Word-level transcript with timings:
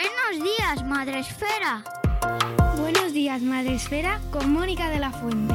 Buenos 0.00 0.42
días, 0.42 0.82
Madre 0.86 1.18
Esfera. 1.18 1.84
Buenos 2.78 3.12
días, 3.12 3.42
Madre 3.42 3.74
Esfera, 3.74 4.18
con 4.30 4.50
Mónica 4.50 4.88
de 4.88 4.98
la 4.98 5.10
Fuente. 5.10 5.54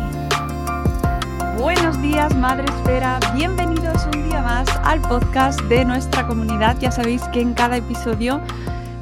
Buenos 1.57 1.99
días, 1.99 2.35
Madre 2.35 2.65
Esfera. 2.65 3.19
Bienvenidos 3.33 4.05
un 4.05 4.29
día 4.29 4.43
más 4.43 4.69
al 4.83 5.01
podcast 5.01 5.59
de 5.61 5.83
nuestra 5.83 6.27
comunidad. 6.27 6.77
Ya 6.79 6.91
sabéis 6.91 7.23
que 7.33 7.41
en 7.41 7.55
cada 7.55 7.77
episodio 7.77 8.39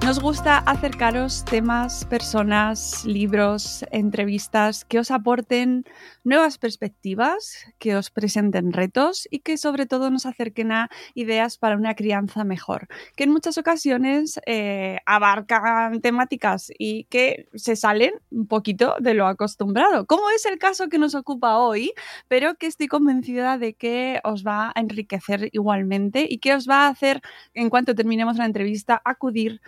nos 0.03 0.19
gusta 0.19 0.57
acercaros 0.57 1.45
temas, 1.45 2.03
personas, 2.03 3.05
libros, 3.05 3.85
entrevistas 3.89 4.83
que 4.83 4.99
os 4.99 5.11
aporten 5.11 5.85
nuevas 6.25 6.57
perspectivas, 6.57 7.65
que 7.79 7.95
os 7.95 8.09
presenten 8.09 8.73
retos 8.73 9.27
y 9.31 9.39
que 9.39 9.57
sobre 9.57 9.85
todo 9.85 10.11
nos 10.11 10.25
acerquen 10.25 10.73
a 10.73 10.89
ideas 11.13 11.57
para 11.57 11.77
una 11.77 11.95
crianza 11.95 12.43
mejor, 12.43 12.87
que 13.15 13.23
en 13.23 13.31
muchas 13.31 13.57
ocasiones 13.57 14.41
eh, 14.45 14.97
abarcan 15.05 16.01
temáticas 16.01 16.69
y 16.77 17.05
que 17.05 17.47
se 17.55 17.77
salen 17.77 18.11
un 18.29 18.47
poquito 18.47 18.95
de 18.99 19.13
lo 19.13 19.25
acostumbrado, 19.25 20.05
como 20.05 20.29
es 20.31 20.45
el 20.45 20.59
caso 20.59 20.89
que 20.89 20.99
nos 20.99 21.15
ocupa 21.15 21.59
hoy, 21.59 21.93
pero 22.27 22.55
que 22.55 22.67
estoy 22.67 22.87
convencida 22.87 23.57
de 23.57 23.73
que 23.73 24.19
os 24.25 24.45
va 24.45 24.73
a 24.75 24.81
enriquecer 24.81 25.47
igualmente 25.53 26.27
y 26.29 26.39
que 26.39 26.55
os 26.55 26.67
va 26.67 26.87
a 26.87 26.89
hacer, 26.89 27.21
en 27.53 27.69
cuanto 27.69 27.95
terminemos 27.95 28.35
la 28.35 28.45
entrevista, 28.45 29.01
acudir 29.05 29.61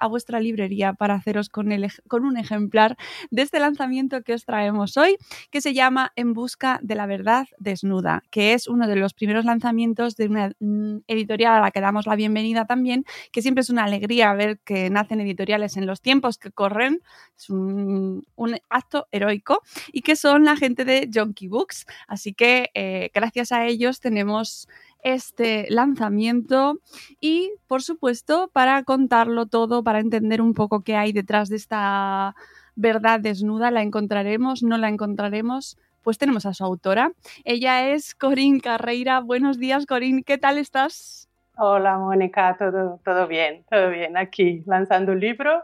a 0.00 0.06
vuestra 0.06 0.40
librería 0.40 0.92
para 0.92 1.14
haceros 1.14 1.48
con, 1.48 1.72
un 1.72 2.36
ejemplar 2.36 2.96
de 3.30 3.42
este 3.42 3.58
lanzamiento 3.58 4.22
que 4.22 4.34
os 4.34 4.44
traemos 4.44 4.96
hoy, 4.96 5.16
que 5.50 5.60
se 5.60 5.74
llama 5.74 6.12
En 6.16 6.32
busca 6.32 6.78
de 6.82 6.94
la 6.94 7.06
verdad 7.06 7.46
desnuda, 7.58 8.22
que 8.30 8.54
es 8.54 8.68
uno 8.68 8.86
de 8.86 8.96
los 8.96 9.14
primeros 9.14 9.44
lanzamientos 9.44 10.16
de 10.16 10.26
una 10.26 10.52
mm, 10.60 10.98
editorial 11.06 11.54
a 11.54 11.60
la 11.60 11.70
que 11.70 11.80
damos 11.80 12.06
la 12.06 12.16
bienvenida 12.16 12.66
también, 12.66 13.04
que 13.32 13.42
siempre 13.42 13.62
es 13.62 13.70
una 13.70 13.84
alegría 13.84 14.32
ver 14.34 14.58
que 14.60 14.90
nacen 14.90 15.20
editoriales 15.20 15.76
en 15.76 15.86
los 15.86 16.00
tiempos 16.00 16.38
que 16.38 16.50
corren, 16.50 17.02
es 17.36 17.50
un, 17.50 18.26
un 18.36 18.56
acto 18.68 19.06
heroico, 19.10 19.62
y 19.92 20.02
que 20.02 20.16
son 20.16 20.44
la 20.44 20.56
gente 20.56 20.84
de 20.84 21.08
Jonky 21.12 21.48
Books. 21.48 21.86
Así 22.06 22.34
que 22.34 22.70
eh, 22.74 23.10
gracias 23.14 23.52
a 23.52 23.66
ellos 23.66 24.00
tenemos 24.00 24.68
este 25.04 25.66
lanzamiento 25.68 26.80
y, 27.20 27.52
por 27.68 27.82
supuesto, 27.82 28.50
para 28.52 28.82
contarlo 28.82 29.46
todo, 29.46 29.84
para 29.84 30.00
entender 30.00 30.42
un 30.42 30.54
poco 30.54 30.80
qué 30.80 30.96
hay 30.96 31.12
detrás 31.12 31.48
de 31.48 31.56
esta 31.56 32.34
verdad 32.74 33.20
desnuda, 33.20 33.70
la 33.70 33.82
encontraremos, 33.82 34.64
no 34.64 34.78
la 34.78 34.88
encontraremos, 34.88 35.78
pues 36.02 36.18
tenemos 36.18 36.46
a 36.46 36.54
su 36.54 36.64
autora. 36.64 37.12
Ella 37.44 37.88
es 37.88 38.14
Corín 38.14 38.58
Carreira. 38.58 39.20
Buenos 39.20 39.58
días, 39.58 39.86
Corín, 39.86 40.24
¿qué 40.24 40.38
tal 40.38 40.58
estás? 40.58 41.28
Hola, 41.56 41.98
Mónica, 41.98 42.56
todo, 42.58 42.98
todo 43.04 43.28
bien, 43.28 43.64
todo 43.70 43.90
bien. 43.90 44.16
Aquí 44.16 44.64
lanzando 44.66 45.12
un 45.12 45.20
libro 45.20 45.62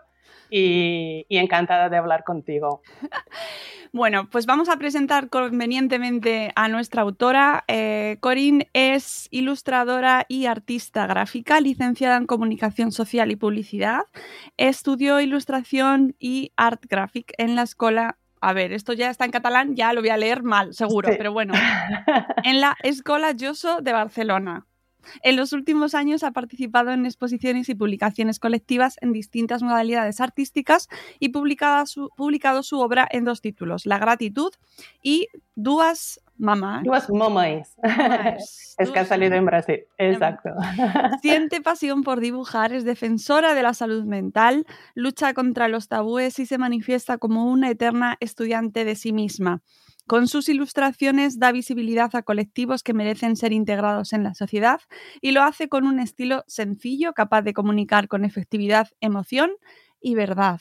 y, 0.50 1.26
y 1.28 1.38
encantada 1.38 1.88
de 1.88 1.96
hablar 1.96 2.24
contigo. 2.24 2.82
Bueno, 3.92 4.28
pues 4.30 4.46
vamos 4.46 4.68
a 4.68 4.76
presentar 4.76 5.30
convenientemente 5.30 6.52
a 6.54 6.68
nuestra 6.68 7.02
autora. 7.02 7.64
Eh, 7.66 8.18
Corinne 8.20 8.68
es 8.72 9.26
ilustradora 9.32 10.26
y 10.28 10.46
artista 10.46 11.08
gráfica, 11.08 11.60
licenciada 11.60 12.16
en 12.16 12.26
Comunicación 12.26 12.92
Social 12.92 13.32
y 13.32 13.36
Publicidad. 13.36 14.02
Estudió 14.56 15.20
Ilustración 15.20 16.14
y 16.20 16.52
Art 16.56 16.84
Graphic 16.88 17.32
en 17.36 17.56
la 17.56 17.62
Escuela 17.62 18.16
a 18.42 18.54
ver, 18.54 18.72
esto 18.72 18.94
ya 18.94 19.10
está 19.10 19.26
en 19.26 19.32
catalán, 19.32 19.74
ya 19.76 19.92
lo 19.92 20.00
voy 20.00 20.08
a 20.08 20.16
leer 20.16 20.42
mal, 20.42 20.72
seguro, 20.72 21.10
Sí. 21.10 21.16
pero 21.18 21.30
bueno, 21.30 21.52
en 22.44 22.60
la 22.62 22.74
Escola 22.82 23.34
Joso 23.38 23.82
de 23.82 23.92
Barcelona. 23.92 24.66
En 25.22 25.36
los 25.36 25.52
últimos 25.52 25.94
años 25.94 26.22
ha 26.22 26.30
participado 26.32 26.90
en 26.90 27.06
exposiciones 27.06 27.68
y 27.68 27.74
publicaciones 27.74 28.38
colectivas 28.38 28.96
en 29.00 29.12
distintas 29.12 29.62
modalidades 29.62 30.20
artísticas 30.20 30.88
y 31.18 31.30
publicada 31.30 31.86
su- 31.86 32.10
publicado 32.16 32.62
su 32.62 32.78
obra 32.80 33.06
en 33.10 33.24
dos 33.24 33.40
títulos, 33.40 33.86
La 33.86 33.98
gratitud 33.98 34.52
y 35.02 35.28
Duas 35.54 36.20
Mamás. 36.38 36.84
Duas 36.84 37.10
mamães. 37.10 37.76
Mamás. 37.82 38.74
Es 38.78 38.90
que 38.90 38.98
ha 38.98 39.04
salido 39.04 39.34
en 39.34 39.44
Brasil. 39.44 39.80
Exacto. 39.98 40.48
Siente 41.20 41.60
pasión 41.60 42.02
por 42.02 42.20
dibujar, 42.20 42.72
es 42.72 42.84
defensora 42.84 43.52
de 43.54 43.62
la 43.62 43.74
salud 43.74 44.04
mental, 44.04 44.64
lucha 44.94 45.34
contra 45.34 45.68
los 45.68 45.88
tabúes 45.88 46.38
y 46.38 46.46
se 46.46 46.56
manifiesta 46.56 47.18
como 47.18 47.44
una 47.44 47.68
eterna 47.68 48.16
estudiante 48.20 48.86
de 48.86 48.94
sí 48.96 49.12
misma. 49.12 49.60
Con 50.10 50.26
sus 50.26 50.48
ilustraciones 50.48 51.38
da 51.38 51.52
visibilidad 51.52 52.16
a 52.16 52.24
colectivos 52.24 52.82
que 52.82 52.94
merecen 52.94 53.36
ser 53.36 53.52
integrados 53.52 54.12
en 54.12 54.24
la 54.24 54.34
sociedad 54.34 54.80
y 55.20 55.30
lo 55.30 55.44
hace 55.44 55.68
con 55.68 55.86
un 55.86 56.00
estilo 56.00 56.42
sencillo, 56.48 57.12
capaz 57.12 57.42
de 57.42 57.52
comunicar 57.52 58.08
con 58.08 58.24
efectividad, 58.24 58.88
emoción 59.00 59.52
y 60.00 60.16
verdad. 60.16 60.60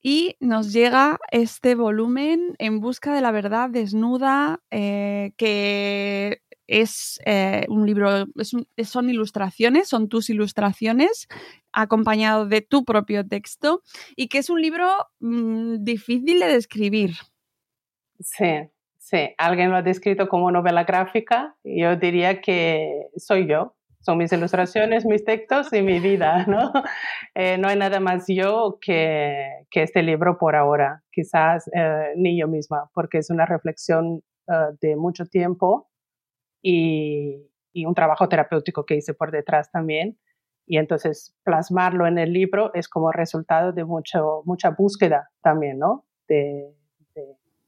Y 0.00 0.36
nos 0.40 0.72
llega 0.72 1.18
este 1.30 1.74
volumen 1.74 2.54
en 2.58 2.80
busca 2.80 3.12
de 3.12 3.20
la 3.20 3.30
verdad 3.30 3.68
desnuda, 3.68 4.62
eh, 4.70 5.32
que 5.36 6.40
es 6.66 7.20
eh, 7.26 7.66
un 7.68 7.84
libro, 7.84 8.26
es 8.36 8.56
son 8.88 9.10
ilustraciones, 9.10 9.88
son 9.88 10.08
tus 10.08 10.30
ilustraciones, 10.30 11.28
acompañado 11.82 12.46
de 12.46 12.60
tu 12.60 12.84
propio 12.84 13.26
texto, 13.26 13.82
y 14.16 14.28
que 14.28 14.38
es 14.38 14.50
un 14.50 14.60
libro 14.60 14.88
mm, 15.20 15.84
difícil 15.84 16.40
de 16.40 16.48
describir. 16.48 17.10
Sí, 18.20 18.68
sí. 18.98 19.34
Alguien 19.38 19.70
lo 19.70 19.76
ha 19.76 19.82
descrito 19.82 20.28
como 20.28 20.50
novela 20.50 20.84
gráfica 20.84 21.56
yo 21.64 21.96
diría 21.96 22.40
que 22.40 23.08
soy 23.16 23.46
yo. 23.46 23.74
Son 24.00 24.16
mis 24.16 24.32
ilustraciones, 24.32 25.04
mis 25.04 25.24
textos 25.24 25.72
y 25.72 25.82
mi 25.82 25.98
vida, 25.98 26.44
¿no? 26.46 26.72
Eh, 27.34 27.58
no 27.58 27.68
hay 27.68 27.76
nada 27.76 28.00
más 28.00 28.24
yo 28.28 28.78
que, 28.80 29.66
que 29.70 29.82
este 29.82 30.02
libro 30.02 30.38
por 30.38 30.54
ahora, 30.54 31.02
quizás 31.10 31.68
eh, 31.74 32.12
ni 32.16 32.38
yo 32.38 32.46
misma, 32.48 32.90
porque 32.94 33.18
es 33.18 33.28
una 33.28 33.44
reflexión 33.44 34.22
eh, 34.46 34.52
de 34.80 34.96
mucho 34.96 35.26
tiempo 35.26 35.90
y, 36.62 37.50
y 37.72 37.86
un 37.86 37.94
trabajo 37.94 38.28
terapéutico 38.28 38.86
que 38.86 38.96
hice 38.96 39.14
por 39.14 39.30
detrás 39.30 39.70
también. 39.70 40.16
Y 40.70 40.76
entonces 40.76 41.34
plasmarlo 41.44 42.06
en 42.06 42.18
el 42.18 42.30
libro 42.30 42.72
es 42.74 42.88
como 42.88 43.10
resultado 43.10 43.72
de 43.72 43.84
mucho, 43.84 44.42
mucha 44.44 44.70
búsqueda 44.70 45.30
también, 45.42 45.78
¿no? 45.78 46.04
De, 46.28 46.74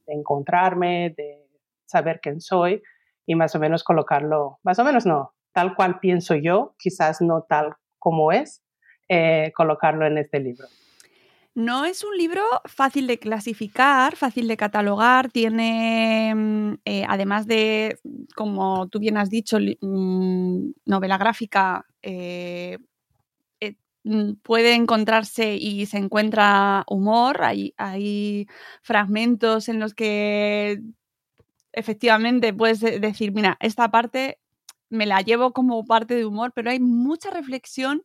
encontrarme, 0.07 1.13
de 1.15 1.47
saber 1.85 2.19
quién 2.21 2.41
soy 2.41 2.81
y 3.25 3.35
más 3.35 3.55
o 3.55 3.59
menos 3.59 3.83
colocarlo, 3.83 4.59
más 4.61 4.77
o 4.77 4.83
menos 4.83 5.05
no, 5.05 5.33
tal 5.53 5.73
cual 5.73 5.99
pienso 5.99 6.35
yo, 6.35 6.75
quizás 6.77 7.21
no 7.21 7.43
tal 7.43 7.75
como 7.97 8.31
es, 8.33 8.61
eh, 9.07 9.53
colocarlo 9.55 10.05
en 10.05 10.17
este 10.17 10.39
libro. 10.39 10.67
No 11.53 11.85
es 11.85 12.03
un 12.03 12.15
libro 12.17 12.43
fácil 12.65 13.07
de 13.07 13.19
clasificar, 13.19 14.15
fácil 14.15 14.47
de 14.47 14.57
catalogar, 14.57 15.29
tiene, 15.31 16.33
mm, 16.35 16.73
eh, 16.85 17.05
además 17.07 17.45
de, 17.47 17.99
como 18.35 18.87
tú 18.89 18.99
bien 18.99 19.17
has 19.17 19.29
dicho, 19.29 19.57
mm, 19.59 20.71
novela 20.85 21.17
gráfica, 21.17 21.85
eh, 22.01 22.77
puede 24.43 24.73
encontrarse 24.75 25.55
y 25.55 25.85
se 25.85 25.97
encuentra 25.97 26.83
humor, 26.87 27.43
hay, 27.43 27.73
hay 27.77 28.47
fragmentos 28.81 29.69
en 29.69 29.79
los 29.79 29.93
que 29.93 30.81
efectivamente 31.73 32.53
puedes 32.53 32.79
de- 32.81 32.99
decir, 32.99 33.31
mira, 33.33 33.57
esta 33.59 33.91
parte 33.91 34.39
me 34.89 35.05
la 35.05 35.21
llevo 35.21 35.53
como 35.53 35.85
parte 35.85 36.15
de 36.15 36.25
humor, 36.25 36.51
pero 36.55 36.71
hay 36.71 36.79
mucha 36.79 37.31
reflexión 37.31 38.03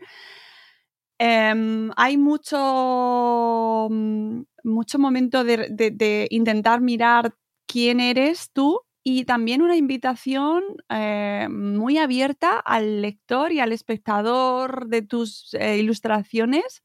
Em, 1.19 1.91
hay 1.97 2.19
mucho, 2.19 3.89
mm, 3.91 4.43
mucho 4.65 4.99
momento 4.99 5.45
de 5.45 6.29
intentar 6.31 6.81
mirar 6.83 7.35
quién 7.67 8.01
eres 8.01 8.51
tú 8.53 8.81
y 9.09 9.25
también 9.25 9.63
una 9.63 9.77
invitación 9.77 10.65
eh, 10.89 11.47
muy 11.49 11.97
abierta 11.97 12.59
al 12.59 13.03
lector 13.03 13.53
y 13.53 13.61
al 13.61 13.71
espectador 13.71 14.89
de 14.89 15.03
tus 15.03 15.55
eh, 15.55 15.79
ilustraciones 15.79 16.83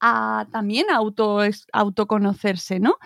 a 0.00 0.48
también 0.50 0.90
auto, 0.90 1.38
autoconocerse, 1.72 2.80
¿no? 2.80 2.96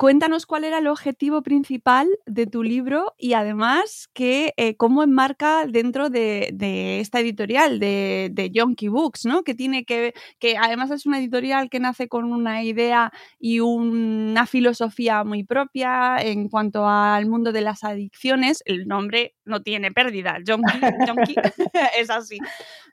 Cuéntanos 0.00 0.46
cuál 0.46 0.64
era 0.64 0.78
el 0.78 0.86
objetivo 0.86 1.42
principal 1.42 2.08
de 2.24 2.46
tu 2.46 2.62
libro 2.62 3.12
y 3.18 3.34
además 3.34 4.08
que, 4.14 4.54
eh, 4.56 4.74
cómo 4.76 5.02
enmarca 5.02 5.66
dentro 5.66 6.08
de, 6.08 6.48
de 6.54 7.00
esta 7.00 7.20
editorial 7.20 7.78
de, 7.78 8.30
de 8.32 8.48
Yonky 8.50 8.88
Books, 8.88 9.26
¿no? 9.26 9.42
Que 9.42 9.54
tiene 9.54 9.84
que, 9.84 10.14
que 10.38 10.56
además 10.56 10.90
es 10.90 11.04
una 11.04 11.18
editorial 11.18 11.68
que 11.68 11.80
nace 11.80 12.08
con 12.08 12.32
una 12.32 12.62
idea 12.64 13.12
y 13.38 13.60
una 13.60 14.46
filosofía 14.46 15.22
muy 15.22 15.44
propia 15.44 16.16
en 16.16 16.48
cuanto 16.48 16.88
al 16.88 17.26
mundo 17.26 17.52
de 17.52 17.60
las 17.60 17.84
adicciones. 17.84 18.62
El 18.64 18.88
nombre 18.88 19.34
no 19.44 19.60
tiene 19.60 19.92
pérdida. 19.92 20.38
Yonky, 20.42 20.80
Yonky 21.06 21.34
es 21.98 22.08
así. 22.08 22.38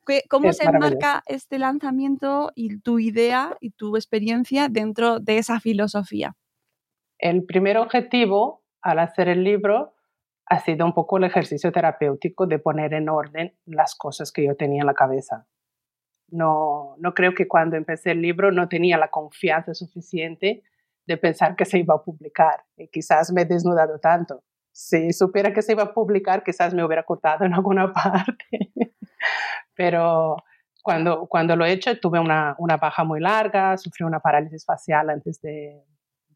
¿Qué- 0.06 0.24
¿Cómo 0.30 0.50
Es 0.50 0.57
se 0.57 0.65
enmarca 0.65 1.24
este 1.25 1.57
lanzamiento 1.57 2.51
y 2.53 2.80
tu 2.80 3.00
idea 3.00 3.56
y 3.62 3.69
tu 3.69 3.95
experiencia 3.95 4.68
dentro 4.68 5.21
de 5.21 5.38
esa 5.38 5.62
filosofía? 5.62 6.36
El 7.19 7.45
primer 7.45 7.77
objetivo 7.77 8.63
al 8.81 8.99
hacer 8.99 9.27
el 9.27 9.43
libro 9.43 9.95
ha 10.45 10.59
sido 10.59 10.85
un 10.85 10.93
poco 10.93 11.17
el 11.17 11.25
ejercicio 11.25 11.71
terapéutico 11.71 12.47
de 12.47 12.59
poner 12.59 12.93
en 12.93 13.09
orden 13.09 13.55
las 13.65 13.95
cosas 13.95 14.31
que 14.31 14.45
yo 14.45 14.55
tenía 14.55 14.81
en 14.81 14.87
la 14.87 14.93
cabeza. 14.93 15.45
No, 16.29 16.95
no 16.99 17.13
creo 17.13 17.33
que 17.33 17.47
cuando 17.47 17.75
empecé 17.75 18.11
el 18.11 18.21
libro 18.21 18.51
no 18.51 18.69
tenía 18.69 18.97
la 18.97 19.09
confianza 19.09 19.73
suficiente 19.73 20.63
de 21.05 21.17
pensar 21.17 21.55
que 21.55 21.65
se 21.65 21.79
iba 21.79 21.95
a 21.95 22.03
publicar 22.03 22.63
y 22.75 22.87
quizás 22.89 23.31
me 23.31 23.41
he 23.41 23.45
desnudado 23.45 23.99
tanto. 23.99 24.43
Si 24.71 25.11
supiera 25.11 25.53
que 25.53 25.61
se 25.61 25.71
iba 25.71 25.83
a 25.83 25.93
publicar, 25.93 26.43
quizás 26.43 26.73
me 26.73 26.83
hubiera 26.83 27.03
cortado 27.03 27.45
en 27.45 27.53
alguna 27.53 27.91
parte. 27.93 28.71
Pero 29.73 30.37
cuando, 30.83 31.27
cuando 31.27 31.55
lo 31.55 31.65
he 31.65 31.71
hecho, 31.71 31.99
tuve 31.99 32.19
una, 32.19 32.55
una 32.59 32.77
baja 32.77 33.03
muy 33.03 33.19
larga, 33.19 33.77
sufrí 33.77 34.05
una 34.05 34.19
parálisis 34.19 34.65
facial 34.65 35.09
antes 35.09 35.41
de, 35.41 35.83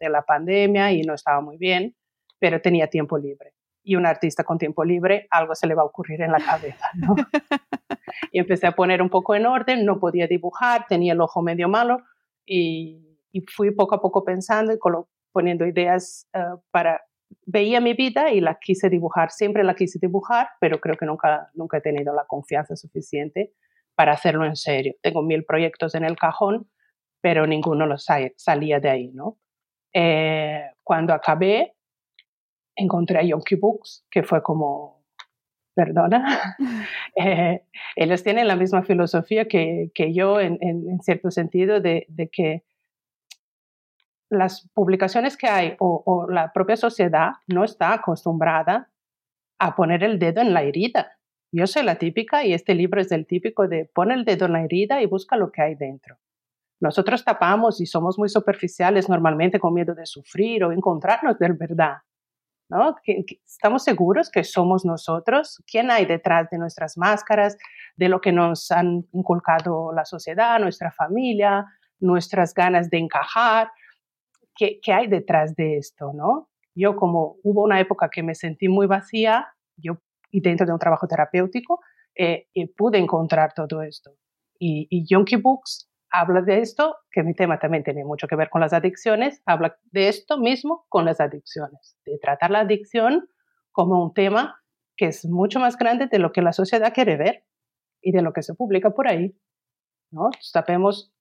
de 0.06 0.10
la 0.10 0.24
pandemia 0.24 0.92
y 0.92 1.04
no 1.04 1.14
estaba 1.14 1.42
muy 1.42 1.58
bien, 1.58 1.96
pero 2.40 2.62
tenía 2.62 2.88
tiempo 2.88 3.18
libre. 3.18 3.54
Y 3.84 3.96
un 3.96 4.06
artista 4.06 4.44
con 4.44 4.58
tiempo 4.58 4.84
libre, 4.84 5.28
algo 5.32 5.56
se 5.56 5.68
le 5.68 5.76
va 5.76 5.84
a 5.84 5.86
ocurrir 5.86 6.22
en 6.22 6.32
la 6.32 6.40
cabeza, 6.40 6.88
¿no? 6.96 7.16
y 8.32 8.40
empecé 8.40 8.68
a 8.68 8.74
poner 8.74 9.02
un 9.02 9.10
poco 9.10 9.36
en 9.36 9.46
orden, 9.46 9.86
no 9.86 10.00
podía 10.00 10.28
dibujar, 10.28 10.86
tenía 10.88 11.14
el 11.14 11.22
ojo 11.22 11.42
medio 11.42 11.68
malo 11.70 12.02
y 12.46 13.46
fui 13.48 13.72
poco 13.72 13.96
a 13.96 14.02
poco 14.02 14.24
pensando 14.24 14.74
y 14.74 14.80
poniendo 15.32 15.66
ideas 15.66 16.28
eh, 16.34 16.40
para... 16.72 17.02
Veía 17.46 17.80
mi 17.80 17.94
vida 17.94 18.30
y 18.30 18.42
la 18.42 18.60
quise 18.60 18.90
dibujar, 18.90 19.32
siempre 19.32 19.64
la 19.64 19.74
quise 19.74 20.00
dibujar, 20.02 20.50
pero 20.60 20.82
creo 20.82 20.98
que 20.98 21.06
nunca, 21.06 21.50
nunca 21.54 21.78
he 21.78 21.82
tenido 21.82 22.14
la 22.14 22.26
confianza 22.26 22.76
suficiente 22.76 23.54
para 23.96 24.12
hacerlo 24.12 24.46
en 24.46 24.58
serio. 24.58 24.96
Tengo 25.02 25.22
mil 25.22 25.46
proyectos 25.46 25.96
en 25.96 26.04
el 26.04 26.18
cajón, 26.18 26.70
pero 27.22 27.48
ninguno 27.48 27.86
los 27.86 28.06
salía 28.36 28.82
de 28.82 28.90
ahí, 28.90 29.12
¿no? 29.14 29.38
Eh, 29.94 30.64
cuando 30.84 31.14
acabé, 31.14 31.76
encontré 32.76 33.20
a 33.20 33.24
Yonky 33.24 33.56
Books, 33.56 34.06
que 34.10 34.24
fue 34.24 34.42
como, 34.42 35.04
perdona, 35.74 36.56
eh, 37.16 37.64
ellos 37.96 38.24
tienen 38.24 38.48
la 38.48 38.56
misma 38.56 38.84
filosofía 38.84 39.48
que, 39.48 39.92
que 39.94 40.14
yo 40.14 40.40
en, 40.40 40.58
en, 40.62 41.00
cierto 41.02 41.32
sentido 41.32 41.80
de, 41.80 42.06
de, 42.10 42.30
que 42.30 42.64
las 44.30 44.70
publicaciones 44.74 45.38
que 45.38 45.48
hay 45.48 45.76
o, 45.80 46.28
la 46.30 46.54
propia 46.54 46.78
sociedad 46.78 47.32
no 47.48 47.64
está 47.64 47.94
acostumbrada 47.94 48.90
a 49.60 49.76
poner 49.76 50.04
el 50.04 50.20
dedo 50.20 50.42
en 50.42 50.54
la 50.54 50.64
herida. 50.64 51.18
Yo 51.54 51.68
soy 51.68 51.84
la 51.84 51.96
típica 51.96 52.46
y 52.46 52.54
este 52.54 52.74
libro 52.74 53.02
es 53.02 53.10
del 53.10 53.28
típico 53.28 53.68
de 53.68 53.86
pon 53.94 54.12
el 54.12 54.24
dedo 54.24 54.46
en 54.46 54.54
la 54.54 54.64
herida 54.64 55.02
y 55.02 55.06
busca 55.06 55.36
lo 55.36 55.52
que 55.52 55.62
hay 55.62 55.76
dentro. 55.76 56.18
Nosotros 56.82 57.24
tapamos 57.24 57.80
y 57.80 57.86
somos 57.86 58.18
muy 58.18 58.28
superficiales 58.28 59.08
normalmente 59.08 59.60
con 59.60 59.74
miedo 59.74 59.96
de 59.96 60.06
sufrir 60.06 60.64
o 60.64 60.72
encontrarnos 60.72 61.38
de 61.40 61.54
verdad. 61.54 61.98
¿no? 62.70 62.96
estamos 63.46 63.84
seguros 63.84 64.30
que 64.30 64.46
somos 64.46 64.86
nosotros, 64.86 65.62
quién 65.70 65.92
hay 65.92 66.06
detrás 66.06 66.50
de 66.50 66.58
nuestras 66.58 66.98
máscaras, 66.98 67.58
de 67.98 68.08
lo 68.08 68.22
que 68.22 68.32
nos 68.32 68.72
han 68.72 69.06
inculcado 69.12 69.92
la 69.94 70.06
sociedad, 70.06 70.58
nuestra 70.58 70.90
familia, 70.90 71.66
nuestras 72.00 72.54
ganas 72.54 72.90
de 72.90 72.98
encajar 72.98 73.70
¿qué, 74.56 74.94
hay 74.94 75.08
detrás 75.08 75.56
de 75.56 75.78
esto, 75.78 76.14
no? 76.14 76.50
Yo 76.76 76.96
como 76.96 77.38
hubo 77.44 77.64
una 77.64 77.80
época 77.80 78.10
que 78.10 78.24
me 78.24 78.36
sentí 78.36 78.70
muy 78.70 78.88
vacía, 78.88 79.48
yo 79.76 79.98
y 80.32 80.40
dentro 80.40 80.66
de 80.66 80.72
un 80.72 80.80
trabajo 80.80 81.08
terapéutico, 81.08 81.82
eh, 82.16 82.48
pude 82.78 82.98
encontrar 82.98 83.54
todo 83.54 83.82
esto. 83.82 84.12
Y, 84.58 84.88
y 84.90 85.36
Books 85.38 85.91
habla 86.12 86.42
de 86.42 86.60
esto, 86.60 86.98
que 87.12 87.24
mi 87.24 87.34
tema 87.34 87.60
también 87.60 87.84
tiene 87.84 88.04
mucho 88.04 88.28
que 88.28 88.36
ver 88.36 88.50
con 88.50 88.62
las 88.62 88.74
adicciones, 88.74 89.42
habla 89.46 89.78
de 89.92 90.10
esto 90.10 90.38
mismo 90.38 90.86
con 90.90 91.06
las 91.06 91.20
adicciones, 91.20 91.98
de 92.06 92.18
tratar 92.20 92.52
la 92.52 92.60
adicción 92.60 93.30
como 93.72 94.04
un 94.04 94.14
tema 94.14 94.62
que 94.98 95.08
es 95.08 95.26
mucho 95.26 95.60
más 95.60 95.78
grande 95.78 96.08
de 96.08 96.20
lo 96.20 96.32
que 96.32 96.42
la 96.42 96.54
sociedad 96.54 96.94
quiere 96.94 97.18
ver 97.18 97.46
y 98.02 98.12
de 98.12 98.22
lo 98.22 98.34
que 98.34 98.44
se 98.44 98.54
publica 98.54 98.92
por 98.92 99.08
ahí. 99.08 99.36
¿no? 100.12 100.30
Sabemos 100.40 101.14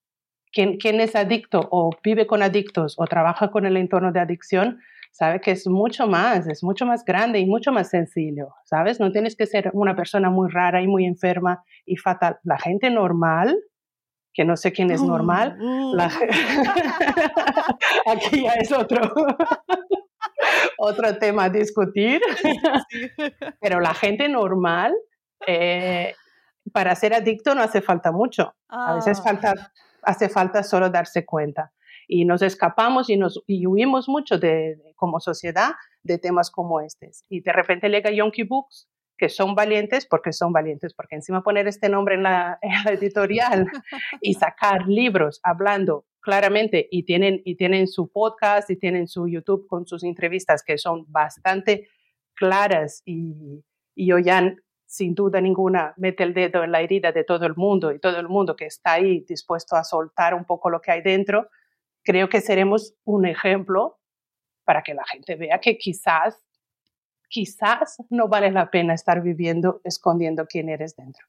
quien, 0.52 1.00
es 1.00 1.14
adicto 1.14 1.68
o 1.70 1.90
vive 2.02 2.26
con 2.26 2.42
adictos 2.42 2.94
o 2.98 3.06
trabaja 3.06 3.50
con 3.50 3.66
el 3.66 3.76
entorno 3.76 4.12
de 4.12 4.20
adicción, 4.20 4.80
sabe 5.12 5.40
que 5.40 5.52
es 5.52 5.66
mucho 5.66 6.06
más, 6.06 6.46
es 6.48 6.62
mucho 6.62 6.86
más 6.86 7.04
grande 7.04 7.38
y 7.38 7.46
mucho 7.46 7.72
más 7.72 7.90
sencillo, 7.90 8.48
¿sabes? 8.64 9.00
No 9.00 9.12
tienes 9.12 9.36
que 9.36 9.46
ser 9.46 9.70
una 9.72 9.94
persona 9.94 10.30
muy 10.30 10.50
rara 10.50 10.82
y 10.82 10.88
muy 10.88 11.04
enferma 11.04 11.62
y 11.86 11.96
fatal. 11.96 12.38
La 12.42 12.58
gente 12.58 12.90
normal, 12.90 13.56
que 14.32 14.44
no 14.44 14.56
sé 14.56 14.72
quién 14.72 14.90
es 14.90 15.02
normal, 15.02 15.56
mm, 15.58 15.94
mm. 15.94 16.00
aquí 18.06 18.44
ya 18.44 18.52
es 18.52 18.72
otro, 18.72 19.00
otro 20.78 21.18
tema 21.18 21.44
a 21.44 21.50
discutir, 21.50 22.20
pero 23.60 23.80
la 23.80 23.94
gente 23.94 24.28
normal, 24.28 24.94
eh, 25.46 26.14
para 26.72 26.94
ser 26.94 27.14
adicto 27.14 27.54
no 27.54 27.62
hace 27.62 27.80
falta 27.80 28.12
mucho, 28.12 28.54
a 28.68 28.94
veces 28.94 29.18
ah. 29.20 29.22
falta 29.22 29.72
hace 30.02 30.28
falta 30.28 30.62
solo 30.62 30.90
darse 30.90 31.24
cuenta. 31.24 31.72
Y 32.08 32.24
nos 32.24 32.42
escapamos 32.42 33.08
y, 33.08 33.16
nos, 33.16 33.42
y 33.46 33.66
huimos 33.66 34.08
mucho 34.08 34.38
de, 34.38 34.94
como 34.96 35.20
sociedad 35.20 35.72
de 36.02 36.18
temas 36.18 36.50
como 36.50 36.80
estos. 36.80 37.24
Y 37.28 37.40
de 37.40 37.52
repente 37.52 37.88
llega 37.88 38.10
Yonky 38.10 38.42
Books, 38.42 38.88
que 39.20 39.28
son 39.28 39.54
valientes, 39.54 40.06
porque 40.06 40.32
son 40.32 40.50
valientes, 40.50 40.94
porque 40.94 41.14
encima 41.14 41.42
poner 41.42 41.68
este 41.68 41.90
nombre 41.90 42.14
en 42.16 42.22
la, 42.22 42.58
editorial 42.90 43.66
y 44.22 44.32
sacar 44.32 44.88
libros 44.88 45.40
hablando 45.42 46.06
claramente 46.20 46.88
y 46.90 47.04
tienen, 47.04 47.42
y 47.44 47.56
tienen 47.56 47.86
su 47.86 48.10
podcast 48.10 48.70
y 48.70 48.76
tienen 48.76 49.06
su 49.08 49.28
YouTube 49.28 49.66
con 49.66 49.86
sus 49.86 50.04
entrevistas 50.04 50.62
que 50.62 50.78
son 50.78 51.04
bastante 51.12 51.88
claras 52.34 53.02
y, 53.04 53.62
y 53.94 54.12
oyan 54.12 54.56
sin 54.86 55.14
duda 55.14 55.40
ninguna 55.40 55.94
mete 55.98 56.24
el 56.24 56.34
dedo 56.34 56.64
en 56.64 56.72
la 56.72 56.80
herida 56.80 57.12
de 57.12 57.24
todo 57.24 57.44
el 57.46 57.54
mundo 57.54 57.92
y 57.92 58.00
todo 58.00 58.18
el 58.18 58.28
mundo 58.28 58.56
que 58.56 58.66
está 58.66 58.94
ahí 58.94 59.20
dispuesto 59.20 59.76
a 59.76 59.84
soltar 59.84 60.34
un 60.34 60.44
poco 60.44 60.70
lo 60.70 60.80
que 60.80 60.90
hay 60.90 61.02
dentro, 61.02 61.48
creo 62.02 62.28
que 62.28 62.40
seremos 62.40 62.94
un 63.04 63.26
ejemplo 63.26 64.00
para 64.64 64.82
que 64.82 64.94
la 64.94 65.04
gente 65.04 65.36
vea 65.36 65.60
que 65.60 65.76
quizás, 65.76 66.42
quizás 67.30 67.96
no 68.10 68.28
vale 68.28 68.50
la 68.50 68.70
pena 68.70 68.92
estar 68.92 69.22
viviendo 69.22 69.80
escondiendo 69.84 70.46
quién 70.46 70.68
eres 70.68 70.96
dentro. 70.96 71.24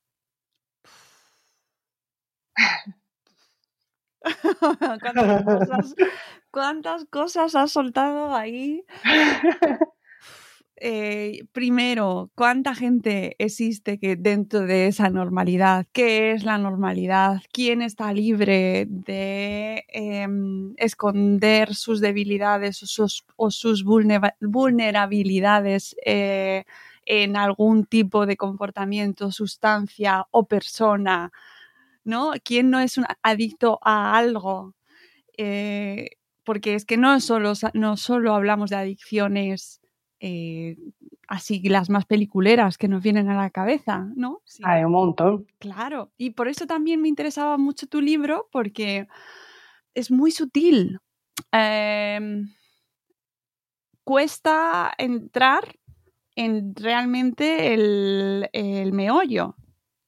¿Cuántas 6.51 7.05
cosas 7.05 7.55
has 7.55 7.71
soltado 7.71 8.35
ahí? 8.35 8.83
Eh, 10.83 11.43
primero, 11.51 12.31
¿cuánta 12.33 12.73
gente 12.73 13.35
existe 13.37 13.99
que 13.99 14.15
dentro 14.15 14.61
de 14.61 14.87
esa 14.87 15.11
normalidad? 15.11 15.85
¿Qué 15.93 16.31
es 16.31 16.43
la 16.43 16.57
normalidad? 16.57 17.39
¿Quién 17.53 17.83
está 17.83 18.11
libre 18.13 18.87
de 18.89 19.85
em, 19.89 20.73
esconder 20.77 21.75
sus 21.75 22.01
debilidades 22.01 22.81
o 23.35 23.51
sus, 23.51 23.83
vulnerabilidades 23.83 25.95
eh, 26.03 26.63
en 27.05 27.37
algún 27.37 27.85
tipo 27.85 28.25
de 28.25 28.37
comportamiento, 28.37 29.31
sustancia 29.31 30.25
o 30.31 30.47
persona? 30.47 31.31
¿no? 32.03 32.33
¿Quién 32.43 32.69
no 32.71 32.79
es 32.79 32.97
un 32.97 33.05
adicto 33.23 33.79
a 33.83 34.17
algo? 34.17 34.73
Eh, 35.37 36.09
porque 36.43 36.75
es 36.75 36.85
que 36.85 36.97
no 36.97 37.19
solo, 37.19 37.53
no 37.75 37.97
solo 37.97 38.35
hablamos 38.35 38.69
de 38.71 38.77
adicciones 38.77 39.80
eh, 40.21 40.77
así 41.27 41.59
las 41.63 41.89
más 41.89 42.05
peliculeras 42.05 42.77
que 42.77 42.87
nos 42.87 43.01
vienen 43.01 43.27
a 43.29 43.35
la 43.35 43.49
cabeza, 43.49 44.07
¿no? 44.15 44.41
Hay 44.63 44.83
un 44.83 44.91
montón. 44.91 45.47
Claro, 45.59 46.11
y 46.17 46.29
por 46.31 46.47
eso 46.47 46.67
también 46.67 47.01
me 47.01 47.07
interesaba 47.07 47.57
mucho 47.57 47.87
tu 47.87 48.01
libro, 48.01 48.47
porque 48.51 49.07
es 49.95 50.11
muy 50.11 50.31
sutil. 50.31 50.99
Em, 51.51 52.53
cuesta 54.03 54.93
entrar 54.97 55.75
en 56.35 56.75
realmente 56.75 57.73
el, 57.73 58.49
el 58.53 58.93
meollo 58.93 59.55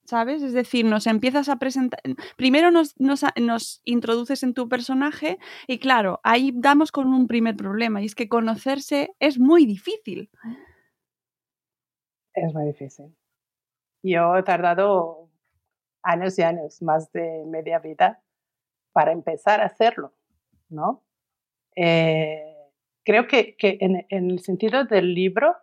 ¿sabes? 0.05 0.41
Es 0.41 0.53
decir, 0.53 0.85
nos 0.85 1.07
empiezas 1.07 1.49
a 1.49 1.57
presentar, 1.57 1.99
primero 2.35 2.71
nos, 2.71 2.99
nos, 2.99 3.81
introduces 3.85 4.43
en 4.43 4.53
tu 4.53 4.67
personaje 4.67 5.37
y 5.67 5.79
claro, 5.79 6.19
ahí 6.23 6.51
damos 6.53 6.91
con 6.91 7.07
un 7.13 7.27
primer 7.27 7.55
problema 7.55 8.01
y 8.01 8.05
es 8.05 8.15
que 8.15 8.29
conocerse 8.29 9.15
es 9.19 9.39
muy 9.39 9.65
difícil. 9.65 10.29
Es 12.33 12.53
muy 12.53 12.65
difícil. 12.65 13.15
Yo 14.01 14.35
he 14.35 14.43
tardado 14.43 15.29
años 16.01 16.37
y 16.37 16.41
años, 16.41 16.81
más 16.81 17.11
de 17.13 17.45
media 17.45 17.79
vida, 17.79 18.21
para 18.91 19.11
empezar 19.11 19.61
a 19.61 19.65
hacerlo, 19.65 20.13
¿no? 20.69 21.03
Eh, 21.75 22.55
creo 23.03 23.27
que, 23.27 23.55
que 23.55 23.77
en 23.79 24.05
el 24.09 24.39
sentido 24.39 24.83
del 24.83 25.13
libro, 25.13 25.55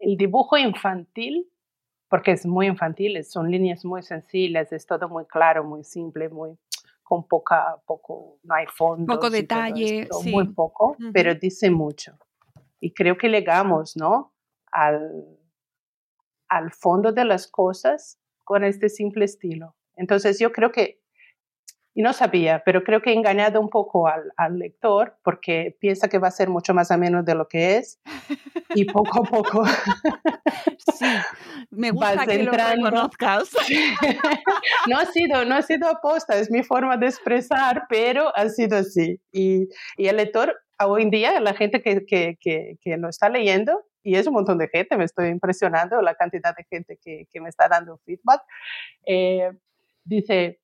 el 0.00 0.16
dibujo 0.16 0.58
infantil 0.58 1.48
porque 2.08 2.32
es 2.32 2.46
muy 2.46 2.66
infantil, 2.66 3.22
son 3.24 3.50
líneas 3.50 3.84
muy 3.84 4.02
sencillas, 4.02 4.72
es 4.72 4.86
todo 4.86 5.08
muy 5.08 5.24
claro, 5.26 5.64
muy 5.64 5.84
simple, 5.84 6.28
muy 6.28 6.56
con 7.02 7.28
poca, 7.28 7.80
poco, 7.86 8.38
no 8.42 8.54
hay 8.54 8.66
fondo. 8.66 9.12
Poco 9.12 9.30
detalle, 9.30 10.08
sí. 10.22 10.30
Muy 10.30 10.48
poco, 10.48 10.96
pero 11.12 11.34
dice 11.34 11.70
mucho. 11.70 12.18
Y 12.80 12.92
creo 12.92 13.18
que 13.18 13.28
llegamos, 13.28 13.96
¿no? 13.96 14.32
Al, 14.72 15.38
al 16.48 16.72
fondo 16.72 17.12
de 17.12 17.24
las 17.24 17.46
cosas 17.46 18.18
con 18.42 18.64
este 18.64 18.88
simple 18.88 19.26
estilo. 19.26 19.76
Entonces 19.96 20.38
yo 20.38 20.50
creo 20.50 20.72
que 20.72 21.03
y 21.94 22.02
no 22.02 22.12
sabía, 22.12 22.62
pero 22.64 22.82
creo 22.82 23.00
que 23.00 23.10
he 23.10 23.14
engañado 23.14 23.60
un 23.60 23.70
poco 23.70 24.08
al, 24.08 24.32
al, 24.36 24.58
lector 24.58 25.16
porque 25.22 25.76
piensa 25.80 26.08
que 26.08 26.18
va 26.18 26.28
a 26.28 26.32
ser 26.32 26.48
mucho 26.48 26.74
más 26.74 26.90
ameno 26.90 27.22
de 27.22 27.34
lo 27.34 27.46
que 27.46 27.76
es 27.76 28.00
y 28.74 28.84
poco 28.92 29.22
a 29.22 29.24
poco 29.24 29.64
sí, 30.94 31.06
me 31.70 31.90
gusta 31.92 32.26
que 32.26 32.42
lo 32.42 32.52
reconozcas. 32.52 33.50
no 34.88 34.98
ha 34.98 35.06
sido, 35.06 35.44
no 35.44 35.54
ha 35.54 35.62
sido 35.62 35.88
aposta, 35.88 36.36
es 36.36 36.50
mi 36.50 36.62
forma 36.62 36.96
de 36.96 37.06
expresar, 37.06 37.84
pero 37.88 38.34
ha 38.36 38.48
sido 38.48 38.78
así. 38.78 39.20
Y, 39.32 39.68
y 39.96 40.06
el 40.06 40.16
lector, 40.16 40.54
hoy 40.84 41.02
en 41.02 41.10
día, 41.10 41.40
la 41.40 41.54
gente 41.54 41.82
que, 41.82 42.04
que, 42.06 42.36
que, 42.40 42.76
que, 42.80 42.96
lo 42.96 43.08
está 43.08 43.28
leyendo, 43.28 43.84
y 44.02 44.16
es 44.16 44.26
un 44.26 44.34
montón 44.34 44.58
de 44.58 44.68
gente, 44.68 44.96
me 44.96 45.04
estoy 45.04 45.28
impresionando 45.28 46.00
la 46.02 46.14
cantidad 46.14 46.54
de 46.56 46.64
gente 46.64 46.98
que, 47.02 47.26
que 47.32 47.40
me 47.40 47.48
está 47.48 47.68
dando 47.68 47.98
feedback, 48.04 48.42
eh, 49.06 49.50
dice, 50.04 50.60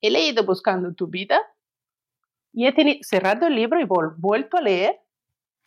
he 0.00 0.10
leído 0.10 0.44
Buscando 0.44 0.92
tu 0.94 1.06
vida 1.06 1.40
y 2.52 2.66
he 2.66 2.72
tenido, 2.72 2.98
cerrado 3.02 3.46
el 3.46 3.54
libro 3.54 3.80
y 3.80 3.86
vuelto 3.86 4.56
a 4.56 4.60
leer 4.60 5.00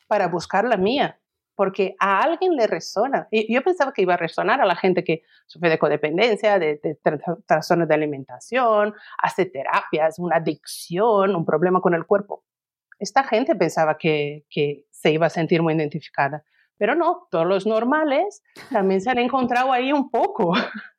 para 0.07 0.27
buscar 0.27 0.65
la 0.65 0.77
mía, 0.77 1.19
porque 1.55 1.95
a 1.99 2.21
alguien 2.21 2.55
le 2.55 2.67
resona. 2.67 3.27
Y 3.31 3.53
yo 3.53 3.63
pensaba 3.63 3.93
que 3.93 4.01
iba 4.01 4.15
a 4.15 4.17
resonar 4.17 4.61
a 4.61 4.65
la 4.65 4.75
gente 4.75 5.03
que 5.03 5.23
sufre 5.45 5.69
de 5.69 5.79
codependencia, 5.79 6.59
de, 6.59 6.79
de 6.83 6.99
trastornos 7.45 7.87
de 7.87 7.95
alimentación, 7.95 8.93
hace 9.17 9.45
terapias, 9.45 10.19
una 10.19 10.37
adicción, 10.37 11.35
un 11.35 11.45
problema 11.45 11.79
con 11.79 11.93
el 11.93 12.05
cuerpo. 12.05 12.43
Esta 12.99 13.23
gente 13.23 13.55
pensaba 13.55 13.97
que, 13.97 14.45
que 14.49 14.85
se 14.91 15.11
iba 15.11 15.27
a 15.27 15.29
sentir 15.29 15.61
muy 15.61 15.73
identificada. 15.73 16.43
Pero 16.77 16.95
no, 16.95 17.27
todos 17.29 17.45
los 17.45 17.65
normales 17.65 18.43
también 18.71 18.99
se 18.99 19.09
han 19.09 19.19
encontrado 19.19 19.71
ahí 19.71 19.93
un 19.93 20.09
poco. 20.09 20.53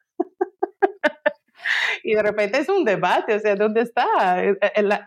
y 2.05 2.15
de 2.15 2.23
repente 2.23 2.59
es 2.59 2.69
un 2.69 2.85
debate, 2.85 3.35
o 3.35 3.41
sea, 3.41 3.57
¿dónde 3.57 3.81
está 3.81 4.45
eh, 4.45 4.57
eh, 4.61 4.83
la, 4.83 5.07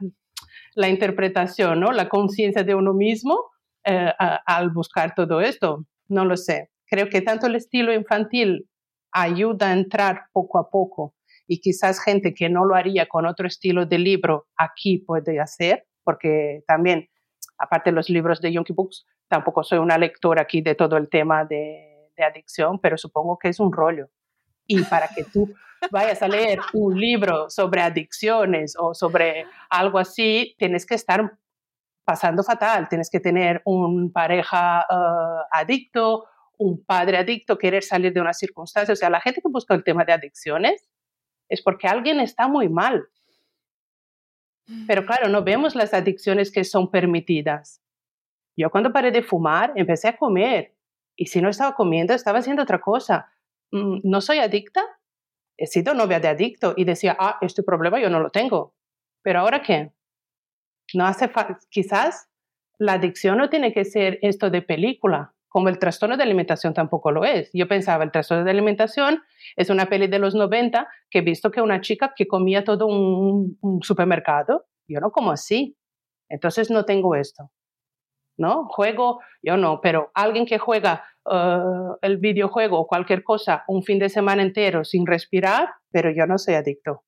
la 0.73 0.89
interpretación, 0.89 1.79
¿no? 1.79 1.91
la 1.91 2.09
conciencia 2.09 2.63
de 2.63 2.73
uno 2.73 2.93
mismo 2.93 3.39
eh, 3.85 4.11
al 4.17 4.71
buscar 4.71 5.13
todo 5.13 5.39
esto? 5.39 5.85
No 6.07 6.25
lo 6.25 6.35
sé. 6.35 6.71
Creo 6.87 7.07
que 7.07 7.21
tanto 7.21 7.45
el 7.45 7.55
estilo 7.55 7.93
infantil 7.93 8.67
ayuda 9.11 9.69
a 9.69 9.73
entrar 9.73 10.23
poco 10.33 10.57
a 10.57 10.71
poco 10.71 11.13
y 11.45 11.61
quizás 11.61 12.03
gente 12.03 12.33
que 12.33 12.49
no 12.49 12.65
lo 12.65 12.73
haría 12.73 13.05
con 13.05 13.27
otro 13.27 13.45
estilo 13.47 13.85
de 13.85 13.99
libro 13.99 14.47
aquí 14.57 14.97
puede 14.97 15.39
hacer, 15.39 15.85
porque 16.03 16.63
también, 16.67 17.07
aparte 17.59 17.91
de 17.91 17.95
los 17.95 18.09
libros 18.09 18.41
de 18.41 18.51
Yonky 18.51 18.73
Books, 18.73 19.05
tampoco 19.27 19.63
soy 19.63 19.77
una 19.77 19.99
lectora 19.99 20.41
aquí 20.41 20.61
de 20.61 20.73
todo 20.73 20.97
el 20.97 21.09
tema 21.09 21.45
de 21.45 22.09
adicción, 22.17 22.79
pero 22.79 22.97
supongo 22.97 23.37
que 23.37 23.49
es 23.49 23.59
un 23.59 23.71
rollo. 23.71 24.09
Y 24.67 24.83
para 24.83 25.07
que 25.07 25.23
tú 25.23 25.53
vayas 25.91 26.21
a 26.21 26.27
leer 26.27 26.59
un 26.73 26.99
libro 26.99 27.49
sobre 27.49 27.81
adicciones 27.81 28.75
o 28.77 28.93
sobre 28.93 29.45
algo 29.69 29.99
así, 29.99 30.55
tienes 30.57 30.85
que 30.85 30.95
estar 30.95 31.37
pasando 32.03 32.43
fatal, 32.43 32.87
tienes 32.87 33.09
que 33.09 33.19
tener 33.19 33.61
un 33.65 34.11
pareja 34.11 34.85
uh, 34.89 35.43
adicto, 35.51 36.25
un 36.57 36.83
padre 36.83 37.17
adicto, 37.17 37.57
querer 37.57 37.83
salir 37.83 38.13
de 38.13 38.21
una 38.21 38.33
circunstancia. 38.33 38.93
O 38.93 38.95
sea, 38.95 39.09
la 39.09 39.21
gente 39.21 39.41
que 39.41 39.49
busca 39.49 39.73
el 39.75 39.83
tema 39.83 40.05
de 40.05 40.13
adicciones 40.13 40.87
es 41.49 41.61
porque 41.61 41.87
alguien 41.87 42.19
está 42.19 42.47
muy 42.47 42.69
mal. 42.69 43.07
Pero 44.85 45.05
claro, 45.05 45.29
no 45.29 45.43
vemos 45.43 45.75
las 45.75 45.93
adicciones 45.93 46.51
que 46.51 46.65
son 46.65 46.91
permitidas. 46.91 47.81
Yo 48.57 48.69
cuando 48.69 48.91
paré 48.91 49.11
de 49.11 49.21
fumar, 49.21 49.71
empecé 49.75 50.09
a 50.09 50.17
comer. 50.17 50.75
Y 51.15 51.27
si 51.27 51.41
no 51.41 51.49
estaba 51.49 51.73
comiendo, 51.73 52.13
estaba 52.13 52.39
haciendo 52.39 52.63
otra 52.63 52.79
cosa. 52.79 53.31
Mm, 53.71 53.99
¿No 54.03 54.21
soy 54.21 54.39
adicta? 54.39 54.83
he 55.57 55.65
sido 55.65 55.93
novia 55.93 56.19
de 56.19 56.27
adicto 56.27 56.73
y 56.77 56.85
decía, 56.85 57.17
ah, 57.19 57.37
este 57.41 57.63
problema 57.63 57.99
yo 57.99 58.09
no 58.09 58.19
lo 58.19 58.29
tengo. 58.29 58.75
Pero 59.23 59.39
ahora 59.39 59.61
qué? 59.61 59.91
No 60.93 61.05
hace 61.05 61.29
quizás 61.69 62.29
la 62.77 62.93
adicción 62.93 63.37
no 63.37 63.49
tiene 63.49 63.73
que 63.73 63.83
ser 63.83 64.19
esto 64.21 64.49
de 64.49 64.61
película, 64.61 65.33
como 65.49 65.69
el 65.69 65.79
trastorno 65.79 66.15
de 66.15 66.23
alimentación 66.23 66.73
tampoco 66.73 67.11
lo 67.11 67.25
es. 67.25 67.49
Yo 67.53 67.67
pensaba, 67.67 68.03
el 68.03 68.11
trastorno 68.11 68.43
de 68.45 68.51
alimentación 68.51 69.23
es 69.55 69.69
una 69.69 69.87
peli 69.87 70.07
de 70.07 70.19
los 70.19 70.35
90 70.35 70.87
que 71.09 71.19
he 71.19 71.21
visto 71.21 71.49
que 71.49 71.61
una 71.61 71.81
chica 71.81 72.13
que 72.15 72.27
comía 72.27 72.63
todo 72.63 72.85
un 72.85 73.79
supermercado, 73.81 74.67
yo 74.87 74.99
no 74.99 75.11
como 75.11 75.31
así. 75.31 75.75
Entonces 76.29 76.69
no 76.69 76.85
tengo 76.85 77.15
esto. 77.15 77.51
¿No? 78.37 78.65
Juego, 78.65 79.19
yo 79.41 79.57
no, 79.57 79.81
pero 79.81 80.11
alguien 80.13 80.45
que 80.45 80.59
juega 80.59 81.03
uh, 81.25 81.95
el 82.01 82.17
videojuego 82.17 82.79
o 82.79 82.87
cualquier 82.87 83.23
cosa 83.23 83.63
un 83.67 83.83
fin 83.83 83.97
de 83.97 84.09
semana 84.09 84.43
entero 84.43 84.83
sin 84.83 85.07
respirar, 85.07 85.69
pero 85.91 86.11
yo 86.11 86.27
no 86.27 86.37
soy 86.37 86.53
adicto. 86.53 87.03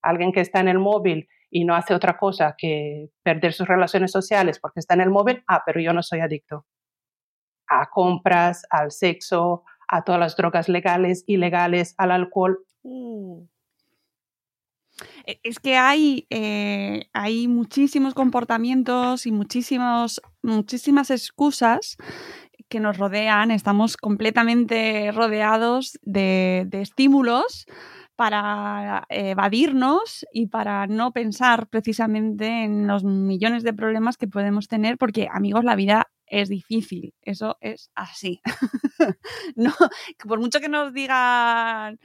Alguien 0.00 0.32
que 0.32 0.40
está 0.40 0.60
en 0.60 0.68
el 0.68 0.78
móvil 0.78 1.28
y 1.50 1.64
no 1.64 1.74
hace 1.74 1.94
otra 1.94 2.16
cosa 2.16 2.54
que 2.56 3.08
perder 3.22 3.52
sus 3.52 3.66
relaciones 3.66 4.12
sociales 4.12 4.60
porque 4.60 4.80
está 4.80 4.94
en 4.94 5.00
el 5.00 5.10
móvil, 5.10 5.42
ah, 5.48 5.62
pero 5.66 5.80
yo 5.80 5.92
no 5.92 6.02
soy 6.02 6.20
adicto. 6.20 6.66
A 7.68 7.90
compras, 7.90 8.64
al 8.70 8.92
sexo, 8.92 9.64
a 9.88 10.04
todas 10.04 10.20
las 10.20 10.36
drogas 10.36 10.68
legales, 10.68 11.24
ilegales, 11.26 11.94
al 11.98 12.12
alcohol. 12.12 12.58
Mm. 12.84 13.42
E, 15.26 15.40
es 15.42 15.58
que 15.58 15.76
hay, 15.76 16.26
eh, 16.30 17.08
hay 17.12 17.48
muchísimos 17.48 18.14
comportamientos 18.14 19.26
y 19.26 19.32
muchísimos, 19.32 20.20
muchísimas 20.42 21.10
excusas 21.10 21.96
que 22.68 22.80
nos 22.80 22.98
rodean, 22.98 23.50
estamos 23.50 23.96
completamente 23.96 25.10
rodeados 25.12 25.98
de, 26.02 26.68
estímulos 26.72 27.66
para 28.14 29.06
evadirnos 29.08 30.26
y 30.32 30.48
para 30.48 30.86
no 30.86 31.12
pensar 31.12 31.68
precisamente 31.68 32.64
en 32.64 32.86
los 32.86 33.04
millones 33.04 33.62
de 33.62 33.72
problemas 33.72 34.16
que 34.16 34.26
podemos 34.26 34.66
tener, 34.66 34.98
porque 34.98 35.28
amigos, 35.32 35.64
la 35.64 35.76
vida 35.76 36.08
es 36.26 36.48
difícil, 36.48 37.14
eso 37.22 37.56
es 37.60 37.90
así. 37.94 38.40
no, 39.56 39.72
por 40.26 40.40
mucho 40.40 40.60
que 40.60 40.68
nos 40.68 40.92
digan 40.92 41.98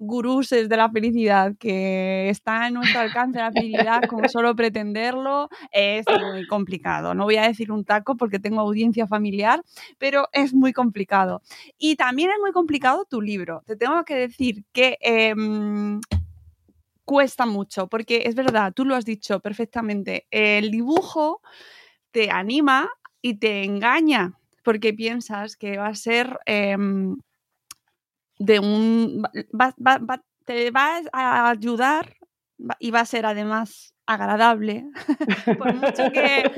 guruses 0.00 0.68
de 0.68 0.76
la 0.76 0.90
felicidad, 0.90 1.54
que 1.58 2.30
está 2.30 2.66
en 2.66 2.74
nuestro 2.74 3.00
alcance 3.00 3.38
la 3.38 3.52
felicidad 3.52 4.02
como 4.08 4.28
solo 4.28 4.56
pretenderlo, 4.56 5.48
es 5.70 6.06
muy 6.32 6.46
complicado. 6.46 7.14
No 7.14 7.24
voy 7.24 7.36
a 7.36 7.46
decir 7.46 7.70
un 7.70 7.84
taco 7.84 8.16
porque 8.16 8.40
tengo 8.40 8.60
audiencia 8.60 9.06
familiar, 9.06 9.62
pero 9.98 10.28
es 10.32 10.54
muy 10.54 10.72
complicado. 10.72 11.42
Y 11.78 11.96
también 11.96 12.30
es 12.30 12.38
muy 12.40 12.52
complicado 12.52 13.04
tu 13.04 13.20
libro. 13.20 13.62
Te 13.66 13.76
tengo 13.76 14.02
que 14.04 14.16
decir 14.16 14.64
que... 14.72 14.96
Em, 15.00 16.00
cuesta 17.04 17.44
mucho, 17.44 17.88
porque 17.88 18.22
es 18.26 18.36
verdad, 18.36 18.72
tú 18.72 18.84
lo 18.84 18.94
has 18.94 19.04
dicho 19.04 19.40
perfectamente, 19.40 20.28
el 20.30 20.70
dibujo 20.70 21.42
te 22.12 22.30
anima 22.30 22.88
y 23.20 23.34
te 23.34 23.64
engaña, 23.64 24.38
porque 24.62 24.94
piensas 24.94 25.56
que 25.56 25.76
va 25.76 25.88
a 25.88 25.94
ser 25.96 26.38
em, 26.46 27.16
de 28.40 28.58
un... 28.60 29.22
Va, 29.52 29.70
va, 29.78 29.98
te 30.48 30.70
va 30.74 30.86
a 31.12 31.50
ayudar 31.50 32.06
y 32.78 32.90
va 32.90 33.00
a 33.00 33.06
ser 33.06 33.26
además 33.26 33.94
agradable, 34.10 34.86
por 35.58 35.74
mucho 35.74 36.10
que, 36.12 36.50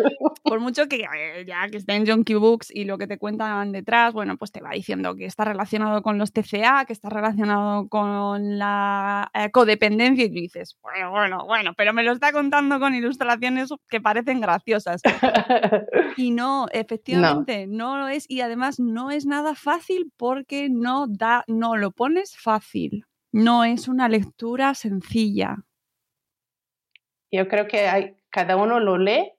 por 0.43 0.61
mucho 0.61 0.89
que 0.89 1.05
eh, 1.15 1.45
ya 1.47 1.69
que 1.69 1.77
esté 1.77 1.95
en 1.95 2.07
Junkie 2.07 2.35
Books 2.35 2.71
y 2.75 2.85
lo 2.85 2.97
que 2.97 3.07
te 3.07 3.19
cuentan 3.19 3.73
detrás, 3.73 4.15
bueno, 4.15 4.39
pues 4.39 4.53
te 4.53 4.63
va 4.63 4.71
diciendo 4.71 5.15
que 5.17 5.27
está 5.27 5.45
relacionado 5.45 6.03
con 6.03 6.17
los 6.17 6.33
TCA, 6.33 6.87
que 6.87 6.95
está 6.95 7.11
relacionado 7.11 7.89
con 7.89 8.59
la 8.59 9.31
eh, 9.35 9.51
codependencia 9.51 10.25
y 10.25 10.29
tú 10.29 10.35
dices, 10.35 10.79
bueno, 10.81 11.11
bueno, 11.11 11.45
bueno, 11.45 11.75
pero 11.77 11.93
me 11.93 12.03
lo 12.03 12.13
está 12.13 12.33
contando 12.33 12.81
con 12.81 12.95
ilustraciones 12.95 13.69
que 13.91 14.01
parecen 14.01 14.41
graciosas. 14.41 15.03
y 16.17 16.31
no, 16.31 16.69
efectivamente, 16.73 17.67
no. 17.67 17.97
no 17.97 17.99
lo 17.99 18.09
es 18.09 18.25
y 18.31 18.41
además 18.41 18.81
no 18.81 19.11
es 19.11 19.27
nada 19.27 19.55
fácil 19.55 20.11
porque 20.17 20.69
no 20.71 21.07
da, 21.07 21.45
no 21.49 21.77
lo 21.77 21.91
pones 21.91 22.35
fácil. 22.35 23.05
No 23.31 23.65
es 23.65 23.89
una 23.89 24.09
lectura 24.09 24.75
sencilla. 24.75 25.59
Yo 27.33 27.49
creo 27.49 27.67
que 27.67 27.89
hay, 27.89 28.17
cada 28.31 28.57
uno 28.57 28.79
lo 28.79 28.99
lee 28.99 29.33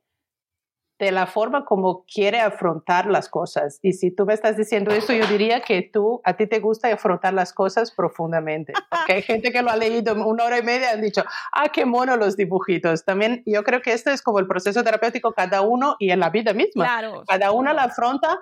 de 0.99 1.11
la 1.11 1.27
forma 1.27 1.65
como 1.65 2.05
quiere 2.05 2.39
afrontar 2.39 3.07
las 3.07 3.27
cosas. 3.27 3.79
Y 3.81 3.93
si 3.93 4.11
tú 4.11 4.25
me 4.25 4.33
estás 4.33 4.55
diciendo 4.55 4.91
eso, 4.91 5.11
yo 5.11 5.27
diría 5.27 5.61
que 5.61 5.81
tú, 5.81 6.21
a 6.23 6.37
ti 6.37 6.47
te 6.47 6.59
gusta 6.59 6.91
afrontar 6.93 7.33
las 7.33 7.51
cosas 7.51 7.91
profundamente. 7.91 8.73
Porque 8.89 9.13
hay 9.13 9.21
gente 9.21 9.51
que 9.51 9.61
lo 9.61 9.69
ha 9.69 9.75
leído 9.75 10.13
una 10.13 10.45
hora 10.45 10.59
y 10.59 10.63
media 10.63 10.91
y 10.91 10.93
han 10.95 11.01
dicho, 11.01 11.23
ah, 11.51 11.69
qué 11.73 11.85
mono 11.85 12.15
los 12.15 12.37
dibujitos. 12.37 13.03
También 13.03 13.43
yo 13.45 13.63
creo 13.63 13.81
que 13.81 13.91
esto 13.91 14.11
es 14.11 14.21
como 14.21 14.39
el 14.39 14.47
proceso 14.47 14.83
terapéutico 14.83 15.33
cada 15.33 15.61
uno 15.61 15.95
y 15.99 16.11
en 16.11 16.19
la 16.19 16.29
vida 16.29 16.53
misma. 16.53 16.85
Claro, 16.85 17.23
cada 17.27 17.51
uno 17.51 17.73
la 17.73 17.83
afronta 17.83 18.39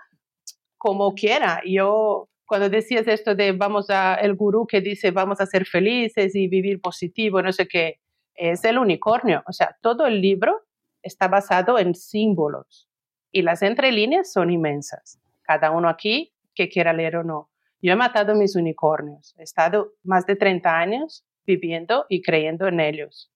como 0.78 1.16
quiera. 1.16 1.62
Yo, 1.66 2.30
cuando 2.46 2.70
decías 2.70 3.08
esto 3.08 3.34
de 3.34 3.54
vamos 3.54 3.90
a, 3.90 4.16
el 4.16 4.36
gurú 4.36 4.68
que 4.68 4.82
dice 4.82 5.12
vamos 5.12 5.40
a 5.42 5.46
ser 5.46 5.66
felices 5.66 6.36
y 6.36 6.48
vivir 6.48 6.82
positivo, 6.82 7.42
no 7.42 7.52
sé 7.54 7.68
qué, 7.68 8.00
es 8.36 8.64
el 8.64 8.78
unicornio. 8.78 9.44
O 9.48 9.54
sea, 9.54 9.78
todo 9.82 10.06
el 10.06 10.22
libro 10.22 10.62
está 11.02 11.28
basado 11.28 11.80
en 11.80 11.96
símbolos 11.96 12.90
y 13.32 13.42
las 13.42 13.62
entre 13.62 13.92
líneas 13.92 14.32
son 14.32 14.52
inmensas. 14.52 15.20
Cada 15.44 15.72
uno 15.72 15.90
aquí 15.90 16.34
que 16.54 16.70
quiera 16.70 16.94
leer 16.94 17.18
o 17.18 17.24
no. 17.24 17.50
Yo 17.82 17.94
he 17.94 17.96
matado 17.96 18.36
mis 18.36 18.56
unicornios. 18.56 19.34
He 19.38 19.44
estado 19.44 19.94
más 20.04 20.26
de 20.26 20.36
30 20.36 20.78
años 20.78 21.26
viviendo 21.46 22.06
y 22.10 22.22
creyendo 22.22 22.68
en 22.68 22.80
ellos. 22.80 23.32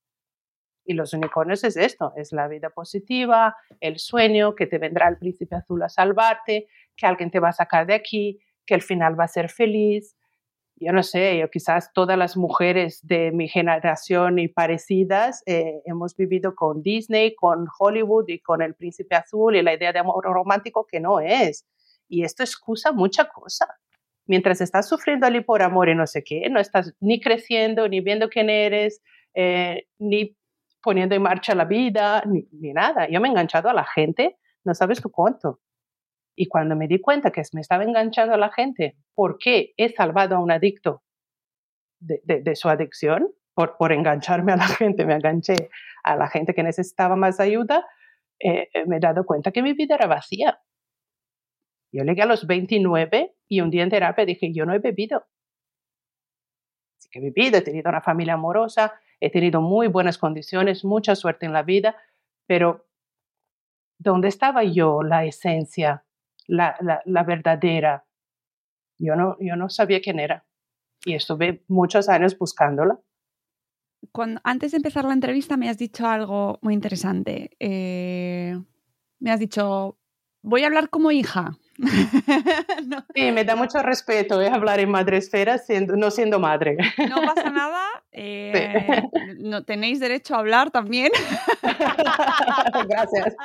Y 0.86 0.94
los 0.94 1.14
unicornios 1.14 1.64
es 1.64 1.78
esto, 1.78 2.14
es 2.16 2.32
la 2.32 2.48
vida 2.48 2.70
positiva, 2.70 3.56
el 3.80 3.98
sueño, 3.98 4.54
que 4.54 4.68
te 4.68 4.78
vendrá 4.78 5.08
el 5.08 5.18
príncipe 5.18 5.56
azul 5.56 5.82
a 5.82 5.90
salvarte, 5.90 6.68
que 6.96 7.08
alguien 7.08 7.32
te 7.32 7.40
va 7.40 7.50
a 7.50 7.54
sacar 7.54 7.88
de 7.88 7.96
aquí, 7.96 8.40
que 8.68 8.76
el 8.76 8.84
final 8.84 9.20
va 9.20 9.24
a 9.24 9.30
ser 9.30 9.50
feliz. 9.50 10.16
Yo 10.78 10.92
no 10.92 11.04
sé, 11.04 11.38
yo 11.38 11.50
quizás 11.50 11.94
todas 11.94 12.18
las 12.18 12.36
mujeres 12.36 13.00
de 13.02 13.32
mi 13.32 13.48
generación 13.48 14.40
y 14.40 14.50
parecidas 14.50 15.42
eh, 15.46 15.82
hemos 15.86 16.18
vivido 16.18 16.54
con 16.54 16.82
Disney, 16.82 17.34
con 17.34 17.68
Hollywood 17.80 18.28
y 18.28 18.40
con 18.40 18.62
el 18.62 18.76
príncipe 18.76 19.16
azul 19.16 19.56
y 19.56 19.62
la 19.62 19.74
idea 19.74 19.94
de 19.94 20.00
amor 20.00 20.26
romántico 20.26 20.86
que 20.86 21.00
no 21.00 21.22
es. 21.22 21.66
Y 22.10 22.24
esto 22.24 22.44
excusa 22.44 22.92
mucha 22.92 23.30
cosa. 23.30 23.68
Mientras 24.28 24.60
estás 24.60 24.90
sufriendo 24.90 25.26
allí 25.26 25.42
por 25.42 25.62
amor 25.62 25.88
y 25.88 25.96
no 25.96 26.08
sé 26.08 26.24
qué, 26.24 26.50
no 26.50 26.60
estás 26.60 26.94
ni 27.00 27.22
creciendo, 27.22 27.88
ni 27.88 28.02
viendo 28.02 28.28
quién 28.28 28.50
eres, 28.50 29.02
eh, 29.34 29.88
ni 29.98 30.36
poniendo 30.82 31.16
en 31.16 31.22
marcha 31.22 31.56
la 31.56 31.66
vida, 31.66 32.24
ni, 32.26 32.74
nada. 32.74 33.08
Yo 33.10 33.22
me 33.22 33.28
he 33.28 33.32
enganchado 33.32 33.70
a 33.70 33.74
la 33.74 33.86
gente, 33.86 34.38
no 34.64 34.74
sabes 34.74 35.02
tú 35.02 35.10
cuánto. 35.10 35.60
Y 36.36 36.48
cuando 36.48 36.76
me 36.76 36.88
di 36.88 37.00
cuenta 37.00 37.32
que 37.32 37.42
me 37.54 37.62
estaba 37.62 37.84
enganchando 37.84 38.34
a 38.34 38.38
la 38.38 38.52
gente, 38.52 38.98
porque 39.14 39.74
he 39.78 39.90
salvado 39.90 40.36
a 40.36 40.40
un 40.40 40.52
adicto 40.52 41.04
de, 42.00 42.56
su 42.56 42.70
adicción? 42.70 43.32
Por, 43.54 43.78
por, 43.78 43.94
engancharme 43.94 44.52
a 44.52 44.58
la 44.58 44.68
gente, 44.68 45.06
me 45.06 45.14
enganché 45.14 45.70
a 46.04 46.18
la 46.18 46.28
gente 46.28 46.54
que 46.54 46.62
necesitaba 46.62 47.16
más 47.16 47.40
ayuda, 47.40 47.86
eh, 48.40 48.70
eh, 48.74 48.86
me 48.86 48.98
he 48.98 49.00
dado 49.00 49.26
cuenta 49.26 49.52
que 49.52 49.62
mi 49.62 49.74
vida 49.74 49.96
era 49.96 50.08
vacía. 50.08 50.60
Yo 51.92 52.04
llegué 52.04 52.22
a 52.22 52.26
los 52.26 52.46
29 52.46 53.36
y 53.48 53.62
un 53.62 53.70
día 53.70 53.84
en 53.84 53.90
terapia 53.90 54.26
dije, 54.26 54.52
yo 54.54 54.66
no 54.66 54.74
he 54.74 54.80
bebido. 54.80 55.26
Sí 56.98 57.10
que 57.10 57.20
he 57.20 57.22
bebido, 57.22 57.58
he 57.58 57.62
tenido 57.62 57.90
una 57.90 58.02
familia 58.02 58.34
amorosa, 58.34 59.00
he 59.22 59.32
tenido 59.32 59.62
muy 59.62 59.88
buenas 59.88 60.18
condiciones, 60.18 60.84
mucha 60.84 61.16
suerte 61.16 61.46
en 61.46 61.54
la 61.54 61.64
vida, 61.64 61.96
pero 62.46 62.88
¿dónde 63.98 64.28
estaba 64.28 64.64
yo, 64.64 65.02
la 65.04 65.24
esencia, 65.24 66.06
la, 66.48 66.76
la, 67.06 67.24
verdadera? 67.24 68.06
Yo 68.98 69.16
no, 69.16 69.38
yo 69.40 69.56
no 69.56 69.70
sabía 69.70 70.02
quién 70.02 70.20
era 70.20 70.46
y 71.06 71.14
estuve 71.16 71.64
muchos 71.68 72.10
años 72.10 72.38
buscándola. 72.38 73.00
Cuando, 74.12 74.40
antes 74.44 74.72
de 74.72 74.78
empezar 74.78 75.06
la 75.06 75.14
entrevista 75.14 75.58
me 75.58 75.70
has 75.70 75.78
dicho 75.78 76.08
algo 76.08 76.60
muy 76.62 76.74
interesante. 76.74 77.52
Eh, 77.60 78.60
me 79.20 79.32
has 79.32 79.40
dicho, 79.40 79.98
voy 80.42 80.64
a 80.64 80.68
hablar 80.68 80.90
como 80.90 81.12
hija. 81.12 81.58
Sí, 83.14 83.32
me 83.32 83.46
da 83.46 83.56
mucho 83.56 83.80
respeto 83.80 84.42
¿eh? 84.42 84.50
hablar 84.50 84.80
en 84.80 84.90
madresfera 84.90 85.58
siendo, 85.58 85.96
no 85.96 86.12
siendo 86.12 86.40
madre. 86.40 86.78
No 87.10 87.16
pasa 87.22 87.50
nada. 87.52 87.82
Eh, 88.12 89.04
no, 89.38 89.64
tenéis 89.64 90.00
derecho 90.00 90.36
a 90.36 90.40
hablar 90.40 90.72
también. 90.72 91.12
Gracias. 92.90 93.36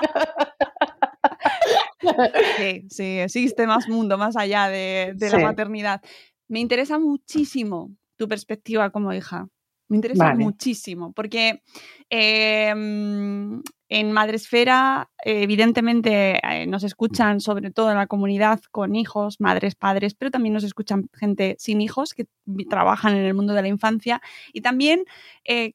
Sí, 2.56 2.86
sí, 2.88 3.18
existe 3.18 3.66
más 3.66 3.88
mundo 3.88 4.16
más 4.16 4.36
allá 4.36 4.68
de, 4.68 5.14
la 5.18 5.38
maternidad. 5.38 6.00
Me 6.48 6.60
interesa 6.60 6.98
muchísimo 6.98 7.90
tu 8.16 8.28
perspectiva 8.28 8.90
como 8.90 9.12
hija. 9.12 9.48
Me 9.88 9.96
interesa 9.96 10.34
muchísimo, 10.36 11.12
porque 11.12 11.62
em, 12.08 13.60
en 13.88 14.12
Madresfera, 14.12 15.10
evidentemente, 15.24 16.38
eh, 16.46 16.66
nos 16.68 16.84
escuchan 16.84 17.40
sobre 17.40 17.72
todo 17.72 17.90
en 17.90 17.96
la 17.96 18.06
comunidad 18.06 18.60
con 18.70 18.94
hijos, 18.94 19.40
madres, 19.40 19.74
padres, 19.74 20.14
pero 20.14 20.30
también 20.30 20.52
nos 20.52 20.62
escuchan 20.62 21.08
gente 21.12 21.56
sin 21.58 21.80
hijos 21.80 22.14
que 22.14 22.26
trabajan 22.68 23.16
en 23.16 23.24
el 23.24 23.34
mundo 23.34 23.52
de 23.52 23.62
la 23.62 23.68
infancia. 23.68 24.22
Y 24.52 24.60
también 24.60 25.02
eh, 25.44 25.72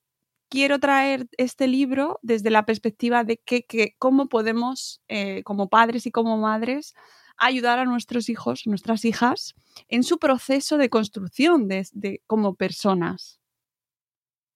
quiero 0.49 0.79
traer 0.79 1.27
este 1.37 1.67
libro 1.67 2.19
desde 2.21 2.49
la 2.49 2.65
perspectiva 2.65 3.23
de 3.23 3.37
que, 3.37 3.95
cómo 3.97 4.29
podemos, 4.29 5.01
eh, 5.07 5.43
como 5.43 5.69
padres 5.69 6.05
y 6.05 6.11
como 6.11 6.37
madres, 6.37 6.93
ayudar 7.37 7.79
a 7.79 7.85
nuestros 7.85 8.29
hijos, 8.29 8.63
nuestras 8.65 9.05
hijas, 9.05 9.55
en 9.87 10.03
su 10.03 10.19
proceso 10.19 10.77
de 10.77 10.89
construcción 10.89 11.67
de, 11.67 12.21
como 12.27 12.55
personas. 12.55 13.39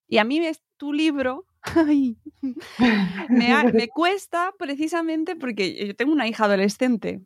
Y 0.07 0.17
a 0.17 0.23
mí 0.23 0.41
tu 0.77 0.93
libro 0.93 1.45
me, 3.29 3.87
cuesta 3.93 4.53
precisamente 4.57 5.35
porque 5.35 5.87
yo 5.87 5.95
tengo 5.95 6.13
una 6.13 6.27
hija 6.27 6.45
adolescente. 6.45 7.21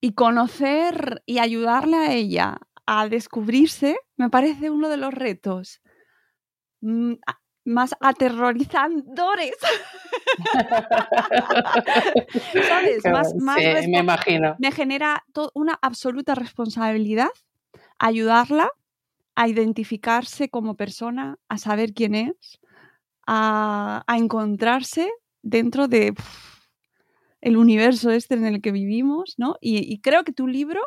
Y 0.00 0.14
conocer 0.14 1.22
y 1.26 1.38
ayudarle 1.38 1.96
a 1.96 2.12
ella 2.12 2.58
a 2.86 3.08
descubrirse 3.08 3.96
me 4.16 4.30
parece 4.30 4.70
uno 4.70 4.88
de 4.88 4.96
los 4.96 5.14
retos 5.14 5.82
más 7.64 7.94
aterrorizadores. 8.00 9.54
¿Sabes? 12.68 13.04
Más, 13.04 13.34
me 13.88 13.98
imagino. 13.98 14.56
Me 14.58 14.72
genera 14.72 15.24
una 15.54 15.78
absoluta 15.80 16.34
responsabilidad 16.34 17.30
ayudarla 17.98 18.70
a 19.34 19.48
identificarse 19.48 20.48
como 20.48 20.76
persona, 20.76 21.38
a 21.48 21.58
saber 21.58 21.94
quién 21.94 22.14
es, 22.14 22.60
a, 23.26 24.04
encontrarse 24.08 25.10
dentro 25.42 25.88
de 25.88 26.14
el 27.40 27.56
universo 27.56 28.10
este 28.10 28.34
en 28.34 28.44
el 28.44 28.60
que 28.60 28.72
vivimos, 28.72 29.34
¿no? 29.38 29.56
Y, 29.60 30.00
creo 30.00 30.24
que 30.24 30.32
tu 30.32 30.46
libro 30.46 30.80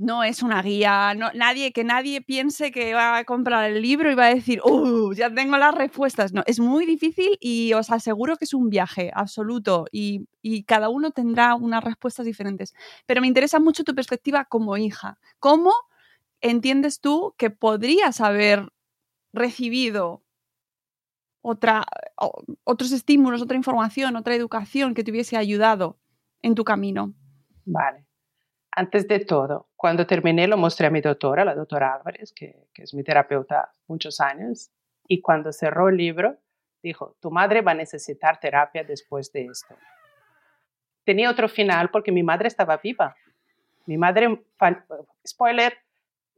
no 0.00 0.24
es 0.24 0.42
una 0.42 0.62
guía, 0.62 1.12
no, 1.14 1.30
nadie, 1.34 1.72
que 1.72 1.84
nadie 1.84 2.22
piense 2.22 2.72
que 2.72 2.94
va 2.94 3.18
a 3.18 3.24
comprar 3.24 3.70
el 3.70 3.82
libro 3.82 4.10
y 4.10 4.14
va 4.14 4.26
a 4.26 4.34
decir, 4.34 4.62
¡uh! 4.64 5.12
Ya 5.12 5.32
tengo 5.32 5.58
las 5.58 5.74
respuestas. 5.74 6.32
No, 6.32 6.42
es 6.46 6.58
muy 6.58 6.86
difícil 6.86 7.36
y 7.38 7.74
os 7.74 7.90
aseguro 7.90 8.36
que 8.36 8.46
es 8.46 8.54
un 8.54 8.70
viaje 8.70 9.10
absoluto 9.14 9.84
y, 9.92 10.26
cada 10.66 10.88
uno 10.88 11.10
tendrá 11.10 11.54
unas 11.54 11.84
respuestas 11.84 12.24
diferentes. 12.24 12.72
Pero 13.04 13.20
me 13.20 13.26
interesa 13.26 13.60
mucho 13.60 13.84
tu 13.84 13.94
perspectiva 13.94 14.46
como 14.46 14.78
hija. 14.78 15.18
¿Cómo 15.38 15.72
entiendes 16.40 17.00
tú 17.00 17.34
que 17.36 17.50
podrías 17.50 18.22
haber 18.22 18.72
recibido 19.34 20.22
otros 21.42 22.92
estímulos, 22.92 23.42
otra 23.42 23.56
información, 23.56 24.16
otra 24.16 24.34
educación 24.34 24.94
que 24.94 25.04
te 25.04 25.10
hubiese 25.10 25.36
ayudado 25.36 25.98
en 26.40 26.54
tu 26.54 26.64
camino? 26.64 27.12
Vale. 27.66 28.09
Antes 28.72 29.08
de 29.08 29.20
todo, 29.20 29.68
cuando 29.76 30.06
terminé 30.06 30.46
lo 30.46 30.56
mostré 30.56 30.86
a 30.86 30.90
mi 30.90 31.00
doctora, 31.00 31.44
la 31.44 31.54
doctora 31.54 31.94
Álvarez, 31.94 32.32
que, 32.32 32.68
que 32.72 32.82
es 32.84 32.94
mi 32.94 33.02
terapeuta 33.02 33.72
muchos 33.88 34.20
años, 34.20 34.70
y 35.08 35.20
cuando 35.20 35.52
cerró 35.52 35.88
el 35.88 35.96
libro, 35.96 36.38
dijo, 36.82 37.16
tu 37.20 37.30
madre 37.30 37.62
va 37.62 37.72
a 37.72 37.74
necesitar 37.74 38.38
terapia 38.38 38.84
después 38.84 39.32
de 39.32 39.46
esto. 39.46 39.76
Tenía 41.04 41.30
otro 41.30 41.48
final 41.48 41.90
porque 41.90 42.12
mi 42.12 42.22
madre 42.22 42.48
estaba 42.48 42.76
viva. 42.76 43.16
Mi 43.86 43.98
madre, 43.98 44.44
spoiler, 45.26 45.76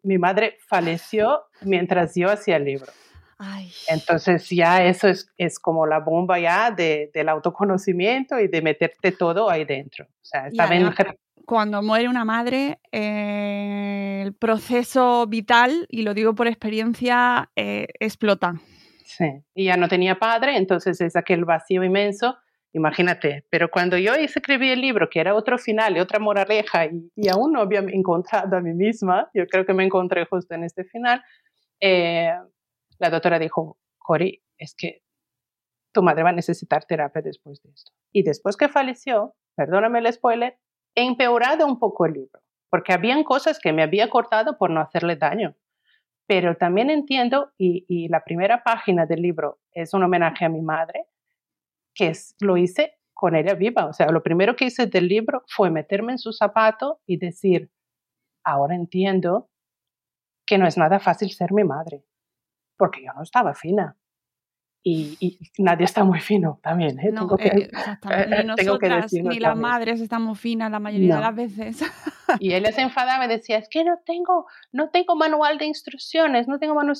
mi 0.02 0.18
madre 0.18 0.56
falleció 0.66 1.44
mientras 1.60 2.14
yo 2.14 2.30
hacía 2.30 2.56
el 2.56 2.64
libro. 2.64 2.92
Entonces 3.88 4.48
ya 4.48 4.84
eso 4.84 5.08
es, 5.08 5.28
es, 5.36 5.58
como 5.58 5.84
la 5.84 5.98
bomba 5.98 6.38
ya 6.38 6.70
de, 6.70 7.10
del 7.12 7.28
autoconocimiento 7.28 8.38
y 8.38 8.46
de 8.46 8.62
meterte 8.62 9.10
todo 9.10 9.50
ahí 9.50 9.64
dentro. 9.64 10.04
O 10.04 10.24
sea, 10.24 10.48
cuando 11.46 11.82
muere 11.82 12.08
una 12.08 12.24
madre, 12.24 12.80
eh, 12.90 14.22
el 14.22 14.34
proceso 14.34 15.26
vital, 15.26 15.86
y 15.88 16.02
lo 16.02 16.14
digo 16.14 16.34
por 16.34 16.46
experiencia, 16.46 17.50
eh, 17.56 17.86
explota. 18.00 18.54
Sí, 19.04 19.26
y 19.54 19.66
ya 19.66 19.76
no 19.76 19.88
tenía 19.88 20.18
padre, 20.18 20.56
entonces 20.56 21.00
es 21.00 21.16
aquel 21.16 21.44
vacío 21.44 21.84
inmenso 21.84 22.36
Imagínate, 22.74 23.44
pero 23.50 23.70
cuando 23.70 23.98
yo 23.98 24.14
escribí 24.14 24.70
el 24.70 24.80
libro, 24.80 25.10
que 25.10 25.20
era 25.20 25.34
otro 25.34 25.58
final 25.58 25.96
y 25.96 26.00
otra 26.00 26.18
moraleja, 26.18 26.86
y, 26.86 27.28
aún 27.28 27.52
no 27.52 27.60
había 27.60 27.80
encontrado 27.80 28.56
a 28.56 28.60
mí 28.60 28.72
misma, 28.72 29.30
yo 29.34 29.46
creo 29.46 29.66
que 29.66 29.74
me 29.74 29.84
encontré 29.84 30.24
justo 30.24 30.54
en 30.54 30.64
este 30.64 30.84
final, 30.84 31.22
eh, 31.80 32.32
la 32.98 33.10
doctora 33.10 33.38
dijo, 33.38 33.78
Cori, 33.98 34.42
es 34.56 34.74
que 34.74 35.02
tu 35.92 36.02
madre 36.02 36.22
va 36.22 36.30
a 36.30 36.32
necesitar 36.32 36.86
terapia 36.86 37.20
después 37.20 37.60
de 37.62 37.70
esto. 37.72 37.92
Y 38.10 38.22
después 38.22 38.56
que 38.56 38.70
falleció, 38.70 39.34
perdóname 39.54 39.98
el 39.98 40.10
spoiler, 40.10 40.56
empeorado 40.94 41.66
un 41.66 41.78
poco 41.78 42.06
el 42.06 42.14
libro, 42.14 42.40
porque 42.70 42.92
habían 42.92 43.24
cosas 43.24 43.58
que 43.58 43.72
me 43.72 43.82
había 43.82 44.08
cortado 44.10 44.58
por 44.58 44.70
no 44.70 44.80
hacerle 44.80 45.16
daño. 45.16 45.54
Pero 46.26 46.56
también 46.56 46.90
entiendo, 46.90 47.52
y 47.58 48.08
la 48.08 48.24
primera 48.24 48.62
página 48.62 49.06
del 49.06 49.22
libro 49.22 49.58
es 49.72 49.92
un 49.92 50.02
homenaje 50.02 50.44
a 50.44 50.48
mi 50.48 50.62
madre, 50.62 51.06
que 51.94 52.12
lo 52.40 52.56
hice 52.56 52.98
con 53.12 53.36
ella 53.36 53.54
viva. 53.54 53.86
O 53.86 53.92
sea, 53.92 54.08
lo 54.08 54.22
primero 54.22 54.56
que 54.56 54.66
hice 54.66 54.86
del 54.86 55.08
libro 55.08 55.42
fue 55.46 55.70
meterme 55.70 56.12
en 56.12 56.18
su 56.18 56.32
zapato 56.32 57.00
y 57.06 57.18
decir, 57.18 57.70
ahora 58.44 58.74
entiendo 58.74 59.50
que 60.46 60.58
no 60.58 60.66
es 60.66 60.76
nada 60.76 60.98
fácil 61.00 61.30
ser 61.30 61.52
mi 61.52 61.64
madre, 61.64 62.04
porque 62.76 63.04
yo 63.04 63.12
no 63.12 63.22
estaba 63.22 63.54
fina. 63.54 63.96
Y, 64.84 65.38
nadie 65.58 65.84
está 65.84 66.02
muy 66.02 66.20
fino 66.20 66.58
también. 66.62 66.98
¿eh? 66.98 67.12
No, 67.12 67.20
tengo 67.20 67.36
que, 67.36 67.48
eh. 67.48 67.70
Ni 68.28 68.44
nosotras, 68.44 69.12
ni 69.12 69.38
las 69.38 69.56
madres 69.56 70.00
estamos 70.00 70.40
finas 70.40 70.70
la 70.70 70.80
mayoría 70.80 71.16
de 71.16 71.20
las 71.20 71.34
veces. 71.34 71.82
Y 72.38 72.54
ella 72.54 72.72
se 72.72 72.80
enfadaba 72.80 73.26
y 73.26 73.28
decía, 73.28 73.58
es 73.58 73.68
que 73.68 73.84
no 73.84 73.98
tengo, 74.06 74.46
no 74.70 74.88
tengo 74.88 75.16
manual 75.16 75.58
de 75.58 75.66
instrucciones, 75.66 76.48
no 76.48 76.58
tengo 76.58 76.74
manual. 76.74 76.96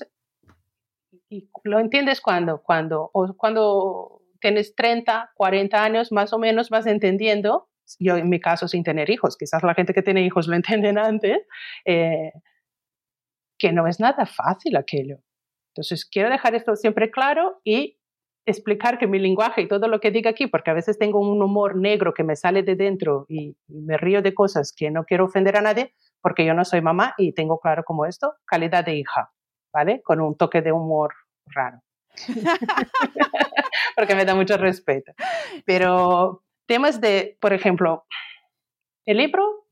Y 1.31 1.49
lo 1.65 1.79
entiendes 1.79 2.21
cuando, 2.21 2.61
cuando, 2.63 3.09
o 3.15 3.35
cuando 3.35 4.21
tienes 4.41 4.75
30, 4.75 5.31
40 5.35 5.83
años 5.83 6.13
más 6.13 6.35
o 6.35 6.39
menos 6.39 6.69
vas 6.69 6.87
entendiendo, 6.87 7.71
yo 7.99 8.17
en 8.17 8.29
mi 8.29 8.41
caso 8.41 8.69
sin 8.69 8.85
tener 8.85 9.09
hijos, 9.09 9.39
quizás 9.39 9.63
la 9.63 9.75
gente 9.75 9.95
que 9.95 10.03
tiene 10.03 10.23
hijos 10.23 10.47
lo 10.49 10.57
entienden 10.57 10.99
antes, 10.99 11.39
eh, 11.87 12.33
que 13.59 13.73
no 13.73 13.87
es 13.87 14.01
nada 14.01 14.27
fácil 14.27 14.77
aquello. 14.77 15.19
Entonces, 15.73 16.05
quiero 16.05 16.31
dejar 16.31 16.55
esto 16.55 16.77
siempre 16.77 17.11
claro 17.11 17.61
y 17.65 17.99
explicar 18.47 18.99
que 18.99 19.07
mi 19.07 19.19
lenguaje 19.19 19.63
y 19.63 19.69
todo 19.69 19.89
lo 19.89 20.01
que 20.01 20.11
diga 20.11 20.31
aquí, 20.31 20.47
porque 20.47 20.71
a 20.71 20.75
veces 20.75 20.99
tengo 20.99 21.21
un 21.21 21.41
humor 21.43 21.77
negro 21.77 22.13
que 22.13 22.25
me 22.25 22.37
sale 22.37 22.63
de 22.63 22.77
dentro 22.77 23.25
y, 23.29 23.57
me 23.69 23.97
río 23.97 24.21
de 24.21 24.35
cosas 24.35 24.73
que 24.77 24.91
no 24.91 25.05
quiero 25.05 25.25
ofender 25.25 25.57
a 25.57 25.63
nadie, 25.63 25.95
porque 26.21 26.45
yo 26.45 26.55
no 26.55 26.65
soy 26.65 26.81
mamá 26.81 27.15
y 27.17 27.33
tengo 27.33 27.59
claro 27.59 27.85
como 27.85 28.05
esto, 28.05 28.35
calidad 28.45 28.85
de 28.85 28.97
hija, 28.97 29.33
¿vale? 29.73 30.03
Con 30.03 30.21
un 30.21 30.37
toque 30.37 30.61
de 30.61 30.73
humor 30.73 31.15
raro. 31.47 31.81
porque 33.97 34.15
me 34.15 34.25
da 34.25 34.35
mucho 34.35 34.57
respeto. 34.57 35.13
Pero 35.65 36.43
temas 36.67 37.01
de, 37.01 37.39
por 37.41 37.53
ejemplo, 37.53 38.05
el 39.07 39.17
libro 39.17 39.67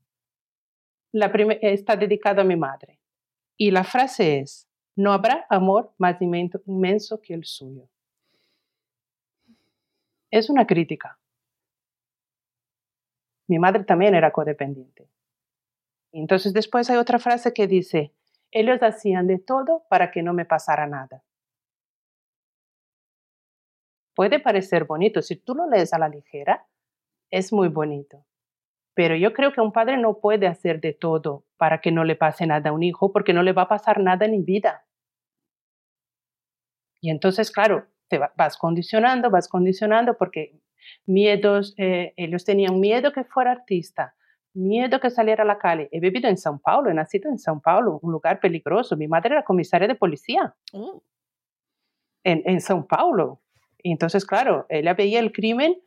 la 1.13 1.27
está 1.61 1.97
dedicado 1.97 2.41
a 2.41 2.45
mi 2.45 2.57
madre 2.57 3.01
y 3.57 3.71
la 3.71 3.85
frase 3.85 4.39
es, 4.41 4.70
no 4.97 5.13
habrá 5.13 5.47
amor 5.49 5.93
más 5.99 6.21
inmenso 6.21 7.21
que 7.21 7.35
el 7.35 7.45
suyo. 7.45 7.89
Es 10.31 10.49
una 10.49 10.67
crítica. 10.67 11.19
Mi 13.49 13.59
madre 13.59 13.85
también 13.85 14.15
era 14.15 14.31
codependiente. 14.31 15.09
Entonces 16.13 16.53
después 16.53 16.89
hay 16.91 16.97
otra 16.99 17.19
frase 17.19 17.53
que 17.53 17.67
dice, 17.67 18.15
ellos 18.53 18.81
hacían 18.83 19.27
de 19.27 19.39
todo 19.39 19.85
para 19.89 20.11
que 20.11 20.23
no 20.23 20.33
me 20.33 20.45
pasara 20.45 20.87
nada. 20.87 21.23
Puede 24.15 24.39
parecer 24.39 24.85
bonito, 24.85 25.23
si 25.23 25.37
tú 25.37 25.55
lo 25.55 25.69
lees 25.69 25.93
a 25.93 25.99
la 25.99 26.09
ligera, 26.09 26.67
es 27.31 27.53
muy 27.53 27.69
bonito. 27.69 28.25
Pero 28.95 29.17
yo 29.17 29.33
creo 29.33 29.53
que 29.53 29.61
un 29.61 29.73
padre 29.73 29.97
no 29.97 30.21
puede 30.21 30.47
hacer 30.47 30.81
de 30.81 30.93
todo 30.93 31.45
para 31.57 31.81
que 31.81 31.93
no 31.93 32.05
le 32.05 32.17
pase 32.17 32.47
nada 32.47 32.71
a 32.71 32.73
un 32.73 32.83
hijo, 32.83 33.13
porque 33.13 33.33
no 33.33 33.43
le 33.43 33.53
va 33.53 33.63
a 33.63 33.69
pasar 33.69 34.01
nada 34.01 34.27
en 34.27 34.45
vida. 34.45 34.85
Y 37.01 37.11
entonces, 37.11 37.51
claro, 37.51 37.87
te 38.09 38.19
vas 38.19 38.57
condicionando, 38.59 39.31
vas 39.31 39.49
condicionando, 39.49 40.17
porque 40.17 40.61
miedos, 41.07 41.75
eh, 41.79 42.13
ellos 42.17 42.45
tenían 42.45 42.81
miedo 42.81 43.13
que 43.13 43.25
fuera 43.25 43.53
artista, 43.53 44.15
miedo 44.53 45.01
que 45.01 45.11
saliera 45.11 45.45
a 45.45 45.47
la 45.47 45.59
calle. 45.59 45.89
He 45.93 46.01
vivido 46.01 46.29
en 46.29 46.37
São 46.37 46.61
Paulo, 46.61 46.91
he 46.91 46.95
nacido 46.95 47.31
en 47.31 47.39
São 47.39 47.61
Paulo, 47.63 48.01
un 48.03 48.13
lugar 48.13 48.41
peligroso. 48.41 48.97
Mi 48.97 49.09
madre 49.09 49.35
era 49.35 49.45
comisaria 49.45 49.89
de 49.89 49.95
policía 49.95 50.55
oh. 50.73 51.03
en, 52.25 52.43
en 52.45 52.59
São 52.59 52.87
Paulo. 52.87 53.41
Y 53.83 53.93
entonces, 53.93 54.27
claro, 54.27 54.67
ella 54.69 54.95
veía 54.95 55.21
el 55.21 55.33
crimen 55.33 55.81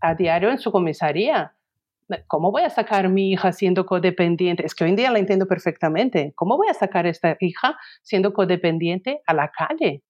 a 0.00 0.14
diario 0.14 0.50
en 0.50 0.58
su 0.58 0.72
comisaría. 0.72 1.55
¿Cómo 2.28 2.52
voy 2.52 2.62
a 2.62 2.70
sacar 2.70 3.06
a 3.06 3.08
mi 3.08 3.32
hija 3.32 3.52
siendo 3.52 3.84
codependiente? 3.84 4.64
Es 4.64 4.74
que 4.74 4.84
hoy 4.84 4.90
en 4.90 4.96
día 4.96 5.10
la 5.10 5.18
entiendo 5.18 5.46
perfectamente. 5.46 6.32
¿Cómo 6.36 6.56
voy 6.56 6.68
a 6.68 6.74
sacar 6.74 7.06
a 7.06 7.10
esta 7.10 7.36
hija 7.40 7.76
siendo 8.02 8.32
codependiente 8.32 9.22
a 9.26 9.34
la 9.34 9.50
calle? 9.50 10.02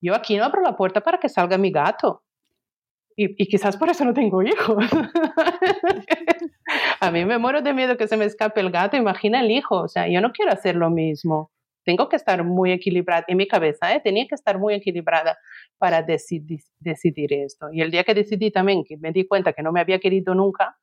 Yo 0.00 0.14
aquí 0.14 0.36
no 0.36 0.44
abro 0.44 0.62
la 0.62 0.76
puerta 0.76 1.02
para 1.02 1.18
que 1.18 1.28
salga 1.28 1.56
mi 1.56 1.70
gato. 1.70 2.24
Y, 3.16 3.46
quizás 3.46 3.76
por 3.76 3.90
eso 3.90 4.04
no 4.04 4.14
tengo 4.14 4.42
hijos. 4.42 4.84
a 7.00 7.10
mí 7.10 7.24
me 7.24 7.38
muero 7.38 7.60
de 7.60 7.74
miedo 7.74 7.96
que 7.96 8.08
se 8.08 8.16
me 8.16 8.24
escape 8.24 8.60
el 8.60 8.70
gato. 8.70 8.96
Imagina 8.96 9.40
el 9.40 9.50
hijo. 9.50 9.82
O 9.82 9.88
sea, 9.88 10.08
yo 10.08 10.20
no 10.20 10.32
quiero 10.32 10.52
hacer 10.52 10.74
lo 10.74 10.90
mismo. 10.90 11.50
Tengo 11.84 12.08
que 12.08 12.16
estar 12.16 12.42
muy 12.44 12.72
equilibrada 12.72 13.24
en 13.28 13.36
mi 13.36 13.46
cabeza. 13.46 13.94
¿eh? 13.94 14.00
Tenía 14.00 14.26
que 14.26 14.34
estar 14.34 14.58
muy 14.58 14.74
equilibrada 14.74 15.38
para 15.78 16.02
decidir, 16.02 16.60
decidir 16.78 17.32
esto. 17.34 17.68
Y 17.72 17.82
el 17.82 17.90
día 17.90 18.04
que 18.04 18.14
decidí 18.14 18.50
también, 18.50 18.84
que 18.84 18.96
me 18.96 19.12
di 19.12 19.26
cuenta 19.26 19.52
que 19.52 19.62
no 19.62 19.70
me 19.70 19.80
había 19.80 20.00
querido 20.00 20.34
nunca, 20.34 20.78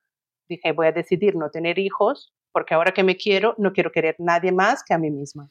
dije, 0.47 0.71
voy 0.71 0.87
a 0.87 0.91
decidir 0.91 1.35
no 1.35 1.49
tener 1.49 1.79
hijos, 1.79 2.33
porque 2.51 2.73
ahora 2.73 2.91
que 2.91 3.03
me 3.03 3.15
quiero, 3.15 3.55
no 3.57 3.73
quiero 3.73 3.91
querer 3.91 4.15
nadie 4.19 4.51
más 4.51 4.83
que 4.83 4.93
a 4.93 4.97
mí 4.97 5.11
misma 5.11 5.49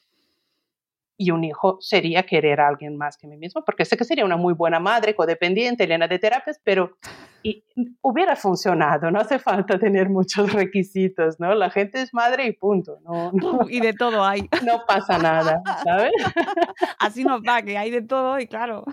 y 1.19 1.31
un 1.31 1.45
hijo 1.45 1.79
sería 1.81 2.25
querer 2.25 2.61
a 2.61 2.69
alguien 2.69 2.97
más 2.97 3.17
que 3.17 3.27
mí 3.27 3.37
mismo, 3.37 3.65
porque 3.65 3.85
sé 3.85 3.97
que 3.97 4.05
sería 4.05 4.25
una 4.25 4.37
muy 4.37 4.53
buena 4.53 4.79
madre, 4.79 5.15
codependiente, 5.15 5.87
llena 5.87 6.09
de 6.09 6.19
terapias, 6.19 6.61
pero 6.63 6.99
y, 7.43 7.65
hubiera 8.03 8.37
funcionado, 8.37 9.11
no 9.11 9.21
hace 9.21 9.39
falta 9.39 9.79
tener 9.79 10.11
muchos 10.11 10.53
requisitos, 10.53 11.41
¿no? 11.41 11.55
La 11.55 11.71
gente 11.71 12.03
es 12.03 12.13
madre 12.13 12.47
y 12.47 12.53
punto, 12.53 12.99
no, 13.05 13.33
y 13.69 13.81
de 13.81 13.93
todo 13.95 14.25
hay. 14.25 14.49
No 14.67 14.85
pasa 14.87 15.19
nada, 15.19 15.63
¿sabes? 15.85 16.13
Así 16.99 17.25
nos 17.25 17.41
va, 17.43 17.63
que 17.63 17.79
hay 17.79 17.91
de 17.91 18.03
todo 18.03 18.39
y 18.41 18.47
claro. 18.47 18.85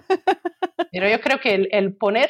Pero 0.92 1.10
yo 1.10 1.20
creo 1.20 1.40
que 1.40 1.56
el, 1.56 1.68
el 1.72 1.96
poner, 1.96 2.30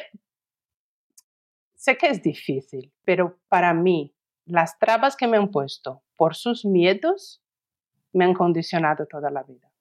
sé 1.84 1.96
que 1.98 2.08
es 2.08 2.22
difícil, 2.22 2.92
pero 3.04 3.38
para 3.48 3.74
mí, 3.74 4.14
las 4.46 4.78
trabas 4.78 5.16
que 5.16 5.26
me 5.26 5.36
han 5.36 5.50
puesto 5.50 6.02
por 6.16 6.34
sus 6.34 6.64
miedos 6.64 7.42
me 8.12 8.24
han 8.24 8.34
condicionado 8.34 9.06
toda 9.06 9.30
la 9.30 9.42
vida. 9.42 9.74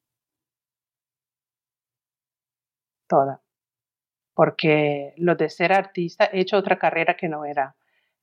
toda, 3.13 3.43
porque 4.33 5.13
lo 5.17 5.35
de 5.35 5.49
ser 5.49 5.71
artista, 5.71 6.25
he 6.31 6.41
hecho 6.41 6.57
otra 6.57 6.79
carrera 6.79 7.15
que 7.15 7.29
no 7.29 7.45
era. 7.45 7.75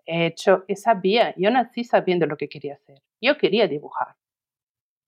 He 0.04 0.26
hecho, 0.26 0.64
sabía, 0.74 1.32
yo 1.36 1.50
nací 1.50 1.84
sabiendo 1.84 2.26
lo 2.26 2.36
que 2.36 2.48
quería 2.48 2.74
hacer. 2.74 3.00
Yo 3.20 3.38
quería 3.38 3.68
dibujar. 3.68 4.16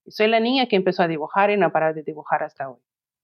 Soy 0.07 0.29
la 0.29 0.39
niña 0.39 0.67
que 0.67 0.77
empezó 0.77 1.03
a 1.03 1.09
dibujar 1.09 1.51
y 1.51 1.57
no 1.57 1.67
ha 1.67 1.73
parado 1.73 1.95
de 1.95 2.05
dibujar 2.05 2.45
hasta 2.45 2.71
hoy. 2.71 2.81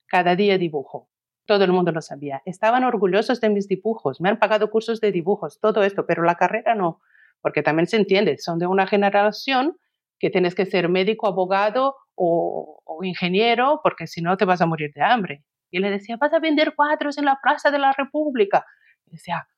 Cada 0.07 0.35
día 0.35 0.59
dibujo. 0.59 1.09
Todo 1.49 1.65
el 1.65 1.73
mundo 1.73 1.93
lo 1.93 2.03
sabía. 2.03 2.43
Estaban 2.45 2.85
orgullosos 2.85 3.41
de 3.41 3.49
mis 3.49 3.69
dibujos. 3.69 4.21
Me 4.21 4.29
han 4.29 4.39
pagado 4.39 4.71
cursos 4.71 5.01
de 5.01 5.11
dibujos, 5.11 5.59
todo 5.61 5.83
esto, 5.83 6.05
pero 6.05 6.23
la 6.23 6.35
carrera 6.35 6.75
no. 6.75 7.01
Porque 7.41 7.63
también 7.63 7.87
se 7.87 7.97
entiende, 7.97 8.37
son 8.37 8.59
de 8.59 8.67
una 8.67 8.87
generación 8.87 9.79
que 10.19 10.29
tienes 10.29 10.55
que 10.55 10.67
ser 10.67 10.91
médico, 10.91 11.27
abogado 11.27 11.97
o, 12.15 12.83
ingeniero, 13.03 13.81
porque 13.83 14.07
si 14.07 14.21
no 14.21 14.37
te 14.37 14.45
vas 14.45 14.61
a 14.61 14.67
morir 14.67 14.93
de 14.93 15.03
hambre. 15.03 15.43
Y 15.71 15.79
le 15.79 15.89
decía, 15.89 16.19
vas 16.19 16.35
a 16.35 16.39
vender 16.39 16.75
cuadros 16.75 17.17
en 17.17 17.25
la 17.25 17.39
Plaza 17.43 17.71
de 17.71 17.79
la 17.79 17.93
República. 17.93 18.67
Decía, 19.07 19.49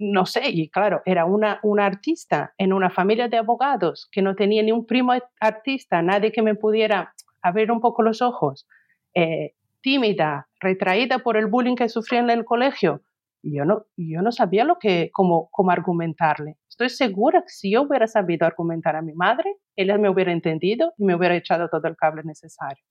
no 0.00 0.26
sé, 0.26 0.50
y 0.50 0.68
claro, 0.68 1.00
era 1.04 1.26
una, 1.26 1.60
una 1.62 1.86
artista 1.86 2.54
en 2.58 2.72
una 2.72 2.90
familia 2.90 3.28
de 3.28 3.36
abogados 3.36 4.08
que 4.10 4.20
no 4.20 4.34
tenía 4.34 4.64
ni 4.64 4.72
un 4.72 4.84
primo 4.84 5.12
artista, 5.38 6.02
nadie 6.02 6.32
que 6.32 6.42
me 6.42 6.56
pudiera 6.56 7.14
abrir 7.40 7.70
un 7.70 7.80
poco 7.80 8.02
los 8.02 8.20
ojos, 8.20 8.66
eh, 9.14 9.54
tímida, 9.86 10.48
retraída 10.58 11.20
por 11.20 11.36
el 11.36 11.46
bullying 11.46 11.76
que 11.76 11.88
sufría 11.88 12.18
en 12.18 12.28
el 12.28 12.44
colegio. 12.44 13.02
Y 13.40 13.56
yo 13.56 13.64
no, 13.64 13.84
yo 13.96 14.20
no 14.20 14.32
sabía 14.32 14.64
lo 14.64 14.80
que, 14.80 15.10
cómo, 15.12 15.48
cómo 15.52 15.70
argumentarle. 15.70 16.56
Estoy 16.68 16.88
segura 16.88 17.42
que 17.42 17.50
si 17.50 17.70
yo 17.70 17.82
hubiera 17.82 18.08
sabido 18.08 18.48
argumentar 18.48 18.96
a 18.96 19.02
mi 19.02 19.12
madre, 19.12 19.54
ella 19.76 19.96
me 19.96 20.10
hubiera 20.10 20.32
entendido 20.32 20.92
y 20.98 21.04
me 21.04 21.14
hubiera 21.14 21.36
echado 21.36 21.68
todo 21.68 21.86
el 21.86 21.96
cable 21.96 22.22
necesario 22.24 22.84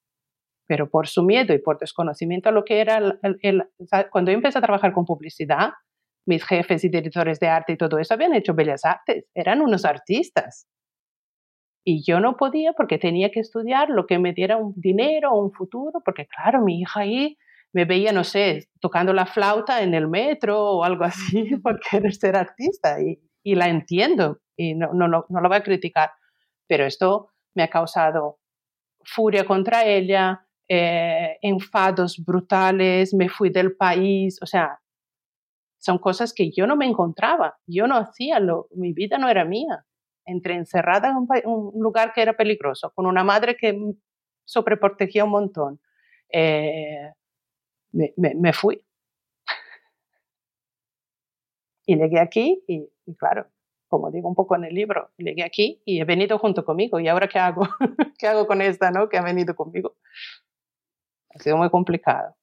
pero 0.67 0.89
por 0.89 1.07
su 1.07 1.21
miedo 1.21 1.53
y 1.53 1.59
por 1.59 1.77
desconocimiento 1.77 2.49
a 2.49 2.51
lo 2.51 2.65
que 2.65 2.79
era 2.81 2.97
el, 2.97 3.69
cuando 4.09 4.31
yo 4.31 4.35
empecé 4.35 4.57
a 4.57 4.63
trabajar 4.63 4.93
con 4.93 5.05
publicidad, 5.05 5.73
mis 6.25 6.43
jefes 6.43 6.83
y 6.83 6.89
directores 6.89 7.39
de 7.39 7.47
arte 7.47 7.73
y 7.73 7.77
todo 7.77 7.99
eso 7.99 8.15
habían 8.15 8.33
hecho 8.33 8.55
bellas 8.55 8.83
artes, 8.83 9.25
eran 9.35 9.61
unos 9.61 9.85
artistas. 9.85 10.65
Y 11.87 12.03
yo 12.03 12.19
no 12.19 12.35
podía 12.35 12.73
porque 12.73 12.97
tenía 12.97 13.29
que 13.29 13.39
estudiar 13.39 13.89
lo 13.89 14.07
que 14.07 14.17
me 14.17 14.33
diera 14.33 14.57
un 14.57 14.73
dinero 14.75 15.31
o 15.31 15.43
un 15.43 15.51
futuro, 15.51 16.01
porque 16.03 16.25
claro, 16.25 16.61
mi 16.61 16.81
hija 16.81 17.01
ahí 17.01 17.37
me 17.73 17.85
veía, 17.85 18.11
no 18.11 18.23
sé, 18.23 18.69
tocando 18.79 19.13
la 19.13 19.27
flauta 19.27 19.83
en 19.83 19.93
el 19.93 20.07
metro 20.07 20.59
o 20.61 20.83
algo 20.83 21.03
así, 21.03 21.55
porque 21.63 21.97
eres 21.97 22.17
ser 22.17 22.35
artista 22.35 22.97
y, 22.99 23.19
la 23.53 23.69
entiendo 23.69 24.39
y 24.57 24.73
no, 24.73 24.93
no, 24.93 25.07
no, 25.07 25.25
no 25.29 25.41
lo 25.41 25.47
voy 25.47 25.57
a 25.57 25.63
criticar, 25.63 26.09
pero 26.67 26.85
esto 26.85 27.29
me 27.53 27.61
ha 27.61 27.69
causado 27.69 28.39
furia 29.03 29.45
contra 29.45 29.85
ella, 29.85 30.47
eh, 30.67 31.37
enfados 31.41 32.23
brutales, 32.25 33.13
me 33.13 33.29
fui 33.29 33.51
del 33.51 33.75
país, 33.75 34.39
o 34.41 34.47
sea, 34.47 34.79
son 35.77 35.99
cosas 35.99 36.33
que 36.33 36.49
yo 36.51 36.65
no 36.65 36.75
me 36.75 36.87
encontraba, 36.87 37.57
yo 37.67 37.85
no 37.85 37.97
hacía, 37.97 38.39
lo, 38.39 38.67
mi 38.71 38.93
vida 38.93 39.19
no 39.19 39.29
era 39.29 39.45
mía. 39.45 39.85
Entré 40.25 40.55
encerrada 40.55 41.09
en 41.09 41.17
un, 41.45 41.71
lugar 41.81 42.13
que 42.13 42.21
era 42.21 42.33
peligroso, 42.33 42.91
con 42.93 43.05
una 43.05 43.23
madre 43.23 43.55
que 43.55 43.77
sobreprotegía 44.43 45.23
un 45.23 45.31
montón. 45.31 45.79
Eh, 46.29 47.11
me, 47.91 48.53
fui. 48.53 48.83
y 51.85 51.95
llegué 51.95 52.19
aquí 52.19 52.63
y, 52.67 52.89
y, 53.05 53.15
claro, 53.15 53.47
como 53.87 54.11
digo 54.11 54.27
un 54.27 54.35
poco 54.35 54.55
en 54.55 54.65
el 54.65 54.73
libro, 54.73 55.11
llegué 55.17 55.43
aquí 55.43 55.81
y 55.85 56.01
he 56.01 56.05
venido 56.05 56.37
junto 56.37 56.65
conmigo. 56.65 56.99
¿Y 56.99 57.07
ahora 57.07 57.27
qué 57.27 57.39
hago? 57.39 57.67
¿Qué 58.17 58.27
hago 58.27 58.47
con 58.47 58.61
esta, 58.61 58.91
no? 58.91 59.09
Que 59.09 59.17
ha 59.17 59.23
venido 59.23 59.55
conmigo. 59.55 59.95
Ha 61.29 61.39
sido 61.39 61.57
muy 61.57 61.69
complicado. 61.69 62.35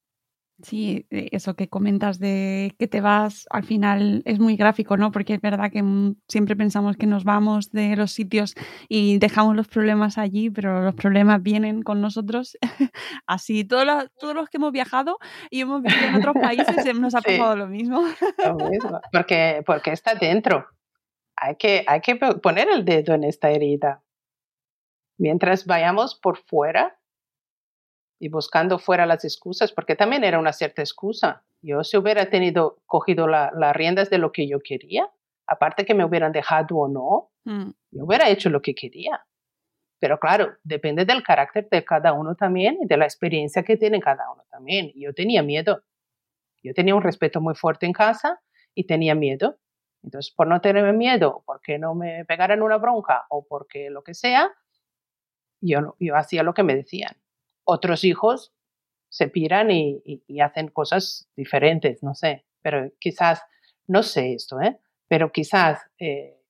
Sí, 0.63 1.07
eh, 1.11 1.29
eso 1.33 1.55
que 1.55 1.69
comentas 1.69 2.21
de 2.21 2.75
que 2.79 2.87
te 2.87 3.01
vas, 3.01 3.47
al 3.51 3.65
final 3.65 4.23
es 4.25 4.39
muy 4.39 4.57
gráfico, 4.57 4.97
¿no? 4.97 5.11
Porque 5.11 5.35
es 5.35 5.41
verdad 5.41 5.73
que 5.73 5.83
mm, 5.83 6.17
siempre 6.29 6.55
pensamos 6.55 6.97
que 6.97 7.07
nos 7.07 7.25
vamos 7.25 7.73
de 7.73 7.97
los 7.97 8.13
sitios 8.13 8.55
y 8.89 9.19
dejamos 9.19 9.57
los 9.57 9.67
problemas 9.67 10.19
allí, 10.19 10.51
pero 10.51 10.83
los 10.83 10.95
problemas 10.95 11.43
vienen 11.43 11.83
con 11.83 12.01
nosotros. 12.01 12.57
Así, 13.27 13.65
todos 13.65 13.85
los, 13.85 14.13
todos 14.15 14.35
los 14.35 14.49
que 14.49 14.59
hemos 14.59 14.71
viajado 14.71 15.19
y 15.51 15.63
hemos 15.63 15.83
vivido 15.83 16.07
en 16.07 16.15
otros 16.15 16.37
países 16.41 16.95
nos 16.99 17.15
ha 17.17 17.21
pasado 17.23 17.57
lo 17.57 17.67
mismo. 17.67 18.05
Lo 18.39 18.55
mismo, 18.69 19.01
porque, 19.11 19.63
porque 19.67 19.91
está 19.91 20.15
dentro. 20.15 20.67
Hay 21.37 21.57
que, 21.57 21.85
hay 21.89 22.01
que 22.01 22.15
poner 22.17 22.69
el 22.69 22.85
dedo 22.85 23.15
en 23.15 23.25
esta 23.25 23.51
herida. 23.51 24.05
Mientras 25.19 25.67
vayamos 25.67 26.15
por 26.15 26.37
fuera, 26.37 26.99
y 28.23 28.29
buscando 28.29 28.79
fuera 28.79 29.05
las 29.05 29.25
excusas, 29.25 29.73
porque 29.73 29.97
también 29.97 30.23
era 30.23 30.39
una 30.39 30.53
cierta 30.53 30.81
excusa. 30.81 31.43
Yo 31.61 31.83
si 31.83 31.97
hubiera 31.97 32.31
tenido, 32.31 32.79
cogido 32.87 33.27
las 33.27 33.75
riendas 33.75 34.11
de 34.11 34.19
lo 34.19 34.31
que 34.31 34.47
yo 34.47 34.61
quería, 34.61 35.11
aparte 35.45 35.85
que 35.85 35.93
me 35.93 36.05
hubieran 36.05 36.31
dejado 36.31 36.77
o 36.77 36.89
no, 36.89 37.33
mm. 37.43 37.71
yo 37.91 38.05
hubiera 38.05 38.29
hecho 38.29 38.49
lo 38.49 38.63
que 38.63 38.77
quería. 38.77 39.27
Pero 39.99 40.21
claro, 40.21 40.55
depende 40.63 41.05
del 41.05 41.25
carácter 41.25 41.69
de 41.69 41.85
cada 41.85 42.13
uno 42.13 42.37
también 42.37 42.79
y 42.81 42.87
de 42.87 42.97
la 42.97 43.07
experiencia 43.07 43.65
que 43.65 43.77
tiene 43.77 43.99
cada 43.99 44.31
uno 44.31 44.45
también. 44.49 44.93
Yo 44.95 45.13
tenía 45.13 45.43
miedo. 45.43 45.83
Yo 46.63 46.75
tenía 46.75 46.95
un 46.95 47.03
respeto 47.03 47.41
muy 47.41 47.57
fuerte 47.57 47.87
en 47.87 47.93
casa 47.93 48.41
y 48.73 48.87
tenía 48.87 49.17
miedo. 49.17 49.59
Entonces, 50.05 50.33
por 50.33 50.47
no 50.47 50.61
tener 50.61 50.93
miedo, 50.93 51.43
porque 51.45 51.77
no 51.77 51.97
me 51.97 52.25
pegaran 52.25 52.63
una 52.63 52.77
bronca 52.77 53.27
o 53.31 53.45
porque 53.45 53.91
lo 53.91 54.05
que 54.05 54.15
sea, 54.15 54.53
yo, 55.61 55.97
yo 55.99 56.15
hacía 56.15 56.45
lo 56.45 56.55
que 56.55 56.63
me 56.63 56.77
decían 56.77 57.17
otros 57.65 58.05
hijos 58.05 58.53
se 59.09 59.29
piran 59.29 59.71
y, 59.71 60.03
hacen 60.41 60.69
cosas 60.69 61.29
diferentes, 61.37 62.03
no 62.03 62.15
sé, 62.15 62.47
pero 62.63 62.91
quizás, 62.99 63.43
no 63.87 64.03
sé 64.03 64.33
esto, 64.33 64.61
¿eh? 64.61 64.79
pero 65.07 65.31
quizás 65.31 65.81
eh, 65.99 66.41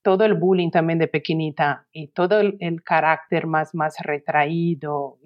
todo 0.00 0.24
el 0.24 0.34
bullying 0.34 0.70
también 0.70 0.98
de 0.98 1.08
pequeñita 1.08 1.86
y 1.92 2.08
todo 2.08 2.40
el, 2.40 2.82
carácter 2.82 3.46
más, 3.46 3.74
más 3.74 3.98
retraído 4.00 5.18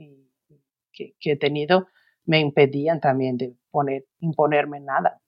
que, 0.93 1.15
he 1.21 1.37
tenido 1.37 1.89
me 2.25 2.41
impedían 2.41 3.01
también 3.01 3.37
de 3.37 3.55
poner, 3.71 4.05
imponerme 4.21 4.81
nada, 4.81 5.21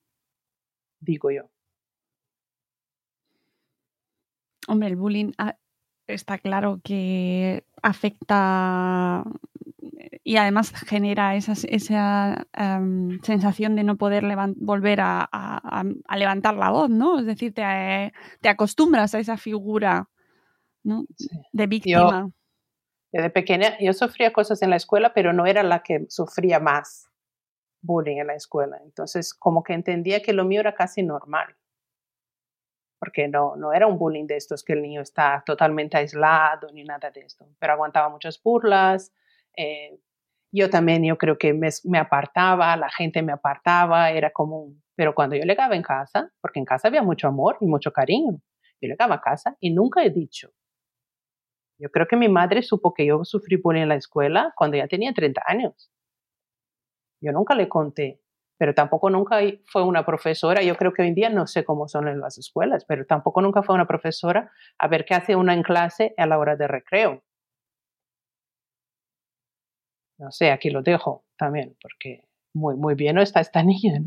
digo 0.99 1.31
yo. 1.31 1.49
Hombre, 4.69 4.89
el 4.89 4.97
bullying 4.97 5.33
ah, 5.39 5.57
está 6.07 6.39
claro 6.39 6.81
que 6.85 7.65
afecta 7.83 9.25
y 10.23 10.37
además 10.37 10.73
genera 10.87 11.35
esa, 11.35 11.53
esa 11.69 12.47
em, 12.53 13.21
sensación 13.23 13.75
de 13.77 13.85
no 13.85 13.97
poder 13.97 14.25
volver 14.57 15.01
a, 15.03 15.29
levantar 16.17 16.55
la 16.55 16.71
voz, 16.71 16.91
¿no? 16.91 17.19
Es 17.19 17.27
decir, 17.27 17.55
te, 17.55 18.13
te 18.41 18.49
acostumbras 18.49 19.15
a 19.15 19.19
esa 19.19 19.37
figura 19.37 20.09
¿no? 20.83 21.05
de 21.53 21.67
víctima. 21.67 22.31
Yo, 23.13 23.23
de 23.23 23.31
pequeña 23.31 23.77
yo 23.81 23.93
sufría 23.93 24.33
cosas 24.33 24.63
en 24.63 24.71
la 24.71 24.77
escuela, 24.77 25.13
pero 25.15 25.33
no 25.33 25.47
era 25.47 25.63
la 25.63 25.83
que 25.83 26.07
sufría 26.09 26.61
más 26.61 27.11
bullying 27.83 28.19
en 28.19 28.29
la 28.29 28.35
escuela. 28.35 28.79
Entonces, 28.85 29.35
como 29.35 29.63
que 29.63 29.73
entendía 29.73 30.23
que 30.23 30.33
lo 30.33 30.45
mío 30.45 30.61
era 30.61 30.75
casi 30.75 31.03
normal. 31.03 31.57
Porque 32.99 33.29
no, 33.29 33.57
no 33.57 33.73
era 33.73 33.87
un 33.87 33.99
bullying 33.99 34.27
de 34.27 34.37
estos 34.37 34.63
que 34.63 34.75
el 34.75 34.83
niño 34.83 35.01
está 35.01 35.43
totalmente 35.47 35.97
aislado 35.97 36.71
ni 36.73 36.85
nada 36.85 37.11
de 37.11 37.23
esto. 37.23 37.49
Pero 37.59 37.73
aguantaba 37.73 38.11
muchas 38.11 38.41
burlas, 38.43 39.13
eh, 39.57 39.99
yo 40.53 40.69
también, 40.69 41.05
yo 41.05 41.17
creo 41.17 41.39
que 41.39 41.55
me, 41.55 41.99
apartaba, 41.99 42.77
la 42.77 42.91
gente 42.91 43.23
me 43.23 43.33
apartaba, 43.33 44.11
era 44.11 44.31
común. 44.31 44.83
Pero 44.97 45.15
cuando 45.15 45.37
yo 45.37 45.45
llegaba 45.45 45.77
en 45.77 45.83
casa, 45.83 46.33
porque 46.41 46.59
en 46.59 46.65
casa 46.65 46.89
había 46.89 47.03
mucho 47.03 47.29
amor 47.29 47.57
y 47.61 47.67
mucho 47.67 47.93
cariño, 47.93 48.41
yo 48.81 48.89
llegaba 48.89 49.17
a 49.17 49.21
casa 49.21 49.57
y 49.61 49.71
nunca 49.71 50.03
he 50.05 50.11
dicho. 50.11 50.51
Yo 51.79 51.91
creo 51.91 52.07
que 52.07 52.17
mi 52.17 52.29
madre 52.29 52.63
supo 52.63 52.93
que 52.93 53.07
yo 53.07 53.25
sufrí 53.25 53.57
bullying 53.57 53.83
en 53.83 53.89
la 53.91 53.95
escuela 53.95 54.53
cuando 54.57 54.77
ya 54.77 54.89
tenía 54.89 55.13
30 55.15 55.43
años. 55.47 55.91
Yo 57.23 57.33
nunca 57.33 57.55
le 57.55 57.69
conté, 57.69 58.21
pero 58.59 58.75
tampoco 58.75 59.09
nunca 59.09 59.39
fue 59.67 59.85
una 59.85 60.05
profesora. 60.05 60.63
Yo 60.63 60.77
creo 60.77 60.93
que 60.93 61.03
hoy 61.03 61.09
en 61.09 61.15
día 61.15 61.31
no 61.31 61.47
sé 61.47 61.65
cómo 61.65 61.89
son 61.89 62.09
en 62.09 62.21
las 62.21 62.39
escuelas, 62.39 62.85
pero 62.87 63.07
tampoco 63.07 63.41
nunca 63.41 63.63
fue 63.63 63.75
una 63.75 63.87
profesora 63.87 64.51
a 64.79 64.89
ver 64.89 65.05
qué 65.05 65.15
hace 65.15 65.37
una 65.37 65.55
en 65.55 65.63
clase 65.63 66.13
a 66.17 66.27
la 66.27 66.39
hora 66.39 66.57
de 66.57 66.67
recreo 66.67 67.23
no 70.21 70.31
sé, 70.31 70.51
aquí 70.51 70.71
lo 70.71 70.83
dejo 70.83 71.25
también, 71.37 71.75
porque 71.81 72.25
muy, 72.55 72.77
muy 72.77 72.95
bien 72.95 73.19
está 73.19 73.41
esta 73.41 73.63
niña. 73.65 74.01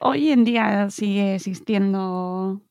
Hoy 0.00 0.30
en 0.30 0.44
día 0.44 0.88
sigue 0.90 1.34
existiendo 1.34 2.62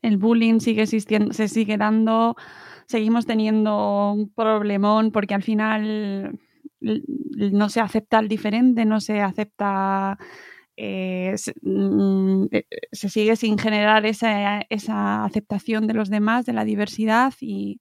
el 0.00 0.16
bullying, 0.16 0.60
sigue 0.60 0.82
existiendo, 0.82 1.34
se 1.34 1.48
sigue 1.48 1.76
dando, 1.76 2.36
seguimos 2.86 3.26
teniendo 3.26 4.12
un 4.12 4.32
problemón 4.32 5.10
porque 5.10 5.34
al 5.34 5.42
final 5.42 6.38
no 6.80 7.68
se 7.68 7.80
acepta 7.80 8.20
el 8.20 8.28
diferente, 8.28 8.84
no 8.84 9.00
se 9.00 9.20
acepta 9.20 10.16
eh, 10.76 11.34
mm, 11.62 12.44
eh, 12.52 12.66
se, 12.92 13.08
sigue 13.08 13.34
sin 13.36 13.58
generar 13.58 14.06
esa, 14.06 14.60
esa, 14.68 15.24
aceptación 15.24 15.86
de 15.86 15.94
los 15.94 16.10
demás, 16.10 16.46
de 16.46 16.52
la 16.52 16.64
diversidad 16.64 17.32
y 17.40 17.80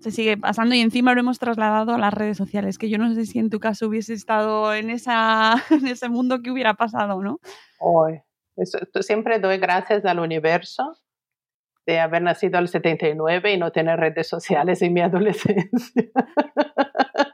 se 0.00 0.10
sigue 0.10 0.36
pasando 0.36 0.74
y 0.74 0.80
encima 0.80 1.14
lo 1.14 1.20
hemos 1.20 1.38
trasladado 1.38 1.94
a 1.94 1.98
las 1.98 2.14
redes 2.14 2.36
sociales, 2.36 2.78
que 2.78 2.88
yo 2.88 2.98
no 2.98 3.12
sé 3.14 3.26
si 3.26 3.38
en 3.38 3.50
tu 3.50 3.60
caso 3.60 3.88
hubiese 3.88 4.14
estado 4.14 4.74
en, 4.74 4.90
esa, 4.90 5.54
en 5.70 5.86
ese 5.86 6.08
mundo 6.08 6.40
que 6.42 6.50
hubiera 6.50 6.74
pasado, 6.74 7.20
¿no? 7.22 7.40
Hoy, 7.80 8.20
siempre 9.00 9.38
doy 9.38 9.58
gracias 9.58 10.04
al 10.04 10.20
universo 10.20 10.96
de 11.86 12.00
haber 12.00 12.22
nacido 12.22 12.58
al 12.58 12.68
79 12.68 13.52
y 13.52 13.58
no 13.58 13.72
tener 13.72 13.98
redes 13.98 14.28
sociales 14.28 14.82
en 14.82 14.92
mi 14.92 15.00
adolescencia. 15.00 16.10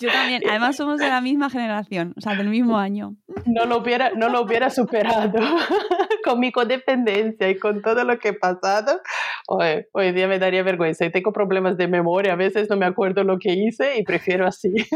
Yo 0.00 0.10
también, 0.10 0.42
además 0.48 0.76
somos 0.76 0.98
de 0.98 1.08
la 1.08 1.20
misma 1.20 1.50
generación, 1.50 2.14
o 2.16 2.20
sea, 2.22 2.34
del 2.34 2.48
mismo 2.48 2.78
año. 2.78 3.16
No 3.44 3.66
lo 3.66 3.78
hubiera, 3.78 4.10
no 4.16 4.30
lo 4.30 4.40
hubiera 4.40 4.70
superado 4.70 5.38
con 6.24 6.40
mi 6.40 6.50
codependencia 6.50 7.50
y 7.50 7.58
con 7.58 7.82
todo 7.82 8.02
lo 8.04 8.18
que 8.18 8.28
he 8.28 8.32
pasado. 8.32 9.02
Hoy, 9.46 9.84
hoy 9.92 10.12
día 10.12 10.26
me 10.26 10.38
daría 10.38 10.62
vergüenza 10.62 11.04
y 11.04 11.12
tengo 11.12 11.32
problemas 11.32 11.76
de 11.76 11.86
memoria, 11.86 12.32
a 12.32 12.36
veces 12.36 12.70
no 12.70 12.76
me 12.76 12.86
acuerdo 12.86 13.24
lo 13.24 13.38
que 13.38 13.52
hice 13.52 13.98
y 13.98 14.02
prefiero 14.02 14.46
así. 14.46 14.72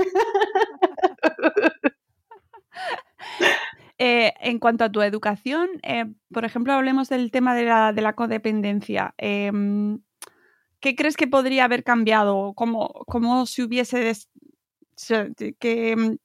Eh, 3.96 4.32
en 4.40 4.58
cuanto 4.58 4.82
a 4.82 4.90
tu 4.90 5.02
educación, 5.02 5.68
eh, 5.84 6.06
por 6.32 6.44
ejemplo, 6.44 6.72
hablemos 6.72 7.08
del 7.08 7.30
tema 7.30 7.54
de 7.54 7.64
la, 7.64 7.92
de 7.92 8.02
la 8.02 8.14
codependencia. 8.14 9.14
Em, 9.18 10.00
¿Qué 10.84 10.96
crees 10.96 11.16
que 11.16 11.26
podría 11.26 11.64
haber 11.64 11.82
cambiado? 11.82 12.52
¿Cómo, 12.54 12.92
cómo 13.06 13.46
si 13.46 13.62
hubiese 13.62 14.12
¿Qué, 15.58 15.96
mm, 15.96 16.16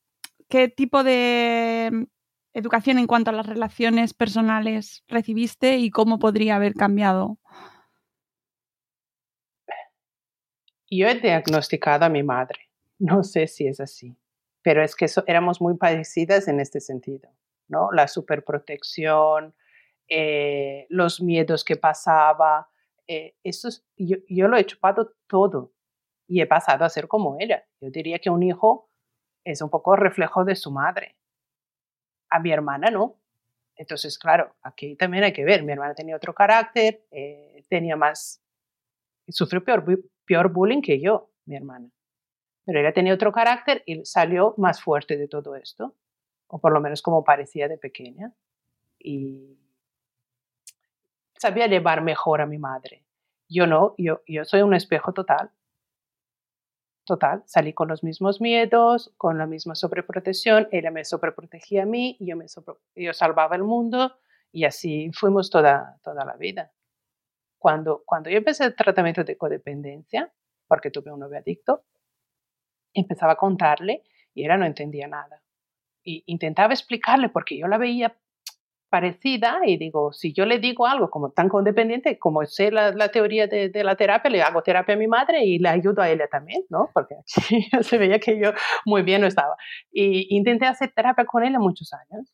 qué 0.47 0.67
tipo 0.67 1.03
de 1.03 1.89
mm, 1.91 2.03
educación 2.53 2.99
en 2.99 3.07
cuanto 3.07 3.31
a 3.31 3.33
las 3.33 3.45
relaciones 3.45 4.13
personales 4.13 5.03
recibiste 5.07 5.77
y 5.77 5.89
cómo 5.89 6.19
podría 6.19 6.55
haber 6.55 6.73
cambiado? 6.73 7.37
Yo 10.89 11.07
he 11.07 11.15
diagnosticado 11.19 12.05
a 12.05 12.09
mi 12.09 12.23
madre. 12.23 12.69
No 12.97 13.23
sé 13.23 13.47
si 13.47 13.67
es 13.67 13.79
así, 13.79 14.17
pero 14.61 14.83
es 14.83 14.95
que 14.95 15.05
éramos 15.27 15.61
muy 15.61 15.77
parecidas 15.77 16.47
en 16.47 16.59
este 16.59 16.81
sentido, 16.81 17.29
¿no? 17.67 17.91
La 17.91 18.07
superprotección, 18.07 19.53
eh, 20.07 20.85
los 20.89 21.21
miedos 21.21 21.63
que 21.63 21.77
pasaba, 21.77 22.69
eh, 23.07 23.35
yo, 23.95 24.17
yo, 24.27 24.47
lo 24.47 24.57
he 24.57 24.65
chupado 24.65 25.13
todo 25.27 25.73
y 26.29 26.41
he 26.41 26.45
pasado 26.45 26.85
a 26.85 26.89
ser 26.89 27.07
como 27.07 27.37
ella. 27.39 27.65
Yo 27.81 27.89
diría 27.89 28.19
que 28.19 28.29
un 28.29 28.43
hijo 28.43 28.87
es 29.43 29.61
un 29.61 29.69
poco 29.69 29.95
reflejo 29.95 30.45
de 30.45 30.55
su 30.55 30.71
madre. 30.71 31.17
A 32.29 32.39
mi 32.39 32.51
hermana 32.51 32.91
no. 32.91 33.19
Entonces, 33.75 34.19
claro, 34.19 34.55
aquí 34.61 34.95
también 34.95 35.23
hay 35.23 35.33
que 35.33 35.43
ver. 35.43 35.63
Mi 35.63 35.71
hermana 35.71 35.95
tenía 35.95 36.15
otro 36.15 36.35
carácter, 36.35 37.03
eh, 37.09 37.65
tenía 37.67 37.95
más, 37.95 38.43
sufrió 39.27 39.63
peor, 39.63 39.83
peor 40.25 40.53
bullying 40.53 40.81
que 40.81 41.01
yo, 41.01 41.31
mi 41.45 41.55
hermana. 41.55 41.89
Pero 42.63 42.79
ella 42.79 42.93
tenía 42.93 43.15
otro 43.15 43.31
carácter 43.31 43.81
y 43.87 44.05
salió 44.05 44.53
más 44.57 44.83
fuerte 44.83 45.17
de 45.17 45.27
todo 45.27 45.55
esto, 45.55 45.95
o 46.47 46.59
por 46.59 46.71
lo 46.71 46.79
menos 46.79 47.01
como 47.01 47.23
parecía 47.23 47.67
de 47.67 47.79
pequeña. 47.79 48.35
Y 48.99 49.57
sabía 51.33 51.65
llevar 51.65 52.03
mejor 52.03 52.41
a 52.41 52.45
mi 52.45 52.59
madre. 52.59 53.03
Yo 53.47 53.65
no, 53.65 53.95
yo, 53.97 54.21
yo 54.27 54.45
soy 54.45 54.61
un 54.61 54.75
espejo 54.75 55.11
total 55.13 55.49
total, 57.09 57.43
salí 57.45 57.73
con 57.73 57.87
los 57.89 58.03
mismos 58.03 58.39
miedos, 58.39 59.13
con 59.17 59.37
la 59.37 59.47
misma 59.47 59.75
sobreprotección, 59.75 60.69
ella 60.71 60.91
me 60.91 61.03
sobreprotegía 61.03 61.83
a 61.83 61.85
mí, 61.85 62.15
yo, 62.19 62.37
me 62.37 62.45
yo 62.95 63.13
salvaba 63.13 63.55
el 63.55 63.63
mundo 63.63 64.15
y 64.51 64.65
así 64.65 65.11
fuimos 65.13 65.49
toda, 65.49 65.99
toda 66.03 66.23
la 66.23 66.37
vida. 66.37 66.71
Cuando, 67.57 68.03
cuando 68.05 68.29
yo 68.29 68.37
empecé 68.37 68.63
el 68.63 68.75
tratamiento 68.75 69.23
de 69.23 69.37
codependencia, 69.37 70.31
porque 70.67 70.91
tuve 70.91 71.11
un 71.11 71.19
novio 71.19 71.39
adicto, 71.39 71.83
empezaba 72.93 73.33
a 73.33 73.37
contarle 73.37 74.03
y 74.33 74.45
ella 74.45 74.57
no 74.57 74.65
entendía 74.65 75.07
nada. 75.07 75.41
Y 76.03 76.23
intentaba 76.27 76.73
explicarle 76.73 77.29
porque 77.29 77.57
yo 77.57 77.67
la 77.67 77.79
veía 77.79 78.15
parecida 78.89 79.59
y 79.65 79.77
digo, 79.77 80.11
si 80.11 80.33
yo 80.33 80.45
le 80.45 80.59
digo 80.59 80.87
algo 80.87 81.09
como 81.09 81.31
tan 81.31 81.49
condependiente, 81.49 82.17
como 82.17 82.45
sé 82.45 82.71
la, 82.71 83.09
teoría 83.09 83.47
de, 83.47 83.71
la 83.83 83.95
terapia, 83.95 84.29
le 84.29 84.41
hago 84.41 84.61
terapia 84.61 84.95
a 84.95 84.97
mi 84.97 85.07
madre 85.07 85.45
y 85.45 85.59
le 85.59 85.69
ayudo 85.69 86.01
a 86.01 86.09
ella 86.09 86.27
también, 86.29 86.63
¿no? 86.69 86.89
Porque 86.93 87.15
se 87.81 87.97
veía 87.97 88.19
que 88.19 88.39
yo 88.39 88.51
muy 88.85 89.03
bien 89.03 89.21
no 89.21 89.27
estaba. 89.27 89.55
Y 89.91 90.35
intenté 90.35 90.65
hacer 90.65 90.91
terapia 90.93 91.25
con 91.25 91.43
ella 91.43 91.59
muchos 91.59 91.91
años 91.93 92.33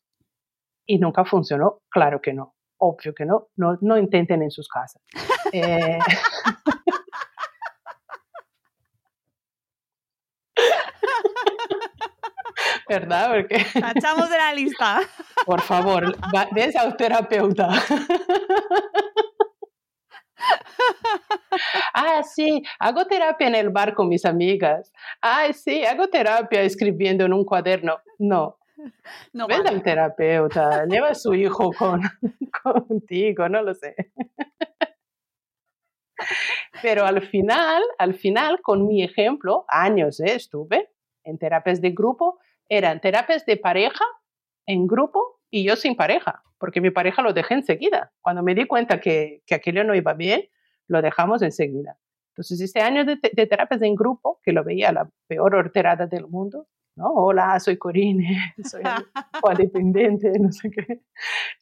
y 0.86 0.98
nunca 0.98 1.24
funcionó, 1.24 1.80
claro 1.90 2.20
que 2.20 2.32
no, 2.32 2.54
obvio 2.78 3.14
que 3.14 3.26
no, 3.26 3.48
no, 3.56 3.76
no 3.80 3.98
intenten 3.98 4.42
en 4.42 4.50
sus 4.50 4.68
casas. 4.68 5.02
Eh, 5.52 5.98
¿verdad? 12.88 13.30
Porque... 13.34 13.56
echamos 13.96 14.30
de 14.30 14.36
la 14.36 14.54
lista. 14.54 15.00
Por 15.46 15.60
favor, 15.60 16.16
ves 16.52 16.76
a 16.76 16.84
un 16.84 16.96
terapeuta. 16.96 17.68
Ah, 21.94 22.22
sí, 22.22 22.62
hago 22.78 23.06
terapia 23.06 23.48
en 23.48 23.54
el 23.54 23.70
bar 23.70 23.94
con 23.94 24.08
mis 24.08 24.26
amigas. 24.26 24.92
Ah, 25.22 25.50
sí, 25.52 25.84
hago 25.84 26.08
terapia 26.08 26.60
escribiendo 26.60 27.24
en 27.24 27.32
un 27.32 27.44
cuaderno. 27.44 27.98
No. 28.18 28.58
No 29.32 29.46
Ves 29.46 29.64
al 29.64 29.82
terapeuta, 29.82 30.84
lleva 30.84 31.08
a 31.08 31.14
su 31.14 31.34
hijo 31.34 31.72
con, 31.72 32.02
contigo, 32.62 33.48
no 33.48 33.62
lo 33.62 33.74
sé. 33.74 33.96
Pero 36.82 37.04
al 37.04 37.22
final, 37.22 37.82
al 37.98 38.14
final, 38.14 38.60
con 38.60 38.86
mi 38.86 39.02
ejemplo, 39.02 39.64
años 39.68 40.20
¿eh? 40.20 40.34
estuve 40.34 40.90
en 41.24 41.38
terapias 41.38 41.80
de 41.80 41.90
grupo, 41.90 42.38
eran 42.68 43.00
terapias 43.00 43.46
de 43.46 43.56
pareja 43.56 44.04
en 44.66 44.86
grupo 44.86 45.40
y 45.50 45.64
yo 45.64 45.76
sin 45.76 45.96
pareja, 45.96 46.42
porque 46.58 46.80
mi 46.80 46.90
pareja 46.90 47.22
lo 47.22 47.32
dejé 47.32 47.54
enseguida. 47.54 48.12
Cuando 48.20 48.42
me 48.42 48.54
di 48.54 48.66
cuenta 48.66 49.00
que, 49.00 49.42
que 49.46 49.54
aquello 49.54 49.84
no 49.84 49.94
iba 49.94 50.14
bien, 50.14 50.48
lo 50.88 51.02
dejamos 51.02 51.42
enseguida. 51.42 51.98
Entonces, 52.36 52.60
este 52.60 52.80
año 52.80 53.06
de, 53.06 53.16
terapias 53.16 53.80
en 53.80 53.94
grupo, 53.94 54.40
que 54.42 54.52
lo 54.52 54.62
veía 54.62 54.92
la 54.92 55.08
peor 55.26 55.54
horterada 55.54 56.06
del 56.06 56.26
mundo, 56.26 56.66
¿no? 56.94 57.10
Hola, 57.14 57.58
soy 57.60 57.78
Corine, 57.78 58.54
soy 58.62 58.82
codependiente, 59.42 60.38
no 60.38 60.52
sé 60.52 60.70
qué. 60.70 61.00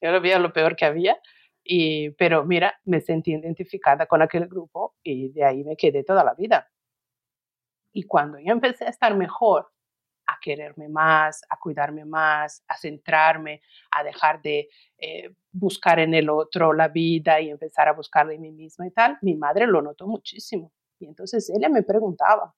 Yo 0.03 0.11
lo 0.11 0.21
veía 0.21 0.41
lo 0.41 0.53
peor 0.53 0.75
que 0.75 0.85
había. 0.85 1.17
Y, 1.63 2.11
pero 2.11 2.45
mira, 2.45 2.75
me 2.85 3.01
sentí 3.01 3.33
identificada 3.33 4.07
con 4.07 4.21
aquel 4.21 4.49
grupo 4.49 4.97
y 5.03 5.31
de 5.31 5.45
ahí 5.45 5.63
me 5.63 5.77
quedé 5.77 6.03
toda 6.03 6.25
la 6.25 6.35
vida. 6.35 6.69
Y 7.93 8.03
cuando 8.03 8.41
yo 8.41 8.53
empecé 8.53 8.85
a 8.85 8.91
estar 8.91 9.17
mejor 9.17 9.71
a 10.27 10.39
quererme 10.41 10.89
más, 10.89 11.43
a 11.49 11.59
cuidarme 11.59 12.05
más, 12.05 12.65
a 12.69 12.77
centrarme, 12.77 13.63
a 13.91 14.03
dejar 14.03 14.41
de 14.43 14.69
eh, 14.99 15.35
buscar 15.53 15.99
en 15.99 16.15
el 16.15 16.31
otro 16.31 16.73
la 16.73 16.89
vida 16.89 17.41
y 17.41 17.51
empezar 17.51 17.89
a 17.89 17.93
buscarla 17.93 18.35
en 18.35 18.41
mí 18.41 18.53
misma 18.53 18.87
y 18.87 18.91
tal, 18.91 19.19
mi 19.23 19.35
madre 19.37 19.67
lo 19.67 19.83
notó 19.83 20.07
muchísimo. 20.07 20.73
Y 20.99 21.07
entonces 21.07 21.51
ella 21.51 21.69
me 21.69 21.83
preguntaba, 21.83 22.55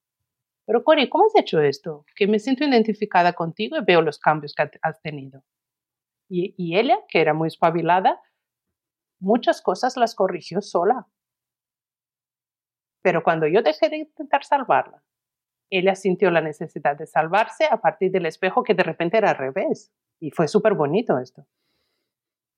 pero 0.66 0.82
Cori, 0.84 1.08
¿cómo 1.08 1.26
has 1.26 1.36
hecho 1.36 1.60
esto? 1.60 2.04
Que 2.16 2.26
me 2.26 2.38
siento 2.38 2.64
identificada 2.64 3.32
contigo 3.32 3.76
y 3.76 3.84
veo 3.84 4.02
los 4.02 4.18
cambios 4.18 4.54
que 4.54 4.68
has 4.82 5.00
tenido. 5.00 5.44
Y 6.28 6.76
ella, 6.76 6.98
que 7.08 7.20
era 7.20 7.34
muy 7.34 7.46
espabilada, 7.46 8.20
muchas 9.20 9.62
cosas 9.62 9.96
las 9.96 10.16
corrigió 10.16 10.60
sola. 10.60 11.06
Pero 13.02 13.22
cuando 13.22 13.46
yo 13.46 13.62
dejé 13.62 13.88
de 13.88 13.98
intentar 13.98 14.44
salvarla 14.44 15.04
ella 15.70 15.94
sintió 15.94 16.30
la 16.30 16.40
necesidad 16.40 16.96
de 16.96 17.06
salvarse 17.06 17.66
a 17.70 17.80
partir 17.80 18.10
del 18.10 18.26
espejo 18.26 18.62
que 18.62 18.74
de 18.74 18.82
repente 18.82 19.18
era 19.18 19.30
al 19.30 19.36
revés. 19.36 19.92
Y 20.20 20.30
fue 20.30 20.48
súper 20.48 20.74
bonito 20.74 21.18
esto. 21.18 21.46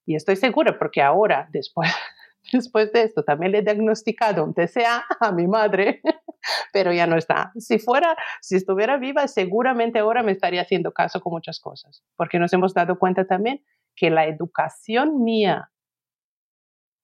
Y 0.06 0.14
estoy 0.14 0.36
segura 0.36 0.78
porque 0.78 1.02
ahora, 1.02 1.48
después, 1.50 1.90
después 2.52 2.92
de 2.92 3.02
esto, 3.02 3.24
también 3.24 3.52
le 3.52 3.58
he 3.58 3.62
diagnosticado 3.62 4.44
un 4.44 4.54
TCA 4.54 5.04
a 5.20 5.32
mi 5.32 5.46
madre, 5.46 6.00
pero 6.72 6.92
ya 6.92 7.06
no 7.06 7.16
está. 7.16 7.52
Si 7.56 7.78
fuera, 7.78 8.16
si 8.40 8.56
estuviera 8.56 8.96
viva, 8.98 9.26
seguramente 9.28 9.98
ahora 9.98 10.22
me 10.22 10.32
estaría 10.32 10.62
haciendo 10.62 10.92
caso 10.92 11.20
con 11.20 11.32
muchas 11.32 11.60
cosas, 11.60 12.02
porque 12.16 12.38
nos 12.38 12.52
hemos 12.52 12.74
dado 12.74 12.98
cuenta 12.98 13.26
también 13.26 13.64
que 13.96 14.10
la 14.10 14.26
educación 14.26 15.24
mía 15.24 15.72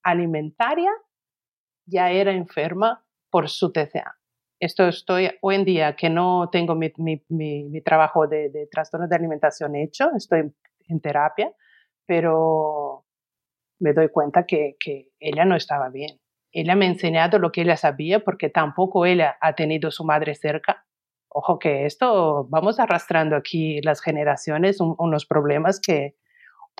alimentaria 0.03 0.91
ya 1.87 2.11
era 2.11 2.31
enferma 2.31 3.05
por 3.29 3.49
su 3.49 3.71
TCA 3.71 4.15
esto 4.65 4.87
estoy 4.87 5.29
hoy 5.41 5.55
en 5.55 5.63
día 5.63 5.95
que 5.95 6.09
no 6.09 6.49
tengo 6.51 6.75
mi, 6.75 6.91
mi, 6.97 7.81
trabajo 7.81 8.27
de, 8.27 8.49
de 8.49 8.67
trastornos 8.67 9.09
de 9.09 9.15
alimentación 9.15 9.75
hecho, 9.75 10.09
estoy 10.15 10.51
en 10.87 10.99
terapia, 10.99 11.53
pero 12.05 13.05
me 13.79 13.93
doy 13.93 14.09
cuenta 14.09 14.45
que, 14.45 14.75
que, 14.79 15.09
ella 15.19 15.45
no 15.45 15.55
estaba 15.55 15.89
bien. 15.89 16.19
Ella 16.51 16.75
me 16.75 16.85
ha 16.85 16.89
enseñado 16.89 17.37
lo 17.37 17.51
que 17.51 17.61
ella 17.61 17.77
sabía 17.77 18.21
porque 18.21 18.49
tampoco 18.49 19.05
ella 19.05 19.37
ha 19.41 19.53
tenido 19.53 19.91
su 19.91 20.03
madre 20.03 20.35
cerca. 20.35 20.85
Ojo 21.29 21.59
que 21.59 21.85
esto, 21.85 22.47
vamos 22.49 22.79
arrastrando 22.79 23.35
aquí 23.35 23.81
las 23.81 24.01
generaciones 24.01 24.79
unos 24.79 25.25
problemas 25.25 25.79
que 25.79 26.15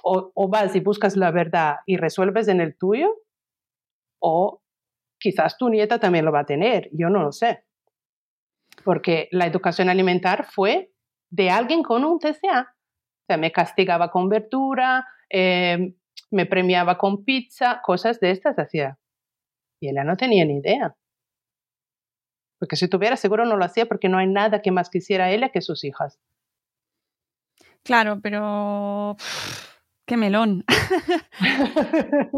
o, 0.02 0.32
o 0.34 0.48
vas 0.48 0.76
y 0.76 0.80
buscas 0.80 1.16
la 1.18 1.32
verdad 1.32 1.78
y 1.86 1.98
resuelves 1.98 2.48
en 2.48 2.62
el 2.62 2.78
tuyo, 2.78 3.14
o 4.20 4.62
quizás 5.20 5.58
tu 5.58 5.70
nieta 5.70 6.00
también 6.00 6.26
lo 6.26 6.32
va 6.32 6.42
a 6.42 6.46
tener, 6.46 6.90
yo 6.92 7.10
no 7.10 7.22
lo 7.22 7.32
sé 7.32 7.65
porque 8.86 9.28
la 9.32 9.48
educación 9.48 9.90
alimentar 9.90 10.46
fue 10.46 10.94
de 11.32 11.50
alguien 11.50 11.84
con 11.84 12.06
un 12.06 12.20
TCA. 12.20 12.62
O 12.72 13.26
sea, 13.28 13.38
me 13.38 13.52
castigaba 13.52 14.12
con 14.12 14.30
verdura, 14.30 15.06
em, 15.28 15.96
me 16.32 16.46
premiaba 16.46 16.98
con 16.98 17.26
pizza, 17.26 17.82
cosas 17.84 18.20
de 18.20 18.32
estas 18.32 18.58
hacía. 18.58 19.00
Y 19.82 19.90
ella 19.90 20.04
no 20.04 20.16
tenía 20.16 20.46
ni 20.46 20.58
idea. 20.58 20.96
Porque 22.60 22.76
si 22.76 22.88
tuviera 22.88 23.18
seguro 23.18 23.46
no 23.46 23.58
lo 23.58 23.66
hacía 23.66 23.88
porque 23.88 24.08
no 24.08 24.20
hay 24.20 24.28
nada 24.28 24.62
que 24.62 24.72
más 24.72 24.90
quisiera 24.90 25.32
ella 25.32 25.50
que 25.50 25.62
sus 25.62 25.84
hijas. 25.84 26.20
Claro, 27.84 28.20
pero 28.22 29.18
¡Qué 30.06 30.18
melón! 30.18 30.64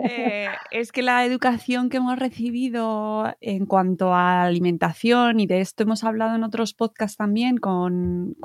Eh, 0.10 0.48
es 0.72 0.92
que 0.92 1.02
la 1.02 1.26
educación 1.26 1.90
que 1.90 1.98
hemos 1.98 2.18
recibido 2.18 3.36
en 3.42 3.66
cuanto 3.66 4.14
a 4.14 4.44
alimentación, 4.44 5.40
y 5.40 5.48
de 5.48 5.60
esto 5.62 5.84
hemos 5.84 6.04
hablado 6.04 6.36
en 6.36 6.44
otros 6.44 6.74
podcasts 6.74 7.18
también 7.18 7.58
con, 7.58 8.36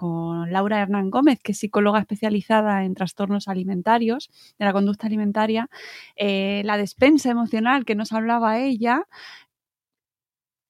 Laura 0.51 0.81
Hernán 0.81 1.11
Gómez, 1.11 1.41
que 1.43 1.53
es 1.53 1.59
psicóloga 1.59 2.01
especializada 2.01 2.85
en 2.85 2.95
trastornos 2.95 3.49
alimentarios, 3.49 4.31
de 4.59 4.65
la 4.65 4.73
conducta 4.73 5.07
alimentaria, 5.07 5.71
eh, 6.17 6.63
la 6.65 6.77
despensa 6.77 7.31
emocional 7.31 7.85
que 7.85 7.95
nos 7.95 8.13
hablaba 8.13 8.59
ella, 8.59 9.07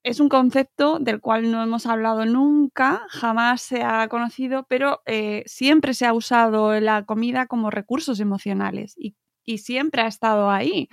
es 0.05 0.19
un 0.19 0.29
concepto 0.29 0.99
del 0.99 1.21
cual 1.21 1.51
no 1.51 1.63
hemos 1.63 1.87
hablado 1.87 2.25
nunca, 2.27 3.07
jamás 3.09 3.63
se 3.63 3.83
ha 3.83 4.09
conocido, 4.09 4.65
pero 4.69 5.01
eh, 5.07 5.45
siempre 5.47 5.95
se 5.95 6.07
ha 6.07 6.13
usado 6.13 6.79
la 6.81 7.05
comida 7.05 7.47
como 7.47 7.71
recursos 7.71 8.19
emocionales 8.19 8.95
y, 8.97 9.17
siempre 9.59 10.03
ha 10.03 10.07
estado 10.07 10.51
ahí. 10.51 10.89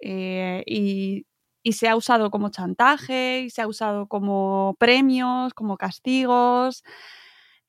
Eh, 0.00 0.62
y, 0.66 1.26
se 1.72 1.86
ha 1.86 1.96
usado 1.96 2.30
como 2.30 2.48
chantaje, 2.48 3.42
y 3.42 3.50
se 3.50 3.60
ha 3.60 3.66
usado 3.66 4.06
como 4.08 4.74
premios, 4.78 5.52
como 5.52 5.76
castigos. 5.76 6.82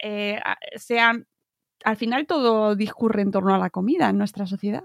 Eh, 0.01 0.39
al 1.83 1.97
final 1.97 2.25
todo 2.25 2.77
discurre 2.77 3.21
en 3.23 3.31
torno 3.31 3.53
a 3.53 3.57
la 3.57 3.69
comida 3.69 4.09
en 4.09 4.17
nuestra 4.17 4.45
sociedad. 4.45 4.83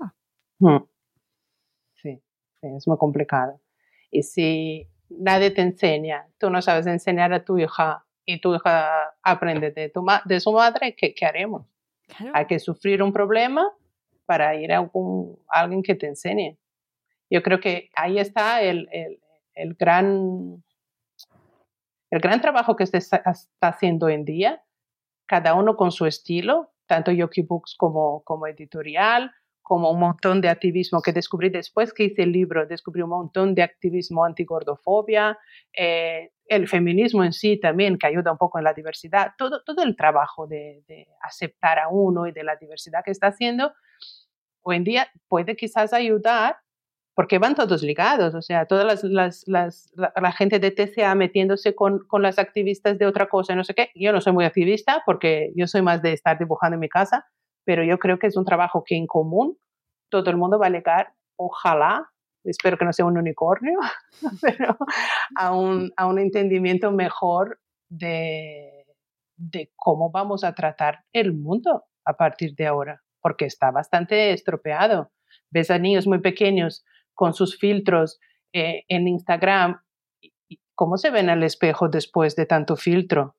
Sí, 1.95 2.21
sí 2.61 2.67
es 2.77 2.88
muy 2.88 2.99
complicado. 2.99 3.61
Y 4.11 4.25
si 4.25 4.88
nadie 5.09 5.50
te 5.50 5.63
enseña, 5.63 6.27
tú 6.38 6.50
no 6.50 6.63
sabes 6.63 6.87
enseñar 6.87 7.33
a 7.33 7.44
tu 7.44 7.59
hija 7.59 8.05
y 8.25 8.40
tu 8.40 8.55
hija 8.55 9.15
aprende 9.23 9.71
de, 9.71 9.88
tu 9.90 10.05
de 10.25 10.40
su 10.40 10.52
madre, 10.52 10.94
¿qué, 10.96 11.15
qué 11.15 11.27
haremos? 11.27 11.67
Hay 12.33 12.46
que 12.46 12.59
sufrir 12.59 13.02
un 13.02 13.13
problema 13.13 13.71
para 14.27 14.55
ir 14.55 14.73
a, 14.73 14.90
alguien 15.48 15.83
que 15.83 15.94
te 15.94 16.07
enseñe. 16.07 16.59
Yo 17.31 17.42
creo 17.42 17.61
que 17.61 17.90
ahí 17.94 18.19
está 18.19 18.63
el, 18.63 18.88
el, 18.92 19.21
el 19.55 19.75
gran, 19.75 20.63
el 22.11 22.21
gran 22.21 22.40
trabajo 22.40 22.77
que 22.77 22.87
se 22.87 22.98
está, 22.98 23.23
haciendo 23.61 24.07
hoy 24.07 24.15
en 24.15 24.25
día, 24.25 24.63
cada 25.27 25.55
uno 25.55 25.77
con 25.77 25.92
su 25.92 26.07
estilo, 26.07 26.73
tanto 26.87 27.11
Yoki 27.11 27.42
Books 27.42 27.75
como, 27.77 28.23
como 28.25 28.46
editorial, 28.46 29.33
como 29.65 29.90
un 29.90 29.98
montón 29.98 30.42
de 30.42 30.50
activismo 30.50 31.00
que 31.00 31.12
descubrí 31.12 31.48
después 31.48 31.94
que 31.94 32.04
hice 32.04 32.23
el 32.23 32.33
libro, 32.33 32.67
descubrí 32.67 33.00
un 33.00 33.08
montón 33.08 33.54
de 33.54 33.62
activismo 33.62 34.23
antigordofobia, 34.25 35.38
eh, 35.73 36.33
el 36.46 36.69
feminismo 36.69 37.25
en 37.25 37.33
sí 37.33 37.58
también, 37.58 37.96
que 37.96 38.06
ayuda 38.06 38.31
un 38.31 38.37
poco 38.37 38.58
en 38.58 38.65
la 38.65 38.75
diversidad, 38.75 39.33
todo, 39.38 39.62
todo 39.65 39.83
el 39.83 39.96
trabajo 39.96 40.46
de, 40.46 40.85
aceptar 41.23 41.79
a 41.79 41.88
uno 41.88 42.27
y 42.27 42.33
de 42.33 42.44
la 42.44 42.56
diversidad 42.56 43.00
que 43.02 43.10
está 43.10 43.29
haciendo, 43.29 43.73
hoy 44.60 44.77
en 44.77 44.85
día 44.85 45.08
puede 45.29 45.56
quizás 45.56 45.94
ayudar 45.94 46.58
porque 47.15 47.38
van 47.38 47.54
todos 47.54 47.83
ligados, 47.83 48.35
o 48.35 48.42
sea, 48.42 48.67
toda 48.67 48.85
las, 48.85 49.02
las, 49.02 49.44
las, 49.46 49.94
la, 49.94 50.33
gente 50.33 50.58
de 50.58 50.73
TCA 50.73 51.15
metiéndose 51.15 51.75
con, 51.75 52.00
con, 52.06 52.21
las 52.21 52.38
activistas 52.38 52.98
de 52.98 53.06
otra 53.06 53.29
cosa, 53.29 53.54
no 53.54 53.65
sé 53.65 53.73
qué. 53.73 53.90
Yo 53.94 54.12
no 54.12 54.21
soy 54.21 54.33
muy 54.35 54.44
activista 54.44 55.02
porque 55.06 55.52
yo 55.56 55.69
soy 55.69 55.81
más 55.81 56.02
de 56.02 56.12
estar 56.12 56.37
dibujando 56.38 56.75
en 56.75 56.81
mi 56.81 56.88
casa, 56.88 57.25
pero 57.65 57.85
yo 57.85 57.98
creo 57.98 58.19
que 58.19 58.27
es 58.27 58.37
un 58.37 58.44
trabajo 58.44 58.85
que 58.85 58.96
en 58.96 59.06
común 59.06 59.58
todo 60.10 60.31
el 60.31 60.37
mundo 60.37 60.58
va 60.58 60.67
a 60.67 60.71
llegar, 60.71 61.15
ojalá, 61.37 62.10
espero 62.44 62.77
que 62.77 62.85
no 62.85 62.92
sea 62.92 63.06
un 63.06 63.19
unicornio, 63.19 63.79
pero 64.42 64.77
a 65.37 65.54
un, 65.54 65.92
a 65.96 66.06
un 66.06 66.19
entendimiento 66.19 66.92
mejor 66.92 67.60
de, 67.88 68.87
de 69.37 69.73
cómo 69.77 70.10
vamos 70.10 70.44
a 70.44 70.54
tratar 70.54 71.04
el 71.12 71.33
mundo 71.33 71.85
a 72.04 72.17
partir 72.17 72.54
de 72.54 72.67
ahora, 72.67 73.02
porque 73.21 73.46
está 73.46 73.71
bastante 73.71 74.33
estropeado. 74.33 75.10
Ves 75.50 75.71
a 75.71 75.79
niños 75.79 76.06
muy 76.06 76.21
pequeños 76.21 76.85
con 77.15 77.33
sus 77.33 77.58
filtros 77.58 78.21
eh, 78.52 78.85
en 78.88 79.08
Instagram, 79.08 79.81
¿cómo 80.77 80.96
se 80.96 81.10
ven 81.10 81.29
al 81.29 81.42
espejo 81.42 81.88
después 81.88 82.37
de 82.37 82.46
tanto 82.46 82.77
filtro? 82.77 83.37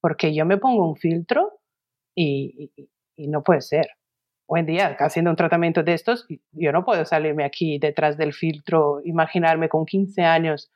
Porque 0.00 0.34
yo 0.34 0.46
me 0.46 0.56
pongo 0.56 0.88
un 0.88 0.96
filtro 0.96 1.60
y, 2.16 2.72
no 3.26 3.42
puede 3.42 3.60
ser. 3.60 3.88
Hoy 4.46 4.60
en 4.60 4.66
día, 4.66 4.96
haciendo 4.98 5.30
un 5.30 5.36
tratamiento 5.36 5.82
de 5.82 5.92
estos, 5.92 6.26
yo 6.52 6.72
no 6.72 6.84
puedo 6.84 7.04
salirme 7.04 7.44
aquí 7.44 7.78
detrás 7.78 8.16
del 8.16 8.32
filtro, 8.32 9.00
imaginarme 9.04 9.68
con 9.68 9.84
15 9.84 10.22
años. 10.22 10.70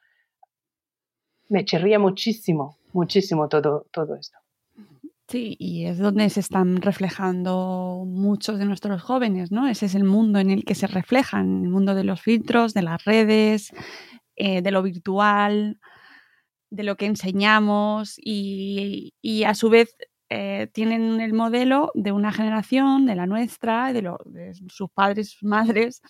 Me 1.48 1.64
chirría 1.64 1.98
muchísimo, 1.98 2.78
muchísimo 2.92 3.48
todo, 3.48 3.86
todo 3.90 4.16
esto. 4.16 4.38
Sí, 5.28 5.56
y 5.58 5.86
es 5.86 5.96
donde 5.96 6.28
se 6.28 6.40
están 6.40 6.82
reflejando 6.82 8.04
muchos 8.06 8.58
de 8.58 8.66
nuestros 8.66 9.00
jóvenes, 9.00 9.50
¿no? 9.50 9.66
Ese 9.66 9.86
es 9.86 9.94
el 9.94 10.04
mundo 10.04 10.38
en 10.38 10.50
el 10.50 10.64
que 10.64 10.74
se 10.74 10.86
reflejan, 10.86 11.64
el 11.64 11.70
mundo 11.70 11.94
de 11.94 12.04
los 12.04 12.20
filtros, 12.20 12.74
de 12.74 12.82
las 12.82 13.02
redes, 13.04 13.72
eh, 14.36 14.60
de 14.60 14.70
lo 14.70 14.82
virtual, 14.82 15.78
de 16.68 16.82
lo 16.82 16.96
que 16.96 17.06
enseñamos 17.06 18.14
y, 18.16 19.12
a 19.46 19.54
su 19.54 19.70
vez 19.70 19.96
eh, 20.34 20.68
tienen 20.68 21.20
el 21.20 21.34
modelo 21.34 21.90
de 21.94 22.10
una 22.10 22.32
generación, 22.32 23.04
de 23.04 23.14
la 23.14 23.26
nuestra, 23.26 23.92
de, 23.92 24.02
sus 24.68 24.90
padres, 24.90 25.32
sus 25.32 25.42
madres, 25.42 26.00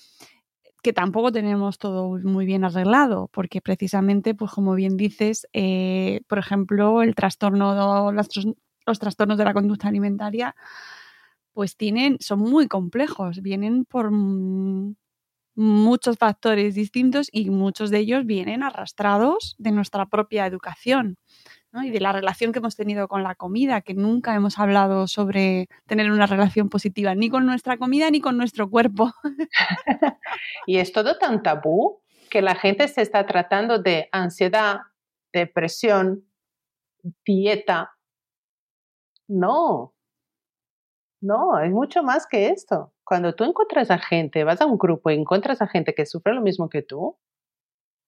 que 0.81 0.93
tampoco 0.93 1.33
tenemos 1.33 1.77
todo 1.77 2.21
muy 2.23 2.47
bien 2.47 2.63
arreglado, 2.65 3.29
porque 3.33 3.61
precisamente, 3.61 4.37
pues 4.37 4.53
como 4.53 4.77
bien 4.77 4.97
dices, 4.97 5.49
eh, 5.53 6.21
por 6.29 6.39
ejemplo, 6.39 7.03
el 7.03 7.17
trastorno, 7.17 8.13
los 8.13 8.99
trastornos 9.01 9.39
de 9.39 9.45
la 9.45 9.55
conducta 9.55 9.89
alimentaria, 9.89 10.55
pues 11.53 11.77
tienen, 11.77 12.17
son 12.21 12.39
muy 12.39 12.69
complejos, 12.69 13.43
vienen 13.43 13.85
por 13.87 14.13
muchos 15.57 16.17
factores 16.17 16.77
distintos 16.77 17.29
y 17.33 17.51
muchos 17.51 17.91
de 17.91 17.99
ellos 17.99 18.25
vienen 18.25 18.63
arrastrados 18.63 19.57
de 19.59 19.73
nuestra 19.73 20.07
propia 20.07 20.47
educación 20.47 21.17
y 21.75 21.91
de 21.91 22.01
la 22.01 22.13
relación 22.13 22.53
que 22.53 22.59
hemos 22.59 22.77
tenido 22.77 23.09
con 23.09 23.23
la 23.23 23.35
comida, 23.35 23.81
que 23.81 23.95
nunca 23.95 24.35
hemos 24.35 24.59
hablado 24.59 25.09
sobre 25.09 25.69
tener 25.87 26.11
una 26.11 26.27
relación 26.27 26.69
positiva 26.69 27.15
ni 27.15 27.31
con 27.31 27.47
nuestra 27.47 27.79
comida 27.79 28.11
ni 28.11 28.21
con 28.21 28.37
nuestro 28.37 28.69
cuerpo. 28.69 29.13
y 30.67 30.77
es 30.79 30.93
todo 30.93 31.17
tan 31.19 31.43
tabú 31.43 32.03
que 32.29 32.43
la 32.43 32.55
gente 32.55 32.89
se 32.89 33.01
está 33.01 33.27
tratando 33.27 33.79
de 33.79 34.09
ansiedad, 34.13 34.81
depresión, 35.33 36.25
dieta, 37.25 37.93
no, 39.29 39.95
no, 41.23 41.61
es 41.61 41.71
mucho 41.71 42.03
más 42.03 42.27
que 42.27 42.49
esto. 42.49 42.93
Cuando 43.05 43.35
tú 43.35 43.45
encuentras 43.45 43.91
a 43.91 43.99
gente, 43.99 44.45
vas 44.45 44.61
a 44.61 44.67
un 44.67 44.77
grupo 44.77 45.11
y 45.11 45.15
encuentras 45.15 45.63
a 45.63 45.69
gente 45.69 45.95
que 45.95 46.05
sufre 46.05 46.35
lo 46.35 46.43
mismo 46.43 46.69
que 46.69 46.83
tú, 46.83 47.17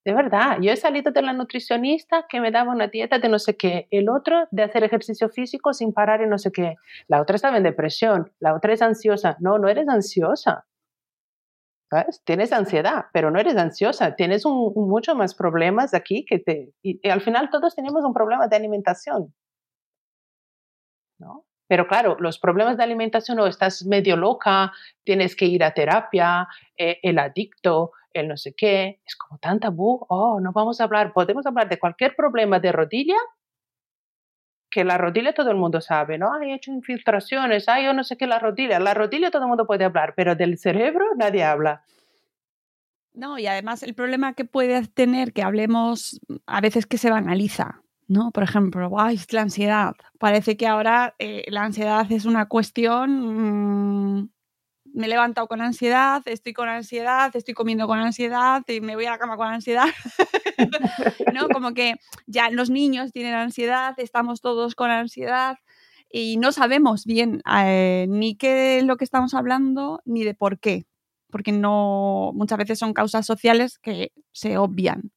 de 0.05 0.13
verdad, 0.13 0.59
yo 0.61 0.71
he 0.71 0.77
salido 0.77 1.13
de 1.13 1.23
la 1.23 1.33
nutricionista 1.33 2.27
que 2.29 2.41
me 2.41 2.51
daba 2.51 2.73
una 2.73 2.89
dieta 2.89 3.19
de 3.19 3.29
no 3.29 3.39
sé 3.39 3.57
qué, 3.57 3.89
el 3.91 4.09
otro 4.11 4.47
de 4.51 4.63
hacer 4.63 4.85
ejercicio 4.85 5.29
físico 5.31 5.73
sin 5.73 5.93
parar 5.93 6.21
y 6.21 6.27
no 6.27 6.39
sé 6.39 6.53
qué, 6.53 6.77
la 7.09 7.23
otra 7.23 7.37
estaba 7.37 7.57
en 7.57 7.63
depresión, 7.63 8.33
la 8.39 8.55
otra 8.55 8.75
es 8.75 8.83
ansiosa. 8.83 9.37
No, 9.41 9.59
no 9.59 9.69
eres 9.69 9.89
ansiosa. 9.89 10.67
¿Sabes? 11.91 12.23
Tienes 12.25 12.53
ansiedad, 12.53 13.07
pero 13.13 13.31
no 13.31 13.39
eres 13.39 13.57
ansiosa, 13.57 14.15
tienes 14.17 14.45
un, 14.45 14.73
mucho 14.75 15.15
más 15.15 15.35
problemas 15.35 15.95
aquí 15.95 16.25
que 16.25 16.39
te... 16.39 16.73
y 16.83 17.09
al 17.09 17.21
final 17.21 17.51
todos 17.51 17.75
tenemos 17.75 18.05
un 18.05 18.13
problema 18.13 18.49
de 18.49 18.57
alimentación. 18.57 19.33
Pero 21.67 21.87
claro, 21.87 22.17
los 22.21 22.39
problemas 22.39 22.77
de 22.77 22.85
alimentación 22.85 23.39
o 23.41 23.47
estás 23.47 23.85
medio 23.87 24.17
loca, 24.17 24.73
tienes 25.03 25.35
que 25.35 25.47
ir 25.47 25.65
a 25.65 25.73
terapia, 25.73 26.47
eh, 26.77 26.99
el 27.03 27.19
adicto, 27.19 27.93
el 28.15 28.29
no 28.29 28.37
sé 28.37 28.55
qué, 28.55 29.01
es 29.05 29.17
como 29.17 29.39
tan 29.39 29.61
tabú, 29.61 30.05
oh, 30.09 30.41
no 30.41 30.53
vamos 30.53 30.81
a 30.81 30.85
hablar, 30.85 31.13
podemos 31.13 31.47
hablar 31.47 31.69
de 31.69 31.79
cualquier 31.79 32.15
problema 32.17 32.61
de 32.61 32.73
rodilla, 32.73 33.17
que 34.71 34.85
la 34.85 34.99
rodilla 34.99 35.33
todo 35.33 35.51
el 35.51 35.57
mundo 35.57 35.81
sabe, 35.81 36.19
¿no? 36.19 36.35
Hay 36.35 36.53
hecho 36.53 36.73
infiltraciones, 36.73 37.69
hay 37.69 37.85
yo 37.85 37.93
no 37.93 38.03
sé 38.03 38.17
qué 38.17 38.27
la 38.27 38.39
rodilla, 38.39 38.81
la 38.81 38.95
rodilla 38.95 39.31
todo 39.31 39.43
el 39.43 39.49
mundo 39.49 39.67
puede 39.67 39.85
hablar, 39.85 40.15
pero 40.17 40.35
del 40.35 40.59
cerebro 40.59 41.05
nadie 41.17 41.45
habla. 41.45 41.85
No, 43.13 43.39
y 43.39 43.47
además 43.47 43.85
el 43.85 43.95
problema 43.95 44.35
que 44.35 44.45
puede 44.45 44.89
tener 44.89 45.33
que 45.33 45.43
hablemos 45.43 46.21
a 46.47 46.61
veces 46.61 46.87
que 46.87 46.99
se 46.99 47.11
banaliza, 47.11 47.83
¿no? 48.09 48.33
Por 48.33 48.43
ejemplo, 48.43 48.91
Ay, 48.99 49.21
la 49.31 49.43
ansiedad. 49.43 49.95
Parece 50.19 50.57
que 50.57 50.67
ahora 50.67 51.15
eh, 51.21 51.45
la 51.49 51.63
ansiedad 51.63 52.11
es 52.11 52.25
una 52.25 52.47
cuestión... 52.47 54.19
Mm, 54.19 54.34
me 54.95 55.07
he 55.07 55.09
levantado 55.09 55.49
con 55.49 55.61
ansiedad, 55.61 56.23
estoy 56.27 56.53
con 56.53 56.69
ansiedad, 56.69 57.35
estoy 57.35 57.53
comiendo 57.53 57.89
con 57.89 57.99
ansiedad 57.99 58.63
y 58.69 58.81
me 58.81 58.95
voy 58.95 59.07
a 59.07 59.11
la 59.11 59.19
cama 59.19 59.37
con 59.37 59.49
ansiedad. 59.49 59.87
¿No? 61.35 61.49
Como 61.49 61.75
que 61.75 61.97
ya 62.27 62.49
los 62.51 62.71
niños 62.71 63.13
tienen 63.13 63.35
ansiedad, 63.35 63.95
estamos 63.99 64.41
todos 64.41 64.77
con 64.77 64.93
ansiedad 64.93 65.59
y 66.09 66.37
no 66.37 66.53
sabemos 66.53 67.07
bien 67.07 67.43
eh, 67.57 68.07
ni 68.09 68.37
qué 68.37 68.79
es 68.79 68.85
lo 68.85 68.97
que 68.97 69.05
estamos 69.05 69.35
hablando 69.35 70.01
ni 70.05 70.23
de 70.23 70.35
por 70.35 70.61
qué, 70.61 70.87
porque 71.29 71.51
no 71.51 72.31
muchas 72.33 72.59
veces 72.59 72.79
son 72.79 72.95
causas 72.95 73.27
sociales 73.27 73.81
que 73.81 74.13
se 74.31 74.59
obvian. 74.59 75.11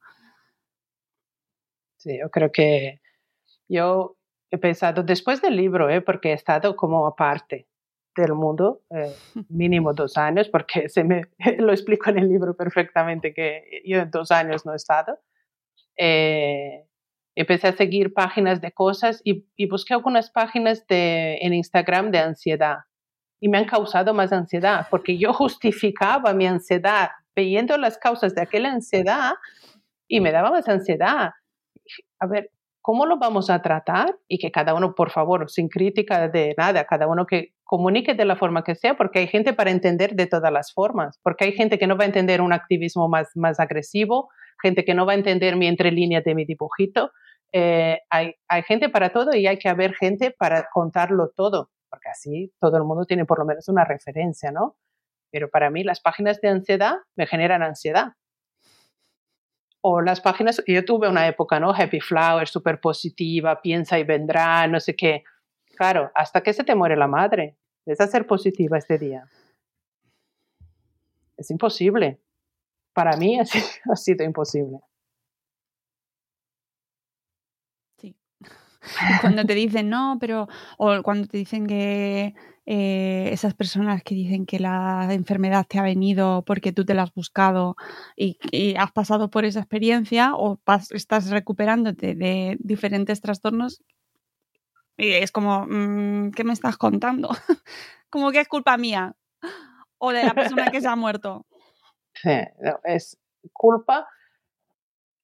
Sí, 1.97 2.17
yo 2.19 2.31
creo 2.31 2.51
que 2.51 2.99
yo 3.67 4.17
he 4.49 4.57
pensado, 4.57 5.03
después 5.03 5.39
del 5.41 5.55
libro, 5.55 5.87
¿eh? 5.89 6.01
porque 6.01 6.31
he 6.31 6.33
estado 6.33 6.75
como 6.75 7.05
aparte 7.05 7.67
del 8.23 8.33
mundo, 8.33 8.81
eh, 8.89 9.13
mínimo 9.49 9.93
dos 9.93 10.17
años, 10.17 10.49
porque 10.49 10.89
se 10.89 11.03
me, 11.03 11.23
lo 11.57 11.71
explico 11.71 12.09
en 12.09 12.19
el 12.19 12.29
libro 12.29 12.55
perfectamente 12.55 13.33
que 13.33 13.81
yo 13.85 13.99
en 13.99 14.11
dos 14.11 14.31
años 14.31 14.65
no 14.65 14.73
he 14.73 14.75
estado. 14.75 15.19
Eh, 15.97 16.85
empecé 17.35 17.67
a 17.67 17.73
seguir 17.73 18.13
páginas 18.13 18.61
de 18.61 18.71
cosas 18.71 19.21
y, 19.23 19.47
y, 19.55 19.67
busqué 19.67 19.93
algunas 19.93 20.29
páginas 20.29 20.85
de, 20.87 21.37
en 21.41 21.53
Instagram 21.53 22.11
de 22.11 22.19
ansiedad 22.19 22.79
y 23.39 23.49
me 23.49 23.59
han 23.59 23.65
causado 23.65 24.13
más 24.13 24.31
ansiedad, 24.33 24.87
porque 24.89 25.17
yo 25.17 25.33
justificaba 25.33 26.33
mi 26.33 26.47
ansiedad 26.47 27.09
viendo 27.35 27.77
las 27.77 27.97
causas 27.97 28.33
de 28.33 28.41
aquella 28.41 28.71
ansiedad 28.71 29.33
y 30.07 30.19
me 30.21 30.31
daba 30.31 30.49
más 30.49 30.67
ansiedad 30.67 31.31
a 32.19 32.27
ver, 32.27 32.51
¿cómo 32.81 33.05
lo 33.05 33.17
vamos 33.17 33.49
a 33.49 33.61
tratar? 33.61 34.17
Y 34.27 34.37
que 34.39 34.51
cada 34.51 34.73
uno, 34.73 34.95
por 34.95 35.11
favor, 35.11 35.49
sin 35.49 35.69
crítica 35.69 36.27
de 36.27 36.55
nada, 36.57 36.85
cada 36.85 37.07
uno 37.07 37.25
que 37.25 37.53
comunique 37.67 38.15
de 38.15 38.25
la 38.25 38.35
forma 38.35 38.63
que 38.63 38.75
sea, 38.75 38.95
porque 38.95 39.19
hay 39.19 39.27
gente 39.27 39.53
para 39.53 39.69
entender 39.69 40.15
de 40.15 40.25
todas 40.25 40.51
las 40.51 40.73
formas, 40.73 41.19
porque 41.21 41.45
hay 41.45 41.51
gente 41.51 41.77
que 41.77 41.85
no 41.85 41.97
va 41.97 42.05
a 42.05 42.07
entender 42.07 42.41
un 42.41 42.53
activismo 42.53 43.07
más, 43.07 43.29
más 43.35 43.59
agresivo, 43.59 44.29
gente 44.61 44.83
que 44.83 44.95
no 44.95 45.05
va 45.05 45.11
a 45.11 45.15
entender 45.15 45.55
mi 45.55 45.67
entrelínea 45.67 46.21
de 46.21 46.33
mi 46.33 46.45
dibujito. 46.45 47.11
Eh, 47.51 47.99
hay, 48.09 48.33
hay 48.47 48.63
gente 48.63 48.89
para 48.89 49.09
todo 49.09 49.35
y 49.35 49.47
hay 49.47 49.59
que 49.59 49.69
haber 49.69 49.93
gente 49.95 50.31
para 50.31 50.67
contarlo 50.73 51.31
todo, 51.35 51.69
porque 51.89 52.09
así 52.09 52.51
todo 52.59 52.77
el 52.77 52.83
mundo 52.83 53.05
tiene 53.05 53.25
por 53.25 53.39
lo 53.39 53.45
menos 53.45 53.67
una 53.67 53.85
referencia, 53.85 54.51
¿no? 54.51 54.77
Pero 55.29 55.49
para 55.49 55.69
mí 55.69 55.83
las 55.83 55.99
páginas 55.99 56.39
de 56.41 56.47
ansiedad 56.47 56.95
me 57.15 57.27
generan 57.27 57.63
ansiedad 57.63 58.13
o 59.81 60.01
las 60.01 60.21
páginas, 60.21 60.61
yo 60.67 60.83
tuve 60.83 61.07
una 61.07 61.27
época, 61.27 61.59
¿no? 61.59 61.71
Happy 61.71 61.99
Flower, 61.99 62.47
súper 62.47 62.79
positiva, 62.79 63.61
piensa 63.61 63.99
y 63.99 64.03
vendrá, 64.03 64.67
no 64.67 64.79
sé 64.79 64.95
qué. 64.95 65.23
Claro, 65.77 66.11
hasta 66.15 66.41
que 66.41 66.53
se 66.53 66.63
te 66.63 66.73
muere 66.73 66.97
la 66.97 67.07
madre. 67.07 67.55
Es 67.85 68.01
hacer 68.01 68.25
positiva 68.25 68.77
este 68.77 68.97
día. 68.97 69.29
Es 71.37 71.51
imposible. 71.51 72.19
Para 72.93 73.15
mí 73.15 73.39
ha 73.89 73.95
sido 73.95 74.25
imposible. 74.25 74.79
Sí. 77.99 78.15
Cuando 79.21 79.45
te 79.45 79.53
dicen 79.53 79.89
no, 79.89 80.17
pero. 80.19 80.47
O 80.77 81.03
cuando 81.03 81.27
te 81.27 81.37
dicen 81.37 81.67
que 81.67 82.33
eh, 82.65 83.29
esas 83.31 83.53
personas 83.53 84.03
que 84.03 84.15
dicen 84.15 84.45
que 84.45 84.59
la 84.59 85.07
enfermedad 85.11 85.65
te 85.69 85.79
ha 85.79 85.83
venido 85.83 86.43
porque 86.45 86.73
tú 86.73 86.85
te 86.85 86.95
la 86.95 87.03
has 87.03 87.13
buscado 87.13 87.75
y, 88.15 88.37
has 88.77 88.91
pasado 88.91 89.29
por 89.29 89.45
esa 89.45 89.59
experiencia 89.59 90.35
o 90.35 90.59
estás 90.89 91.29
recuperándote 91.29 92.15
de 92.15 92.57
diferentes 92.59 93.21
trastornos. 93.21 93.83
Y 94.97 95.11
es 95.11 95.31
como, 95.31 95.65
mm, 95.67 96.31
¿qué 96.31 96.43
me 96.43 96.53
estás 96.53 96.77
contando? 96.77 97.29
como 98.09 98.31
que 98.31 98.39
es 98.39 98.47
culpa 98.47 98.77
mía 98.77 99.15
o 99.99 100.11
de 100.11 100.23
la 100.23 100.33
persona 100.33 100.71
que 100.71 100.81
se 100.81 100.87
ha 100.87 100.95
muerto. 100.95 101.45
Sí, 102.19 102.31
es 102.85 103.19
culpa. 103.53 104.07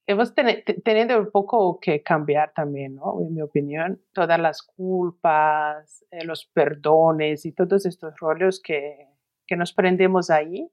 Hemos 0.06 0.36
tenido 0.36 1.20
un 1.22 1.32
poco 1.32 1.80
que 1.80 2.04
cambiar 2.04 2.54
también, 2.54 2.94
¿no? 2.94 3.20
En 3.20 3.34
mi 3.34 3.42
opinión, 3.42 4.00
todas 4.14 4.40
las 4.40 4.62
culpas, 4.62 6.06
eh, 6.12 6.24
los 6.24 6.46
perdones 6.46 7.48
y 7.48 7.52
todos 7.52 7.88
estos 7.88 8.14
rollos 8.20 8.62
que, 8.62 9.08
que 9.48 9.56
nos 9.56 9.74
prendemos 9.74 10.30
ahí 10.30 10.70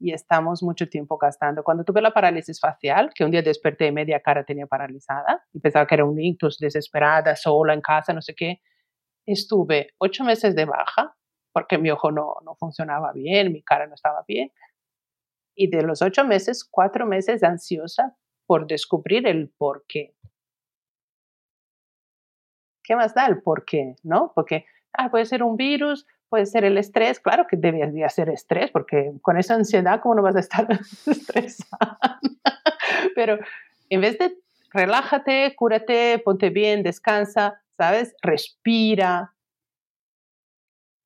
y 0.00 0.12
estamos 0.12 0.62
mucho 0.62 0.88
tiempo 0.88 1.18
gastando. 1.18 1.62
Cuando 1.62 1.84
tuve 1.84 2.00
la 2.00 2.12
parálisis 2.12 2.58
facial, 2.58 3.10
que 3.14 3.24
un 3.24 3.30
día 3.30 3.42
desperté 3.42 3.86
y 3.86 3.92
media 3.92 4.20
cara 4.20 4.44
tenía 4.44 4.66
paralizada 4.66 5.44
y 5.52 5.60
pensaba 5.60 5.86
que 5.86 5.94
era 5.94 6.06
un 6.06 6.18
ictus, 6.18 6.58
desesperada, 6.58 7.36
sola 7.36 7.74
en 7.74 7.82
casa, 7.82 8.14
no 8.14 8.22
sé 8.22 8.34
qué, 8.34 8.62
estuve 9.26 9.90
ocho 9.98 10.24
meses 10.24 10.56
de 10.56 10.64
baja 10.64 11.14
porque 11.52 11.78
mi 11.78 11.90
ojo 11.90 12.10
no, 12.10 12.36
no 12.44 12.54
funcionaba 12.56 13.12
bien, 13.12 13.52
mi 13.52 13.62
cara 13.62 13.86
no 13.86 13.94
estaba 13.94 14.24
bien. 14.26 14.50
Y 15.54 15.68
de 15.68 15.82
los 15.82 16.00
ocho 16.00 16.24
meses, 16.24 16.64
cuatro 16.64 17.06
meses 17.06 17.42
ansiosa 17.42 18.16
por 18.46 18.66
descubrir 18.66 19.26
el 19.26 19.50
por 19.50 19.84
qué. 19.86 20.14
¿Qué 22.82 22.96
más 22.96 23.14
da 23.14 23.26
el 23.26 23.42
por 23.42 23.66
qué? 23.66 23.96
¿No? 24.02 24.32
Porque 24.34 24.64
ah, 24.94 25.10
puede 25.10 25.26
ser 25.26 25.42
un 25.42 25.56
virus, 25.56 26.06
puede 26.30 26.46
ser 26.46 26.64
el 26.64 26.78
estrés. 26.78 27.20
Claro 27.20 27.46
que 27.46 27.56
debería 27.56 28.08
ser 28.08 28.30
estrés, 28.30 28.70
porque 28.70 29.12
con 29.20 29.36
esa 29.36 29.54
ansiedad, 29.54 30.00
¿cómo 30.00 30.14
no 30.14 30.22
vas 30.22 30.36
a 30.36 30.40
estar 30.40 30.66
estresada? 31.06 31.98
Pero 33.14 33.38
en 33.90 34.00
vez 34.00 34.16
de 34.18 34.38
relájate, 34.72 35.54
cúrate, 35.56 36.20
ponte 36.24 36.48
bien, 36.48 36.82
descansa, 36.82 37.60
¿sabes? 37.76 38.14
Respira, 38.22 39.34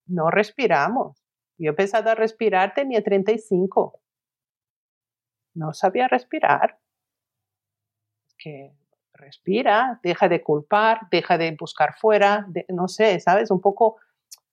no 0.07 0.31
respiramos. 0.31 1.25
Yo 1.57 1.69
he 1.69 1.71
empezado 1.71 2.11
a 2.11 2.15
respirar, 2.15 2.75
tenía 2.75 3.03
35. 3.03 4.01
No 5.55 5.73
sabía 5.73 6.09
respirar. 6.09 6.79
que 8.37 8.73
respira, 9.15 10.01
deja 10.03 10.29
de 10.29 10.43
culpar, 10.43 11.09
deja 11.11 11.39
de 11.39 11.57
buscar 11.59 11.95
fuera, 11.95 12.47
no 12.69 12.89
sé, 12.89 13.21
¿sabes? 13.21 13.51
Un 13.51 13.61
poco 13.61 13.97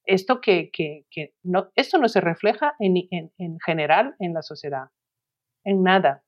esto 0.05 0.41
que, 0.41 0.71
que, 0.71 1.33
no, 1.43 1.69
esto 1.75 1.97
no 1.97 2.09
se 2.09 2.21
refleja 2.21 2.75
en, 2.79 3.07
en, 3.11 3.59
general 3.59 4.15
en 4.19 4.33
la 4.33 4.41
sociedad, 4.41 4.85
en 5.63 5.83
nada, 5.83 6.23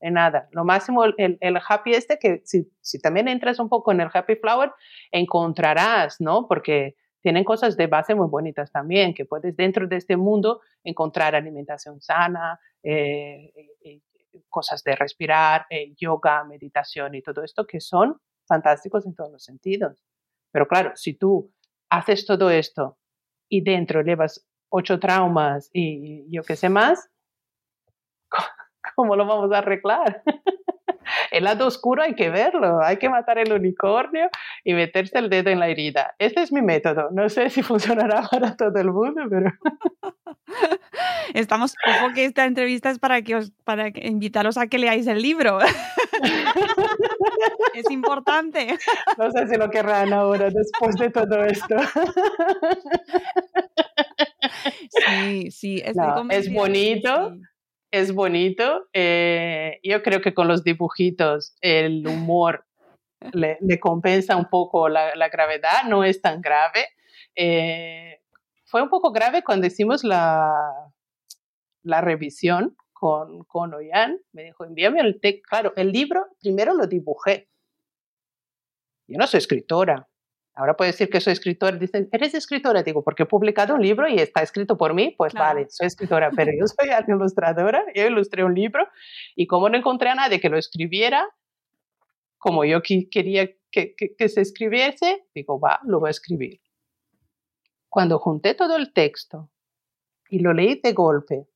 en 0.00 0.14
nada. 0.14 0.48
Lo 0.52 0.64
máximo, 0.64 1.04
el, 1.04 1.60
happy 1.68 1.92
este, 1.92 2.18
que 2.18 2.42
si, 2.44 2.70
si, 2.80 2.98
también 3.00 3.28
entras 3.28 3.58
un 3.58 3.68
poco 3.68 3.92
en 3.92 4.00
el 4.00 4.10
happy 4.12 4.36
flower, 4.36 4.72
encontrarás, 5.10 6.20
¿no? 6.20 6.46
Porque 6.46 6.96
tienen 7.20 7.44
cosas 7.44 7.76
de 7.76 7.86
base 7.86 8.14
muy 8.14 8.28
bonitas 8.28 8.72
también, 8.72 9.14
que 9.14 9.26
puedes 9.26 9.56
dentro 9.56 9.86
de 9.86 9.96
este 9.96 10.16
mundo 10.16 10.60
encontrar 10.84 11.34
alimentación 11.34 12.00
sana, 12.00 12.58
eh, 12.82 13.52
eh, 13.84 14.00
cosas 14.48 14.82
de 14.84 14.96
respirar, 14.96 15.66
eh, 15.70 15.92
yoga, 15.96 16.44
meditación 16.44 17.14
y 17.14 17.22
todo 17.22 17.42
esto 17.42 17.66
que 17.66 17.80
son 17.80 18.20
fantásticos 18.46 19.06
en 19.06 19.14
todos 19.14 19.32
los 19.32 19.44
sentidos. 19.44 20.02
Pero 20.50 20.66
claro, 20.66 20.92
si 20.94 21.14
tú 21.14 21.52
haces 21.90 22.24
todo 22.26 22.50
esto 22.50 22.98
y 23.50 23.62
dentro 23.62 24.02
llevas 24.02 24.46
ocho 24.70 24.98
traumas 24.98 25.68
y 25.74 26.24
yo 26.34 26.42
qué 26.42 26.56
sé 26.56 26.70
más, 26.70 27.10
¿cómo 28.96 29.16
lo 29.16 29.26
vamos 29.26 29.52
a 29.52 29.58
arreglar? 29.58 30.22
el 31.30 31.44
lado 31.44 31.66
oscuro 31.66 32.02
hay 32.02 32.14
que 32.14 32.30
verlo, 32.30 32.80
hay 32.82 32.96
que 32.96 33.08
matar 33.08 33.38
el 33.38 33.52
unicornio 33.52 34.28
y 34.64 34.74
meterse 34.74 35.18
el 35.18 35.28
dedo 35.28 35.50
en 35.50 35.58
la 35.58 35.68
herida. 35.68 36.14
Este 36.18 36.42
es 36.42 36.52
mi 36.52 36.62
método. 36.62 37.10
No 37.10 37.28
sé 37.28 37.50
si 37.50 37.62
funcionará 37.70 38.22
para 38.30 38.56
todo 38.56 38.78
el 38.78 38.90
mundo, 38.90 39.22
pero... 39.28 39.50
Estamos, 41.34 41.74
ojo 41.86 42.12
que 42.14 42.24
esta 42.24 42.44
entrevista 42.44 42.90
es 42.90 42.98
para 42.98 43.22
que 43.22 43.36
os, 43.36 43.52
para 43.64 43.88
invitaros 43.88 44.58
a 44.58 44.66
que 44.66 44.78
leáis 44.78 45.06
el 45.06 45.22
libro. 45.22 45.58
es 47.74 47.90
importante. 47.90 48.78
No 49.18 49.30
sé 49.30 49.48
si 49.48 49.56
lo 49.56 49.70
querrán 49.70 50.12
ahora 50.12 50.50
después 50.50 50.96
de 50.96 51.10
todo 51.10 51.44
esto. 51.44 51.76
Sí, 54.90 55.50
sí, 55.50 55.82
es 55.84 56.52
bonito, 56.52 57.36
es 57.90 58.12
bonito. 58.12 58.88
Eh, 58.92 59.80
yo 59.82 60.02
creo 60.02 60.20
que 60.20 60.34
con 60.34 60.48
los 60.48 60.64
dibujitos 60.64 61.54
el 61.60 62.06
humor 62.06 62.66
le, 63.32 63.58
compensa 63.80 64.36
un 64.36 64.46
poco 64.46 64.88
la, 64.88 65.28
gravedad, 65.28 65.84
no 65.88 66.04
es 66.04 66.20
tan 66.20 66.40
grave. 66.40 66.86
Eh, 67.34 68.20
fue 68.64 68.82
un 68.82 68.88
poco 68.88 69.12
grave 69.12 69.42
cuando 69.42 69.66
hicimos 69.66 70.04
la, 70.04 70.52
la 71.82 72.00
revisión 72.00 72.76
con, 72.92 73.44
con 73.44 73.74
Oyan. 73.74 74.18
Me 74.32 74.44
dijo, 74.44 74.64
envíame 74.64 75.00
el 75.00 75.20
texto. 75.20 75.42
Claro, 75.48 75.72
el 75.76 75.92
libro 75.92 76.26
primero 76.40 76.74
lo 76.74 76.86
dibujé. 76.86 77.48
Yo 79.06 79.18
no 79.18 79.26
soy 79.26 79.38
escritora, 79.38 80.10
Ahora 80.60 80.76
puedo 80.76 80.90
decir 80.90 81.08
que 81.08 81.20
soy 81.20 81.32
escritora. 81.32 81.76
Dicen, 81.76 82.08
¿eres 82.12 82.34
escritora? 82.34 82.82
Digo, 82.82 83.02
porque 83.02 83.22
he 83.22 83.26
publicado 83.26 83.74
un 83.74 83.82
libro 83.82 84.08
y 84.08 84.16
está 84.16 84.42
escrito 84.42 84.76
por 84.76 84.92
mí. 84.94 85.14
Pues 85.16 85.32
vale, 85.32 85.66
soy 85.70 85.86
escritora, 85.86 86.30
pero 86.36 86.50
yo 86.52 86.66
soy 86.66 86.90
ilustradora. 87.08 87.82
Yo 87.94 88.06
ilustré 88.06 88.44
un 88.44 88.54
libro 88.54 88.86
y 89.36 89.46
como 89.46 89.68
no 89.68 89.78
encontré 89.78 90.10
a 90.10 90.14
nadie 90.14 90.40
que 90.40 90.48
lo 90.48 90.58
escribiera, 90.58 91.26
como 92.36 92.64
yo 92.64 92.82
quería 92.82 93.48
que, 93.70 93.94
que, 93.94 94.28
se 94.28 94.40
escribiese, 94.40 95.24
digo, 95.34 95.60
va, 95.60 95.80
lo 95.84 96.00
voy 96.00 96.08
a 96.08 96.10
escribir. 96.10 96.60
Cuando 97.88 98.18
junté 98.18 98.54
todo 98.54 98.76
el 98.76 98.92
texto 98.92 99.50
y 100.28 100.40
lo 100.40 100.52
leí 100.52 100.80
de 100.82 100.92
golpe, 100.92 101.46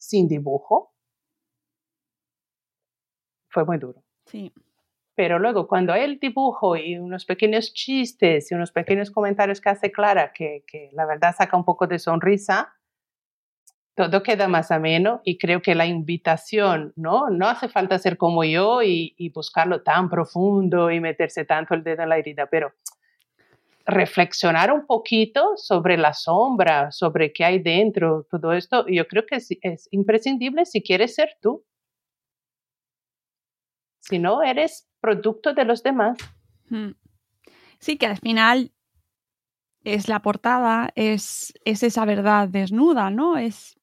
sin 0.00 0.26
dibujo, 0.28 0.94
fue 3.48 3.64
muy 3.64 3.78
duro. 3.78 4.02
Sí. 4.26 4.52
Pero 5.14 5.38
luego, 5.38 5.68
cuando 5.68 5.92
hay 5.92 6.04
el 6.04 6.18
dibujo 6.18 6.76
y 6.76 6.96
unos 6.96 7.26
pequeños 7.26 7.74
chistes 7.74 8.50
y 8.50 8.54
unos 8.54 8.72
pequeños 8.72 9.10
comentarios 9.10 9.60
que 9.60 9.68
hace 9.68 9.92
Clara, 9.92 10.32
que, 10.32 10.64
que 10.66 10.88
la 10.92 11.04
verdad 11.04 11.34
saca 11.36 11.56
un 11.56 11.64
poco 11.64 11.86
de 11.86 11.98
sonrisa, 11.98 12.72
todo 13.94 14.22
queda 14.22 14.48
más 14.48 14.70
ameno 14.70 15.20
y 15.24 15.36
creo 15.36 15.60
que 15.60 15.74
la 15.74 15.84
invitación, 15.84 16.94
¿no? 16.96 17.28
No 17.28 17.48
hace 17.48 17.68
falta 17.68 17.98
ser 17.98 18.16
como 18.16 18.44
yo 18.44 18.82
y, 18.82 19.14
y, 19.18 19.28
buscarlo 19.30 19.82
tan 19.82 20.08
profundo 20.08 20.90
y 20.90 21.00
meterse 21.00 21.44
tanto 21.44 21.74
el 21.74 21.84
dedo 21.84 22.04
en 22.04 22.08
la 22.08 22.16
herida, 22.16 22.46
pero 22.46 22.72
reflexionar 23.90 24.72
un 24.72 24.86
poquito 24.86 25.56
sobre 25.56 25.96
la 25.96 26.12
sombra, 26.12 26.90
sobre 26.90 27.32
qué 27.32 27.44
hay 27.44 27.58
dentro, 27.58 28.26
todo 28.30 28.52
esto, 28.52 28.86
yo 28.88 29.06
creo 29.06 29.26
que 29.26 29.36
es, 29.36 29.48
es 29.60 29.88
imprescindible 29.90 30.64
si 30.64 30.82
quieres 30.82 31.14
ser 31.14 31.36
tú. 31.40 31.64
Si 34.00 34.18
no, 34.18 34.42
eres 34.42 34.88
producto 35.00 35.54
de 35.54 35.64
los 35.64 35.82
demás. 35.82 36.18
Sí, 37.78 37.96
que 37.96 38.06
al 38.06 38.18
final 38.18 38.72
es 39.84 40.08
la 40.08 40.20
portada, 40.20 40.90
es, 40.94 41.52
es 41.64 41.82
esa 41.82 42.04
verdad 42.04 42.48
desnuda, 42.48 43.10
¿no? 43.10 43.36
Es, 43.36 43.78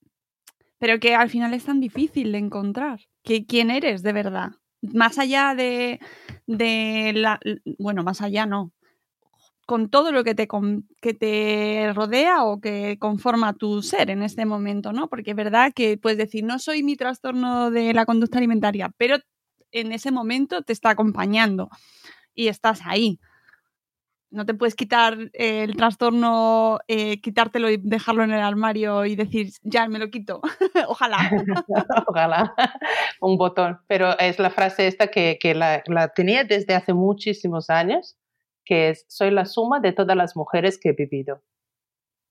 pero 0.79 0.99
que 0.99 1.15
al 1.15 1.29
final 1.29 1.53
es 1.53 1.65
tan 1.65 1.79
difícil 1.79 2.31
de 2.31 2.37
encontrar. 2.37 3.01
Que, 3.23 3.45
¿Quién 3.45 3.71
eres 3.71 4.03
de 4.03 4.13
verdad? 4.13 4.51
Más 4.81 5.17
allá 5.17 5.55
de, 5.55 5.99
de 6.45 7.13
la... 7.15 7.39
Bueno, 7.79 8.03
más 8.03 8.21
allá 8.21 8.45
no. 8.45 8.71
Con 9.67 9.89
todo 9.89 10.11
lo 10.11 10.23
que 10.23 10.33
te, 10.33 10.47
que 11.01 11.13
te 11.13 11.91
rodea 11.93 12.45
o 12.45 12.59
que 12.59 12.97
conforma 12.97 13.53
tu 13.53 13.83
ser 13.83 14.09
en 14.09 14.23
este 14.23 14.45
momento, 14.45 14.93
¿no? 14.93 15.09
Porque 15.09 15.31
es 15.31 15.37
verdad 15.37 15.73
que 15.75 15.97
puedes 15.97 16.17
decir, 16.17 16.43
no 16.43 16.57
soy 16.57 16.81
mi 16.81 16.95
trastorno 16.95 17.69
de 17.69 17.93
la 17.93 18.05
conducta 18.05 18.39
alimentaria, 18.39 18.89
pero 18.97 19.17
en 19.71 19.91
ese 19.91 20.11
momento 20.11 20.61
te 20.61 20.73
está 20.73 20.91
acompañando 20.91 21.69
y 22.33 22.47
estás 22.47 22.81
ahí. 22.85 23.19
No 24.29 24.45
te 24.45 24.53
puedes 24.53 24.75
quitar 24.75 25.17
el 25.31 25.77
trastorno, 25.77 26.79
eh, 26.87 27.21
quitártelo 27.21 27.69
y 27.69 27.77
dejarlo 27.77 28.23
en 28.23 28.31
el 28.31 28.41
armario 28.41 29.05
y 29.05 29.15
decir, 29.15 29.51
ya 29.63 29.87
me 29.87 29.99
lo 29.99 30.09
quito. 30.09 30.41
Ojalá. 30.87 31.17
Ojalá. 32.07 32.53
Un 33.21 33.37
botón. 33.37 33.79
Pero 33.87 34.17
es 34.19 34.37
la 34.37 34.49
frase 34.49 34.87
esta 34.87 35.07
que, 35.07 35.37
que 35.41 35.55
la, 35.55 35.81
la, 35.87 36.09
tenía 36.09 36.43
desde 36.43 36.75
hace 36.75 36.93
muchísimos 36.93 37.69
años, 37.69 38.17
que 38.67 38.89
es, 38.89 39.05
soy 39.07 39.31
la 39.31 39.45
suma 39.45 39.79
de 39.79 39.93
todas 39.93 40.17
las 40.17 40.35
mujeres 40.35 40.77
que 40.77 40.89
he 40.89 40.93
vivido. 40.93 41.41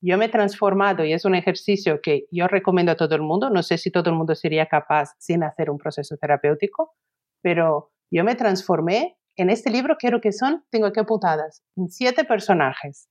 Yo 0.03 0.19
me 0.19 0.27
he 0.27 0.29
transformado 0.29 1.05
y 1.05 1.15
es 1.15 1.25
un 1.25 1.35
ejercicio 1.35 2.01
que 2.03 2.27
yo 2.31 2.47
recomiendo 2.47 2.93
a 2.93 2.97
todo 2.97 3.15
el 3.15 3.23
mundo. 3.23 3.49
No 3.49 3.63
sé 3.63 3.79
si 3.79 3.91
todo 3.91 4.11
el 4.11 4.17
mundo 4.17 4.35
sería 4.35 4.67
capaz 4.67 5.15
sin 5.19 5.43
hacer 5.43 5.71
un 5.71 5.79
proceso 5.79 6.17
terapéutico, 6.19 6.95
pero 7.43 7.91
yo 8.11 8.23
me 8.23 8.35
transformé. 8.35 9.17
En 9.37 9.49
este 9.49 9.71
libro 9.71 9.97
quiero 9.99 10.21
que 10.21 10.33
son, 10.33 10.65
tengo 10.71 10.87
aquí 10.87 11.01
apuntadas, 11.01 11.63
siete 11.89 12.25
personajes 12.25 13.09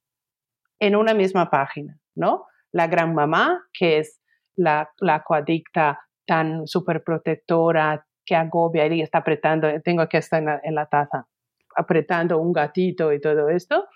en 0.80 0.96
una 0.96 1.14
misma 1.14 1.50
página, 1.50 2.00
¿no? 2.16 2.46
La 2.72 2.88
gran 2.88 3.16
mamá, 3.16 3.64
que 3.74 4.00
es 4.00 4.22
la, 4.56 4.90
la 5.00 5.24
coadicta 5.24 6.00
tan 6.28 6.68
súper 6.68 7.04
protectora, 7.04 8.06
que 8.26 8.36
agobia 8.36 8.88
y 8.88 9.02
está 9.02 9.20
apretando, 9.20 9.68
tengo 9.84 10.02
aquí 10.02 10.18
hasta 10.18 10.40
en 10.40 10.46
la, 10.46 10.62
en 10.64 10.76
la 10.76 10.88
taza, 10.88 11.28
apretando 11.76 12.40
un 12.40 12.54
gatito 12.54 13.12
y 13.14 13.20
todo 13.20 13.50
esto. 13.50 13.88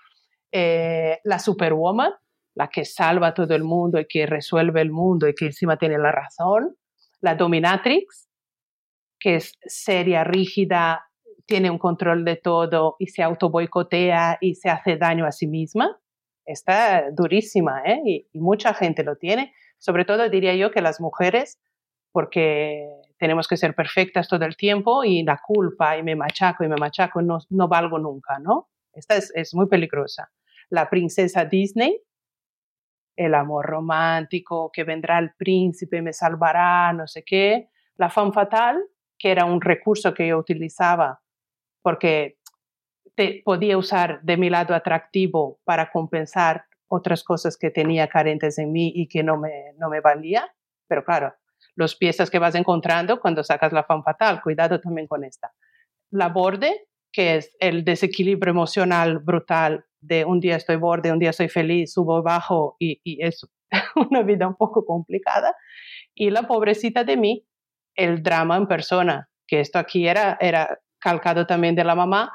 Eh, 0.52 1.18
la 1.24 1.38
superwoman, 1.38 2.12
la 2.54 2.68
que 2.68 2.84
salva 2.84 3.28
a 3.28 3.34
todo 3.34 3.54
el 3.54 3.64
mundo 3.64 3.98
y 3.98 4.06
que 4.06 4.26
resuelve 4.26 4.80
el 4.80 4.90
mundo 4.90 5.28
y 5.28 5.34
que 5.34 5.46
encima 5.46 5.76
tiene 5.76 5.98
la 5.98 6.12
razón. 6.12 6.76
la 7.22 7.34
dominatrix, 7.34 8.30
que 9.18 9.36
es 9.36 9.52
seria, 9.66 10.24
rígida, 10.24 11.10
tiene 11.46 11.68
un 11.68 11.78
control 11.78 12.24
de 12.24 12.36
todo 12.36 12.96
y 12.98 13.08
se 13.08 13.22
auto 13.22 13.50
boicotea 13.50 14.38
y 14.40 14.54
se 14.54 14.70
hace 14.70 14.96
daño 14.96 15.26
a 15.26 15.32
sí 15.32 15.46
misma. 15.46 16.00
Está 16.46 17.10
durísima, 17.10 17.82
¿eh? 17.84 18.00
y, 18.04 18.38
mucha 18.38 18.72
gente 18.72 19.02
lo 19.02 19.16
tiene. 19.16 19.52
Sobre 19.78 20.04
todo 20.04 20.28
diría 20.30 20.54
yo 20.54 20.70
que 20.70 20.80
las 20.80 21.00
mujeres, 21.00 21.58
porque 22.12 22.88
tenemos 23.20 23.46
que 23.46 23.58
ser 23.58 23.74
perfectas 23.74 24.28
todo 24.28 24.46
el 24.46 24.56
tiempo 24.56 25.04
y 25.04 25.22
la 25.22 25.38
culpa 25.46 25.98
y 25.98 26.02
me 26.02 26.16
machaco 26.16 26.64
y 26.64 26.68
me 26.68 26.76
machaco, 26.76 27.20
no, 27.20 27.38
no 27.50 27.68
valgo 27.68 27.98
nunca, 27.98 28.38
¿no? 28.38 28.70
Esta 28.94 29.14
es, 29.16 29.30
es 29.34 29.54
muy 29.54 29.66
peligrosa. 29.66 30.32
La 30.70 30.88
princesa 30.88 31.44
Disney, 31.44 32.00
el 33.16 33.34
amor 33.34 33.66
romántico, 33.66 34.70
que 34.72 34.84
vendrá 34.84 35.18
el 35.18 35.34
príncipe, 35.34 36.00
me 36.00 36.14
salvará, 36.14 36.94
no 36.94 37.06
sé 37.06 37.22
qué. 37.22 37.68
La 37.96 38.08
femme 38.08 38.32
fatal, 38.32 38.82
que 39.18 39.30
era 39.30 39.44
un 39.44 39.60
recurso 39.60 40.14
que 40.14 40.28
yo 40.28 40.38
utilizaba 40.38 41.20
porque 41.82 42.38
te 43.14 43.42
podía 43.44 43.76
usar 43.76 44.22
de 44.22 44.38
mi 44.38 44.48
lado 44.48 44.74
atractivo 44.74 45.60
para 45.64 45.90
compensar 45.90 46.64
otras 46.88 47.22
cosas 47.22 47.58
que 47.58 47.70
tenía 47.70 48.08
carentes 48.08 48.56
en 48.58 48.72
mí 48.72 48.90
y 48.94 49.08
que 49.08 49.22
no 49.22 49.36
me, 49.36 49.74
no 49.76 49.90
me 49.90 50.00
valía. 50.00 50.50
Pero 50.88 51.04
claro, 51.04 51.34
los 51.76 51.96
piezas 51.96 52.30
que 52.30 52.38
vas 52.38 52.54
encontrando 52.54 53.20
cuando 53.20 53.44
sacas 53.44 53.72
la 53.72 53.84
femme 53.84 54.02
fatal, 54.02 54.40
cuidado 54.42 54.80
también 54.80 55.06
con 55.06 55.24
esta. 55.24 55.52
La 56.10 56.28
borde, 56.28 56.88
que 57.12 57.36
es 57.36 57.56
el 57.60 57.84
desequilibrio 57.84 58.50
emocional 58.50 59.18
brutal 59.18 59.84
de 60.00 60.24
un 60.24 60.40
día 60.40 60.56
estoy 60.56 60.76
borde, 60.76 61.12
un 61.12 61.18
día 61.18 61.32
soy 61.32 61.48
feliz, 61.48 61.92
subo 61.92 62.22
bajo 62.22 62.76
y, 62.78 63.00
y 63.04 63.24
es 63.24 63.46
una 63.96 64.22
vida 64.22 64.48
un 64.48 64.56
poco 64.56 64.84
complicada. 64.84 65.54
Y 66.14 66.30
la 66.30 66.42
pobrecita 66.42 67.04
de 67.04 67.16
mí, 67.16 67.46
el 67.94 68.22
drama 68.22 68.56
en 68.56 68.66
persona, 68.66 69.28
que 69.46 69.60
esto 69.60 69.78
aquí 69.78 70.06
era, 70.06 70.38
era 70.40 70.80
calcado 70.98 71.46
también 71.46 71.74
de 71.74 71.84
la 71.84 71.94
mamá 71.94 72.32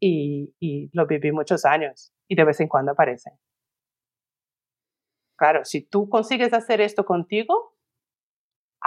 y, 0.00 0.54
y 0.60 0.90
lo 0.92 1.06
viví 1.06 1.32
muchos 1.32 1.64
años 1.64 2.12
y 2.28 2.34
de 2.34 2.44
vez 2.44 2.60
en 2.60 2.68
cuando 2.68 2.92
aparece. 2.92 3.30
Claro, 5.36 5.64
si 5.64 5.82
tú 5.82 6.08
consigues 6.08 6.52
hacer 6.54 6.80
esto 6.80 7.04
contigo, 7.04 7.75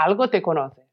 algo 0.04 0.30
te 0.30 0.42
conoces. 0.42 0.86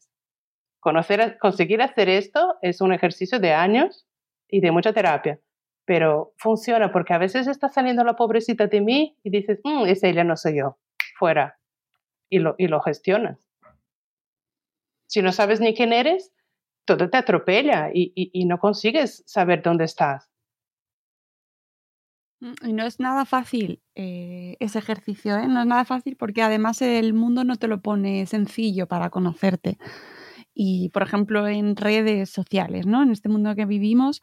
Conocer, 0.81 1.39
conseguir 1.39 1.83
hacer 1.83 2.09
esto 2.09 2.57
es 2.63 2.81
un 2.81 2.93
ejercicio 2.93 3.41
de 3.41 3.53
años 3.53 4.07
y 4.49 4.61
de 4.61 4.71
mucha 4.71 4.93
terapia 4.93 5.41
pero 5.87 6.35
funciona 6.37 6.93
porque 6.93 7.15
a 7.15 7.19
veces 7.19 7.47
está 7.47 7.69
saliendo 7.69 8.05
la 8.05 8.17
pobrecita 8.17 8.67
de 8.67 8.81
mí 8.81 9.17
y 9.23 9.31
dices, 9.31 9.61
mm, 9.65 9.87
es 9.87 10.03
ella, 10.03 10.25
no 10.25 10.37
soy 10.37 10.59
yo, 10.59 10.79
fuera, 11.17 11.59
y 12.29 12.41
lo, 12.41 12.81
gestionas. 12.81 13.39
Si 15.07 15.23
no 15.23 15.31
sabes 15.33 15.61
ni 15.61 15.75
quién 15.75 15.93
eres, 15.93 16.33
todo 16.85 17.09
te 17.09 17.17
atropella 17.17 17.91
y, 17.95 18.45
no 18.47 18.59
consigues 18.59 19.23
saber 19.27 19.63
dónde 19.63 19.85
estás. 19.85 20.29
Mm, 22.41 22.53
y 22.69 22.73
no 22.73 22.85
es 22.85 23.01
nada 23.01 23.25
fácil 23.25 23.81
eh, 23.95 24.57
ese 24.61 24.79
ejercicio, 24.79 25.37
¿eh? 25.39 25.49
no 25.49 25.61
es 25.61 25.67
nada 25.67 25.85
fácil 25.85 26.17
porque 26.17 26.43
además 26.43 26.83
el 26.83 27.15
mundo 27.15 27.45
no 27.45 27.57
te 27.57 27.69
lo 27.69 27.81
pone 27.81 28.27
sencillo 28.27 28.87
para 28.87 29.11
conocerte. 29.11 29.79
Y, 30.55 30.91
por 30.91 31.03
ejemplo, 31.03 31.47
en 31.49 31.77
redes 31.77 32.31
sociales, 32.31 32.87
¿no? 32.87 33.03
En 33.03 33.11
este 33.11 33.29
mundo 33.29 33.55
que 33.55 33.67
vivimos, 33.67 34.23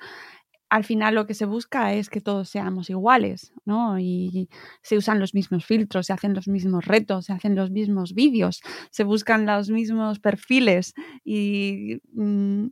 al 0.70 0.84
final 0.84 1.16
lo 1.16 1.28
que 1.28 1.36
se 1.36 1.46
busca 1.46 1.94
es 1.94 2.10
que 2.10 2.22
todos 2.22 2.50
seamos 2.50 2.90
iguales, 2.90 3.54
¿no? 3.66 4.00
Y 4.00 4.50
se 4.82 4.98
usan 4.98 5.20
los 5.20 5.36
mismos 5.36 5.66
filtros, 5.66 6.08
se 6.08 6.14
hacen 6.14 6.34
los 6.34 6.48
mismos 6.48 6.86
retos, 6.86 7.26
se 7.28 7.34
hacen 7.34 7.56
los 7.56 7.72
mismos 7.72 8.14
vídeos, 8.16 8.62
se 8.92 9.04
buscan 9.04 9.46
los 9.46 9.70
mismos 9.70 10.20
perfiles 10.20 10.94
y 11.24 12.00
mm, 12.14 12.68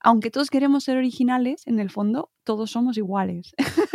aunque 0.00 0.30
todos 0.30 0.50
queremos 0.50 0.84
ser 0.84 0.98
originales, 0.98 1.66
en 1.66 1.80
el 1.80 1.90
fondo 1.90 2.30
todos 2.44 2.70
somos 2.72 2.98
iguales. 2.98 3.54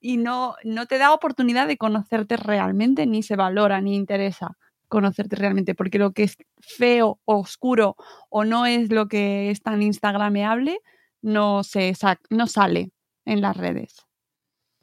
y 0.00 0.16
no, 0.16 0.54
no 0.64 0.86
te 0.86 0.98
da 0.98 1.12
oportunidad 1.12 1.66
de 1.66 1.76
conocerte 1.76 2.36
realmente, 2.36 3.06
ni 3.06 3.22
se 3.22 3.36
valora, 3.36 3.80
ni 3.80 3.96
interesa 3.96 4.56
conocerte 4.90 5.36
realmente, 5.36 5.74
porque 5.74 5.98
lo 5.98 6.12
que 6.12 6.24
es 6.24 6.36
feo, 6.58 7.20
oscuro 7.24 7.96
o 8.28 8.44
no 8.44 8.66
es 8.66 8.90
lo 8.90 9.06
que 9.08 9.50
es 9.50 9.62
tan 9.62 9.80
instagrameable, 9.80 10.80
no, 11.22 11.62
se 11.62 11.94
no 12.28 12.46
sale 12.46 12.90
en 13.24 13.40
las 13.40 13.56
redes. 13.56 14.06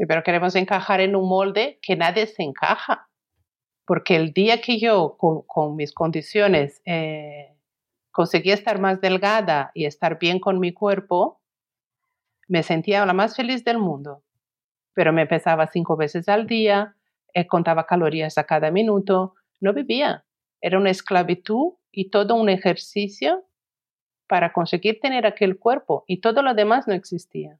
pero 0.07 0.23
queremos 0.23 0.55
encajar 0.55 1.01
en 1.01 1.15
un 1.15 1.27
molde 1.27 1.77
que 1.81 1.95
nadie 1.95 2.25
se 2.25 2.41
encaja. 2.41 3.09
Porque 3.85 4.15
el 4.15 4.33
día 4.33 4.59
que 4.61 4.79
yo, 4.79 5.17
con, 5.17 5.75
mis 5.75 5.93
condiciones, 5.93 6.81
eh, 6.85 7.55
conseguí 8.11 8.51
estar 8.51 8.79
más 8.79 8.99
delgada 8.99 9.71
y 9.73 9.85
estar 9.85 10.19
bien 10.19 10.39
con 10.39 10.59
mi 10.59 10.73
cuerpo, 10.73 11.41
me 12.47 12.63
sentía 12.63 13.05
la 13.05 13.13
más 13.13 13.35
feliz 13.35 13.63
del 13.63 13.77
mundo. 13.77 14.23
Pero 14.97 15.13
me 15.13 15.27
pesaba 15.27 15.67
cinco 15.67 15.95
veces 15.95 16.27
al 16.27 16.47
día, 16.47 16.95
eh, 17.35 17.45
contaba 17.45 17.85
calorías 17.85 18.39
a 18.39 18.45
cada 18.45 18.71
minuto, 18.71 19.35
no 19.59 19.71
vivía. 19.71 20.25
Era 20.59 20.79
una 20.79 20.89
esclavitud 20.89 21.73
y 21.91 22.09
todo 22.09 22.33
un 22.33 22.49
ejercicio 22.49 23.45
para 24.27 24.51
conseguir 24.53 24.99
tener 24.99 25.27
aquel 25.27 25.59
cuerpo 25.59 26.03
y 26.07 26.19
todo 26.19 26.41
lo 26.41 26.55
demás 26.55 26.87
no 26.87 26.95
existía. 26.95 27.59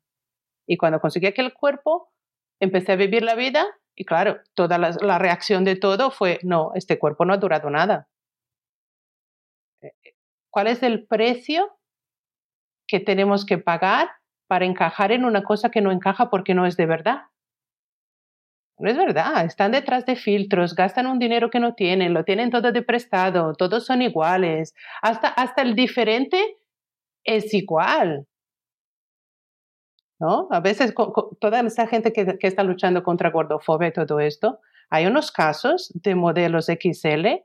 Y 0.65 0.77
cuando 0.77 0.99
conseguí 0.99 1.27
aquel 1.27 1.53
cuerpo, 1.53 2.11
empecé 2.59 2.93
a 2.93 2.95
vivir 2.95 3.21
la 3.21 3.35
vida 3.35 3.67
y 3.95 4.03
claro, 4.03 4.39
toda 4.55 4.79
la, 4.79 5.19
reacción 5.19 5.63
de 5.63 5.75
todo 5.75 6.09
fue, 6.09 6.39
no, 6.41 6.71
este 6.73 6.97
cuerpo 6.97 7.23
no 7.23 7.33
ha 7.33 7.38
durado 7.38 7.69
nada. 7.69 8.09
Eh, 9.81 9.93
eh, 10.03 10.15
¿Cuál 10.49 10.65
es 10.65 10.81
el 10.81 11.05
precio 11.05 11.77
que 12.88 12.99
tenemos 12.99 13.45
que 13.45 13.59
pagar 13.59 14.09
para 14.48 14.66
encajar 14.66 15.12
en 15.12 15.26
una 15.26 15.43
cosa 15.43 15.70
que 15.70 15.82
no 15.82 15.91
encaja 15.91 16.30
porque 16.30 16.54
no 16.54 16.66
es 16.66 16.78
de 16.78 16.86
verdad? 16.86 17.24
No 18.80 18.89
es 18.89 18.98
verdad, 18.98 19.43
están 19.45 19.72
detrás 19.72 20.06
de 20.06 20.16
filtros, 20.16 20.76
gastan 20.76 21.08
un 21.08 21.18
dinero 21.18 21.50
que 21.50 21.60
no 21.60 21.74
tienen, 21.74 22.14
lo 22.14 22.24
tienen 22.24 22.52
todo 22.52 22.72
de 22.72 22.84
prestado, 22.84 23.54
todos 23.54 23.86
son 23.86 24.04
iguales, 24.04 24.76
hasta, 25.02 25.30
hasta 25.30 25.64
el 25.64 25.74
diferente 25.74 26.39
es 27.24 27.54
igual. 27.54 28.28
¿No? 30.20 30.48
A 30.52 30.60
veces 30.62 30.93
toda 31.39 31.60
esa 31.62 31.88
gente 31.88 32.12
que, 32.12 32.38
que, 32.39 32.48
está 32.48 32.64
luchando 32.64 33.04
contra 33.04 33.30
gordofobia 33.30 33.89
y 33.89 33.93
todo 33.93 34.20
esto, 34.20 34.60
hay 34.89 35.06
unos 35.06 35.32
casos 35.32 35.91
de 35.93 36.16
modelos 36.16 36.68
XL 36.68 37.43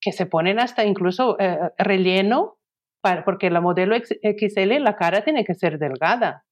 que 0.00 0.12
se 0.12 0.26
ponen 0.26 0.58
hasta 0.58 0.84
incluso 0.84 1.38
eh, 1.38 1.58
relleno 1.78 2.58
para, 3.02 3.24
porque 3.24 3.50
la 3.50 3.60
modelo 3.60 3.94
XL 3.96 4.78
la 4.80 4.96
cara 4.96 5.22
tiene 5.22 5.44
que 5.44 5.54
ser 5.54 5.78
delgada 5.78 6.44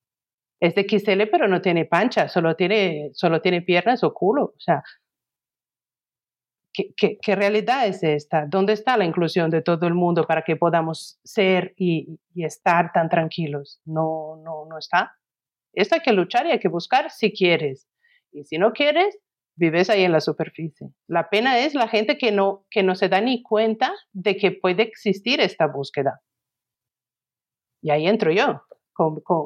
es 0.61 0.75
de 0.75 0.87
XL, 0.87 1.23
pero 1.31 1.49
no 1.49 1.63
tiene 1.63 1.87
pancha, 1.87 2.29
solo 2.29 2.55
tiene, 2.55 3.11
solo 3.15 3.41
tiene 3.41 3.63
piernas 3.63 4.05
o 4.05 4.13
culo. 4.13 4.53
O 4.57 4.61
sea, 4.61 4.83
¿qué, 6.73 7.19
qué, 7.21 7.35
realidad 7.35 7.87
es 7.87 8.03
esta? 8.03 8.47
¿Dónde 8.47 8.75
está 8.75 8.97
la 8.99 9.07
inclusión 9.07 9.51
de 9.51 9.63
todo 9.63 9.87
el 9.87 9.95
mundo 9.95 10.27
para 10.27 10.43
que 10.43 10.57
podamos 10.57 11.19
ser 11.25 11.73
y, 11.77 12.21
y, 12.35 12.45
estar 12.45 12.93
tan 12.93 13.09
tranquilos? 13.09 13.81
No, 13.87 14.37
no, 14.45 14.67
no 14.67 14.79
está. 14.79 15.17
Esto 15.73 15.95
hay 15.95 16.03
que 16.03 16.13
luchar 16.13 16.47
y 16.47 16.51
hay 16.51 16.61
que 16.61 16.69
buscar 16.69 17.11
si 17.11 17.33
quieres. 17.33 17.89
Y 18.31 18.45
si 18.45 18.59
no 18.59 18.73
quieres, 18.73 19.19
vives 19.57 19.89
ahí 19.89 20.05
en 20.05 20.13
la 20.13 20.21
superficie. 20.21 20.91
La 21.07 21.31
pena 21.31 21.59
es 21.59 21.75
la 21.75 21.89
gente 21.89 22.19
que 22.19 22.33
no, 22.33 22.67
que 22.71 22.83
no 22.83 22.95
se 22.95 23.09
da 23.09 23.23
ni 23.23 23.43
cuenta 23.43 23.95
de 24.13 24.37
que 24.37 24.53
puede 24.53 24.83
existir 24.83 25.41
esta 25.41 25.67
búsqueda. 25.67 26.21
Y 27.83 27.91
ahí 27.91 28.07
entro 28.07 28.33
yo. 28.33 28.63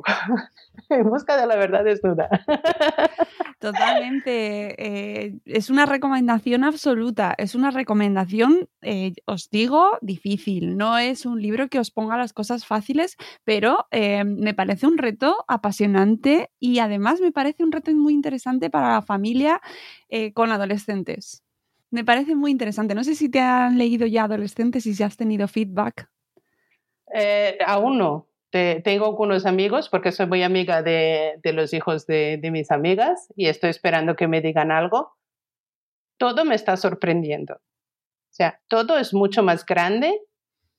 en 0.89 1.09
busca 1.09 1.37
de 1.41 1.47
la 1.47 1.57
verdad 1.57 1.85
desnuda. 1.85 2.28
Totalmente. 3.61 4.74
Eh, 4.78 5.35
es 5.45 5.70
una 5.70 5.87
recomendación 5.87 6.64
absoluta. 6.64 7.35
Es 7.39 7.55
una 7.55 7.70
recomendación, 7.70 8.68
eh, 8.82 9.12
os 9.26 9.51
digo, 9.51 9.99
difícil. 10.01 10.76
No 10.76 10.99
es 10.99 11.24
un 11.24 11.41
libro 11.41 11.68
que 11.68 11.78
os 11.78 11.91
ponga 11.91 12.16
las 12.16 12.32
cosas 12.32 12.66
fáciles, 12.66 13.16
pero 13.45 13.87
eh, 13.91 14.24
me 14.24 14.55
parece 14.55 14.87
un 14.87 14.99
reto 14.99 15.45
apasionante 15.47 16.51
y 16.59 16.80
además 16.80 17.20
me 17.20 17.32
parece 17.32 17.62
un 17.62 17.72
reto 17.72 17.93
muy 17.93 18.12
interesante 18.12 18.70
para 18.70 18.93
la 18.93 19.03
familia 19.03 19.61
con 20.35 20.53
adolescentes. 20.53 21.43
Me 21.91 22.05
parece 22.05 22.37
muy 22.37 22.53
interesante. 22.53 22.95
No 22.95 23.03
sé 23.03 23.16
si 23.16 23.28
te 23.28 23.41
han 23.41 23.78
leído 23.78 24.07
ya 24.07 24.24
adolescentes 24.24 24.87
y 24.87 24.95
si 24.95 25.03
has 25.03 25.16
tenido 25.16 25.49
feedback. 25.49 26.09
Aún 27.66 27.98
no, 27.98 28.28
tengo 28.50 29.06
algunos 29.06 29.46
amigos 29.46 29.88
porque 29.88 30.12
soy 30.12 30.26
muy 30.26 30.44
amiga 30.44 30.80
de, 30.82 31.40
los 31.42 31.72
hijos 31.72 32.06
de, 32.06 32.38
mis 32.52 32.70
amigas 32.70 33.32
y 33.34 33.48
estoy 33.48 33.70
esperando 33.70 34.14
que 34.14 34.28
me 34.28 34.40
digan 34.40 34.70
algo. 34.70 35.16
Todo 36.18 36.44
me 36.44 36.54
está 36.54 36.76
sorprendiendo. 36.76 37.54
O 37.54 38.36
sea, 38.36 38.60
todo 38.68 38.96
es 38.98 39.12
mucho 39.12 39.42
más 39.42 39.66
grande 39.66 40.20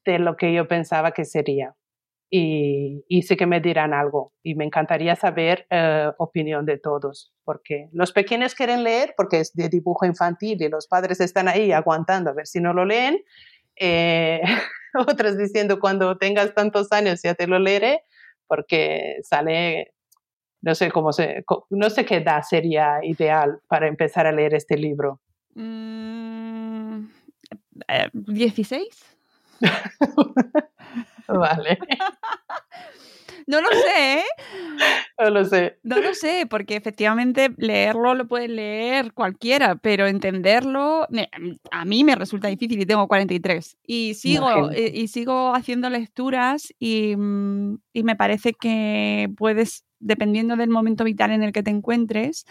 de 0.05 0.19
lo 0.19 0.37
que 0.37 0.53
yo 0.53 0.69
pensaba 0.69 1.11
que 1.11 1.25
sería. 1.25 1.75
Y, 2.29 3.03
sé 3.23 3.37
que 3.37 3.45
me 3.45 3.59
dirán 3.59 3.93
algo 3.93 4.33
y 4.41 4.55
me 4.55 4.65
encantaría 4.65 5.15
saber 5.15 5.67
uh, 5.71 6.11
opinión 6.17 6.65
de 6.65 6.77
todos, 6.77 7.33
porque 7.43 7.89
los 7.93 8.11
pequeños 8.11 8.55
quieren 8.55 8.83
leer 8.83 9.13
porque 9.15 9.39
es 9.39 9.53
de 9.53 9.69
dibujo 9.69 10.05
infantil 10.05 10.61
y 10.61 10.69
los 10.69 10.87
padres 10.87 11.21
están 11.21 11.47
ahí 11.47 11.71
aguantando 11.71 12.31
a 12.31 12.33
ver 12.33 12.47
si 12.47 12.59
no 12.59 12.73
lo 12.73 12.83
leen 12.83 13.23
eh, 13.77 14.41
otras 15.07 15.37
diciendo 15.37 15.79
cuando 15.79 16.17
tengas 16.17 16.53
tantos 16.53 16.91
años 16.91 17.21
ya 17.23 17.33
te 17.33 17.47
lo 17.47 17.59
leeré, 17.59 18.01
porque 18.47 19.17
sale, 19.23 19.93
no 20.61 20.75
sé 20.75 20.91
cómo 20.91 21.11
se, 21.11 21.43
no 21.69 21.89
sé 21.89 22.05
qué 22.05 22.17
edad 22.17 22.43
sería 22.47 22.99
ideal 23.03 23.59
para 23.67 23.87
empezar 23.87 24.27
a 24.27 24.31
leer 24.31 24.53
este 24.53 24.77
libro. 24.77 25.19
Mm, 25.55 27.05
¿16? 28.13 28.83
vale. 31.27 31.77
No 33.47 33.61
lo 33.61 33.67
sé, 33.69 34.19
¿eh? 34.19 34.23
No 35.19 35.29
lo 35.29 35.45
sé. 35.45 35.77
No 35.83 35.99
lo 35.99 36.13
sé, 36.13 36.47
porque 36.49 36.75
efectivamente 36.75 37.53
leerlo 37.57 38.15
lo 38.15 38.27
puede 38.27 38.47
leer 38.47 39.13
cualquiera, 39.13 39.75
pero 39.75 40.07
entenderlo 40.07 41.07
a 41.71 41.85
mí 41.85 42.03
me 42.03 42.15
resulta 42.15 42.47
difícil 42.47 42.81
y 42.81 42.85
tengo 42.85 43.07
43. 43.07 43.77
Y 43.85 44.15
sigo, 44.15 44.71
eh, 44.71 44.91
y, 44.93 45.07
sigo 45.07 45.53
haciendo 45.53 45.89
lecturas 45.89 46.73
mm, 46.79 47.75
y, 47.93 48.03
me 48.03 48.15
parece 48.15 48.53
que 48.53 49.29
puedes, 49.37 49.85
dependiendo 49.99 50.55
del 50.55 50.69
momento 50.69 51.03
vital 51.03 51.31
en 51.31 51.43
el 51.43 51.51
que 51.51 51.63
te 51.63 51.71
encuentres, 51.71 52.45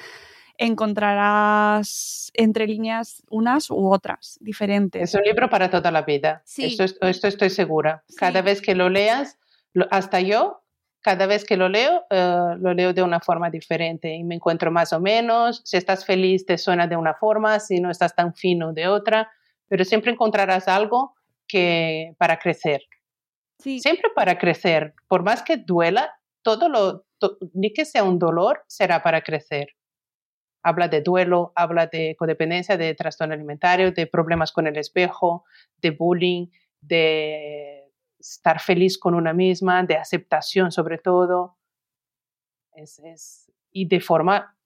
encontrarás 0.57 2.31
entre 2.35 2.67
líneas 2.67 3.23
unas 3.29 3.71
u 3.71 3.93
otras 3.93 4.39
diferentes. 4.41 5.03
Es 5.03 5.15
un 5.15 5.23
libro 5.23 5.51
para 5.51 5.71
toda 5.71 5.91
la 5.91 6.03
vida. 6.03 6.43
Sí. 6.45 6.77
Esto, 6.79 7.09
estoy 7.09 7.51
segura. 7.51 8.05
Cada 8.17 8.43
vez 8.43 8.63
que 8.63 8.75
lo 8.75 8.89
leas, 8.89 9.39
hasta 9.91 10.21
yo 10.21 10.64
cada 11.05 11.27
vez 11.27 11.45
que 11.45 11.59
lo 11.59 11.69
leo, 11.69 12.07
eh, 12.09 12.57
lo 12.59 12.73
leo 12.73 12.95
de 12.95 13.03
una 13.03 13.21
forma 13.21 13.51
diferente 13.51 14.15
y 14.15 14.25
me 14.25 14.37
encuentro 14.37 14.71
más 14.71 14.91
o 14.95 15.01
menos. 15.01 15.61
Si 15.63 15.77
estás 15.77 16.07
feliz, 16.07 16.47
te 16.47 16.57
suena 16.57 16.87
de 16.87 16.97
una 16.97 17.13
forma, 17.13 17.61
si 17.61 17.79
no 17.79 17.91
estás 17.91 18.17
tan 18.17 18.35
fino, 18.35 18.73
de 18.73 18.89
otra, 18.89 19.31
pero 19.69 19.85
siempre 19.85 20.13
encontrarás 20.13 20.67
algo 20.67 21.15
que 21.47 22.15
para 22.17 22.39
crecer. 22.39 22.81
Sí. 23.59 23.81
Siempre 23.81 24.11
para 24.17 24.39
crecer, 24.39 24.95
por 25.07 25.23
más 25.23 25.43
que 25.43 25.59
duela, 25.59 26.11
todo 26.41 26.71
lo, 26.71 27.05
ni 27.53 27.75
que 27.75 27.85
sea 27.85 28.03
un 28.03 28.19
dolor, 28.19 28.65
será 28.67 29.03
para 29.03 29.21
crecer. 29.21 29.75
Habla 30.63 30.89
de 30.89 31.03
duelo, 31.03 31.53
habla 31.55 31.87
de 31.87 32.17
codependencia, 32.19 32.79
de 32.79 32.95
trastorno 32.95 33.35
alimentario, 33.35 33.93
de 33.93 34.07
problemas 34.07 34.53
con 34.53 34.67
el 34.67 34.79
espejo, 34.79 35.45
de 35.83 35.91
bullying, 35.91 36.47
de 36.81 37.74
estar 38.33 38.61
feliz 38.61 38.99
con 38.99 39.15
una 39.15 39.33
misma, 39.33 39.83
de 39.83 39.97
aceptación 39.97 40.73
sobre 40.73 40.99
todo. 40.99 41.57
Es, 42.75 43.51
y 43.71 43.87
de 43.87 44.01
forma, 44.01 44.57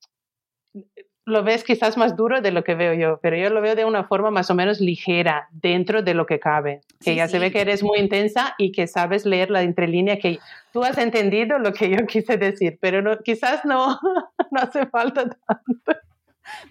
lo 1.24 1.42
ves 1.42 1.64
quizás 1.64 1.96
más 1.96 2.16
duro 2.16 2.40
de 2.40 2.52
lo 2.52 2.64
que 2.64 2.74
veo 2.74 2.94
yo, 2.94 3.20
pero 3.20 3.36
yo 3.36 3.50
lo 3.50 3.60
veo 3.60 3.74
de 3.74 3.84
una 3.84 4.04
forma 4.04 4.30
más 4.30 4.50
o 4.50 4.54
menos 4.54 4.80
ligera, 4.80 5.48
dentro 5.50 6.02
de 6.02 6.14
lo 6.14 6.24
que 6.24 6.40
cabe. 6.40 6.80
Que 7.00 7.14
ya 7.14 7.28
se 7.28 7.38
ve 7.38 7.50
que 7.50 7.60
eres 7.60 7.82
muy 7.82 7.98
intensa 7.98 8.54
y 8.56 8.72
que 8.72 8.86
sabes 8.86 9.26
leer 9.26 9.50
la 9.50 9.62
entrelínea, 9.62 10.18
que 10.18 10.38
tú 10.72 10.82
has 10.84 10.96
entendido 10.96 11.58
lo 11.58 11.72
que 11.72 11.90
yo 11.90 12.06
quise 12.06 12.38
decir, 12.38 12.78
pero 12.80 13.02
no, 13.02 13.18
quizás 13.18 13.64
no, 13.64 13.98
no 14.50 14.60
hace 14.60 14.86
falta 14.86 15.28
tanto. 15.28 16.00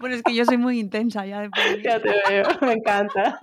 Bueno, 0.00 0.16
es 0.16 0.22
que 0.22 0.34
yo 0.34 0.44
soy 0.44 0.56
muy 0.56 0.80
intensa 0.80 1.24
ya 1.24 1.42
de 1.42 1.50
Ya 1.84 2.00
te 2.00 2.12
veo, 2.28 2.46
me 2.62 2.72
encanta. 2.72 3.38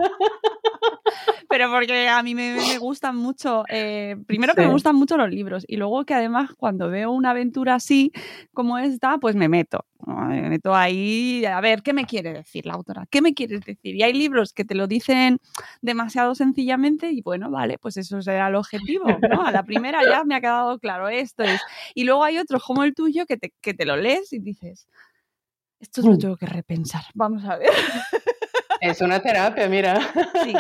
Pero 1.50 1.70
porque 1.72 2.08
a 2.08 2.22
mí 2.24 2.36
me, 2.36 2.56
me 2.56 2.78
gustan 2.78 3.16
mucho, 3.16 3.64
eh, 3.70 4.16
primero 4.28 4.54
que 4.54 4.62
me 4.62 4.72
gustan 4.72 4.96
mucho 4.96 5.18
los 5.18 5.30
libros 5.30 5.66
y 5.68 5.78
luego 5.78 6.06
que 6.06 6.14
además 6.14 6.52
cuando 6.58 6.90
veo 6.90 7.12
una 7.12 7.32
aventura 7.32 7.76
así 7.76 8.12
como 8.54 8.78
esta, 8.78 9.18
pues 9.18 9.36
me 9.36 9.50
meto. 9.50 9.86
Me 10.06 10.50
meto 10.50 10.76
ahí 10.76 11.46
a 11.46 11.60
ver 11.62 11.82
qué 11.82 11.92
me 11.92 12.06
quiere 12.06 12.32
decir 12.32 12.66
la 12.68 12.74
autora, 12.74 13.08
qué 13.10 13.22
me 13.22 13.34
quieres 13.34 13.62
decir. 13.62 13.96
Y 13.96 14.04
hay 14.04 14.14
libros 14.14 14.54
que 14.54 14.64
te 14.64 14.76
lo 14.76 14.86
dicen 14.88 15.40
demasiado 15.82 16.36
sencillamente 16.36 17.12
y 17.12 17.22
bueno, 17.22 17.50
vale, 17.50 17.80
pues 17.80 17.98
eso 17.98 18.22
será 18.22 18.50
el 18.50 18.56
objetivo. 18.56 19.06
¿no? 19.30 19.46
A 19.46 19.52
la 19.52 19.64
primera 19.64 20.02
ya 20.04 20.24
me 20.24 20.36
ha 20.36 20.42
quedado 20.42 20.78
claro 20.80 21.10
esto. 21.10 21.44
Es. 21.44 21.62
Y 21.96 22.04
luego 22.04 22.24
hay 22.24 22.38
otros 22.38 22.64
como 22.64 22.84
el 22.84 22.94
tuyo 22.94 23.26
que 23.26 23.38
te, 23.38 23.54
que 23.62 23.74
te 23.74 23.86
lo 23.86 23.96
lees 23.98 24.32
y 24.34 24.40
dices, 24.40 24.88
esto 25.80 26.02
lo 26.02 26.14
mm. 26.14 26.20
tengo 26.20 26.38
que 26.38 26.46
repensar. 26.46 27.04
Vamos 27.14 27.44
a 27.46 27.58
ver. 27.58 27.70
Es 28.82 29.02
una 29.02 29.20
terapia, 29.20 29.68
mira. 29.68 30.00
Sí, 30.44 30.54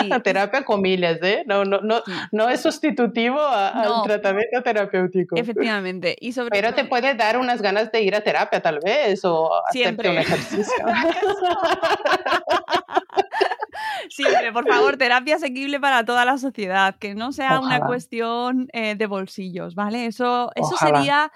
sí. 0.00 0.10
terapia 0.24 0.64
comillas, 0.64 1.18
¿eh? 1.22 1.44
No, 1.46 1.64
no, 1.64 1.80
no, 1.80 2.02
no 2.32 2.48
es 2.48 2.60
sustitutivo 2.60 3.40
al 3.40 4.02
tratamiento 4.04 4.62
terapéutico. 4.62 5.36
Efectivamente. 5.36 6.16
Y 6.20 6.32
sobre 6.32 6.50
Pero 6.50 6.74
te 6.74 6.84
puede 6.84 7.14
dar 7.14 7.38
unas 7.38 7.62
ganas 7.62 7.92
de 7.92 8.02
ir 8.02 8.14
a 8.14 8.22
terapia, 8.22 8.60
tal 8.60 8.80
vez, 8.84 9.24
o 9.24 9.50
hacerte 9.66 10.08
un 10.08 10.18
ejercicio. 10.18 10.84
Siempre, 14.10 14.52
por 14.52 14.66
favor, 14.66 14.96
terapia 14.96 15.36
asequible 15.36 15.78
para 15.78 16.04
toda 16.04 16.24
la 16.24 16.38
sociedad, 16.38 16.96
que 16.98 17.14
no 17.14 17.32
sea 17.32 17.60
una 17.60 17.80
cuestión 17.80 18.68
eh, 18.72 18.94
de 18.96 19.06
bolsillos, 19.06 19.74
¿vale? 19.74 20.06
Eso, 20.06 20.50
eso 20.54 20.76
sería. 20.76 21.30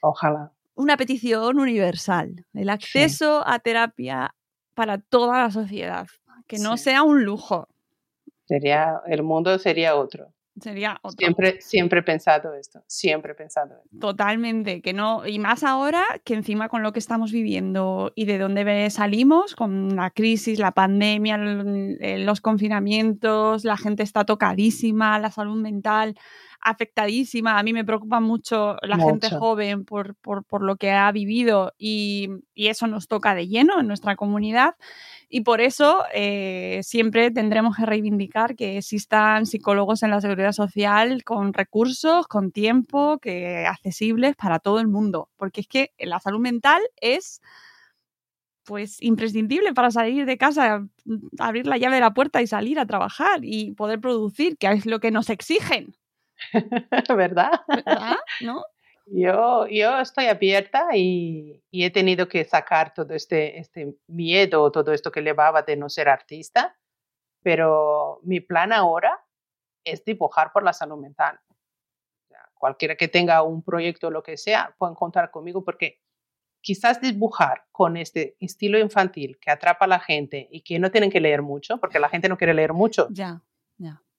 Ojalá 0.00 0.52
una 0.80 0.96
petición 0.96 1.58
universal, 1.58 2.46
el 2.54 2.70
acceso 2.70 3.46
a 3.46 3.58
terapia 3.58 4.34
para 4.80 4.96
toda 4.96 5.42
la 5.42 5.50
sociedad, 5.50 6.06
que 6.46 6.56
no 6.56 6.78
sea 6.78 7.02
un 7.02 7.22
lujo. 7.22 7.68
Sería, 8.46 9.02
el 9.06 9.22
mundo 9.22 9.58
sería 9.58 9.94
otro. 9.94 10.32
Sería 10.58 10.98
otro. 11.02 11.18
Siempre, 11.18 11.60
siempre 11.60 12.00
he 12.00 12.02
pensado 12.02 12.54
esto, 12.54 12.82
siempre 12.86 13.32
he 13.32 13.34
pensado 13.34 13.74
esto. 13.84 13.98
Totalmente, 13.98 14.80
que 14.80 14.94
no, 14.94 15.26
y 15.26 15.38
más 15.38 15.64
ahora 15.64 16.06
que 16.24 16.32
encima 16.32 16.70
con 16.70 16.82
lo 16.82 16.94
que 16.94 16.98
estamos 16.98 17.30
viviendo 17.30 18.12
y 18.14 18.24
de 18.24 18.38
dónde 18.38 18.88
salimos, 18.88 19.54
con 19.54 19.96
la 19.96 20.08
crisis, 20.08 20.58
la 20.58 20.72
pandemia, 20.72 21.36
los 21.36 22.40
confinamientos, 22.40 23.64
la 23.64 23.76
gente 23.76 24.02
está 24.02 24.24
tocadísima, 24.24 25.18
la 25.18 25.30
salud 25.30 25.60
mental 25.60 26.16
afectadísima. 26.60 27.58
A 27.58 27.62
mí 27.62 27.72
me 27.72 27.84
preocupa 27.84 28.20
mucho 28.20 28.76
la 28.82 28.98
gente 28.98 29.30
joven 29.30 29.84
por, 29.84 30.14
por, 30.16 30.62
lo 30.62 30.76
que 30.76 30.92
ha 30.92 31.10
vivido 31.12 31.72
y, 31.78 32.28
eso 32.54 32.86
nos 32.86 33.08
toca 33.08 33.34
de 33.34 33.48
lleno 33.48 33.80
en 33.80 33.86
nuestra 33.86 34.16
comunidad. 34.16 34.74
Y 35.28 35.40
por 35.42 35.60
eso 35.60 36.04
eh, 36.12 36.80
siempre 36.82 37.30
tendremos 37.30 37.76
que 37.76 37.86
reivindicar 37.86 38.54
que 38.54 38.76
existan 38.76 39.46
psicólogos 39.46 40.02
en 40.02 40.10
la 40.10 40.20
seguridad 40.20 40.52
social 40.52 41.24
con 41.24 41.54
recursos, 41.54 42.26
con 42.26 42.52
tiempo, 42.52 43.18
que 43.18 43.66
accesibles 43.66 44.36
para 44.36 44.58
todo 44.58 44.78
el 44.80 44.88
mundo. 44.88 45.30
Porque 45.36 45.62
es 45.62 45.68
que 45.68 45.92
la 45.98 46.20
salud 46.20 46.40
mental 46.40 46.82
es 47.00 47.40
pues 48.64 49.02
imprescindible 49.02 49.72
para 49.74 49.90
salir 49.90 50.26
de 50.26 50.38
casa, 50.38 50.86
abrir 51.38 51.66
la 51.66 51.78
llave 51.78 51.96
de 51.96 52.02
la 52.02 52.14
puerta 52.14 52.40
y 52.42 52.46
salir 52.46 52.78
a 52.78 52.86
trabajar 52.86 53.40
y 53.42 53.72
poder 53.72 54.00
producir, 54.00 54.56
que 54.58 54.68
es 54.68 54.86
lo 54.86 55.00
que 55.00 55.10
nos 55.10 55.30
exigen. 55.30 55.96
¿Verdad? 57.16 57.60
¿Verdad? 57.68 58.16
¿No? 58.40 58.64
Yo, 59.12 59.66
yo 59.66 59.98
estoy 59.98 60.26
abierta 60.26 60.88
y, 60.94 61.62
he 61.72 61.90
tenido 61.90 62.28
que 62.28 62.44
sacar 62.44 62.94
todo 62.94 63.12
este, 63.14 63.58
este 63.58 63.96
miedo, 64.06 64.70
todo 64.70 64.92
esto 64.92 65.10
que 65.10 65.20
llevaba 65.20 65.62
de 65.62 65.76
no 65.76 65.88
ser 65.88 66.08
artista, 66.08 66.76
pero 67.42 68.20
mi 68.22 68.40
plan 68.40 68.72
ahora 68.72 69.20
es 69.84 70.04
dibujar 70.04 70.52
por 70.52 70.62
la 70.62 70.72
salud 70.72 70.98
mental. 70.98 71.40
cualquiera 72.54 72.94
que 72.94 73.08
tenga 73.08 73.42
un 73.42 73.62
proyecto 73.62 74.08
o 74.08 74.10
lo 74.10 74.22
que 74.22 74.36
sea, 74.36 74.74
puede 74.78 74.94
contar 74.94 75.30
conmigo 75.30 75.64
porque 75.64 76.00
quizás 76.60 77.00
dibujar 77.00 77.64
con 77.72 77.96
este 77.96 78.36
estilo 78.38 78.78
infantil 78.78 79.38
que 79.40 79.50
atrapa 79.50 79.86
a 79.86 79.88
la 79.88 79.98
gente 79.98 80.46
y 80.50 80.60
que 80.60 80.78
no 80.78 80.90
tienen 80.90 81.10
que 81.10 81.20
leer 81.20 81.42
mucho, 81.42 81.78
porque 81.78 81.98
la 81.98 82.10
gente 82.10 82.28
no 82.28 82.36
quiere 82.36 82.54
leer 82.54 82.74
mucho. 82.74 83.08
Ya. 83.10 83.42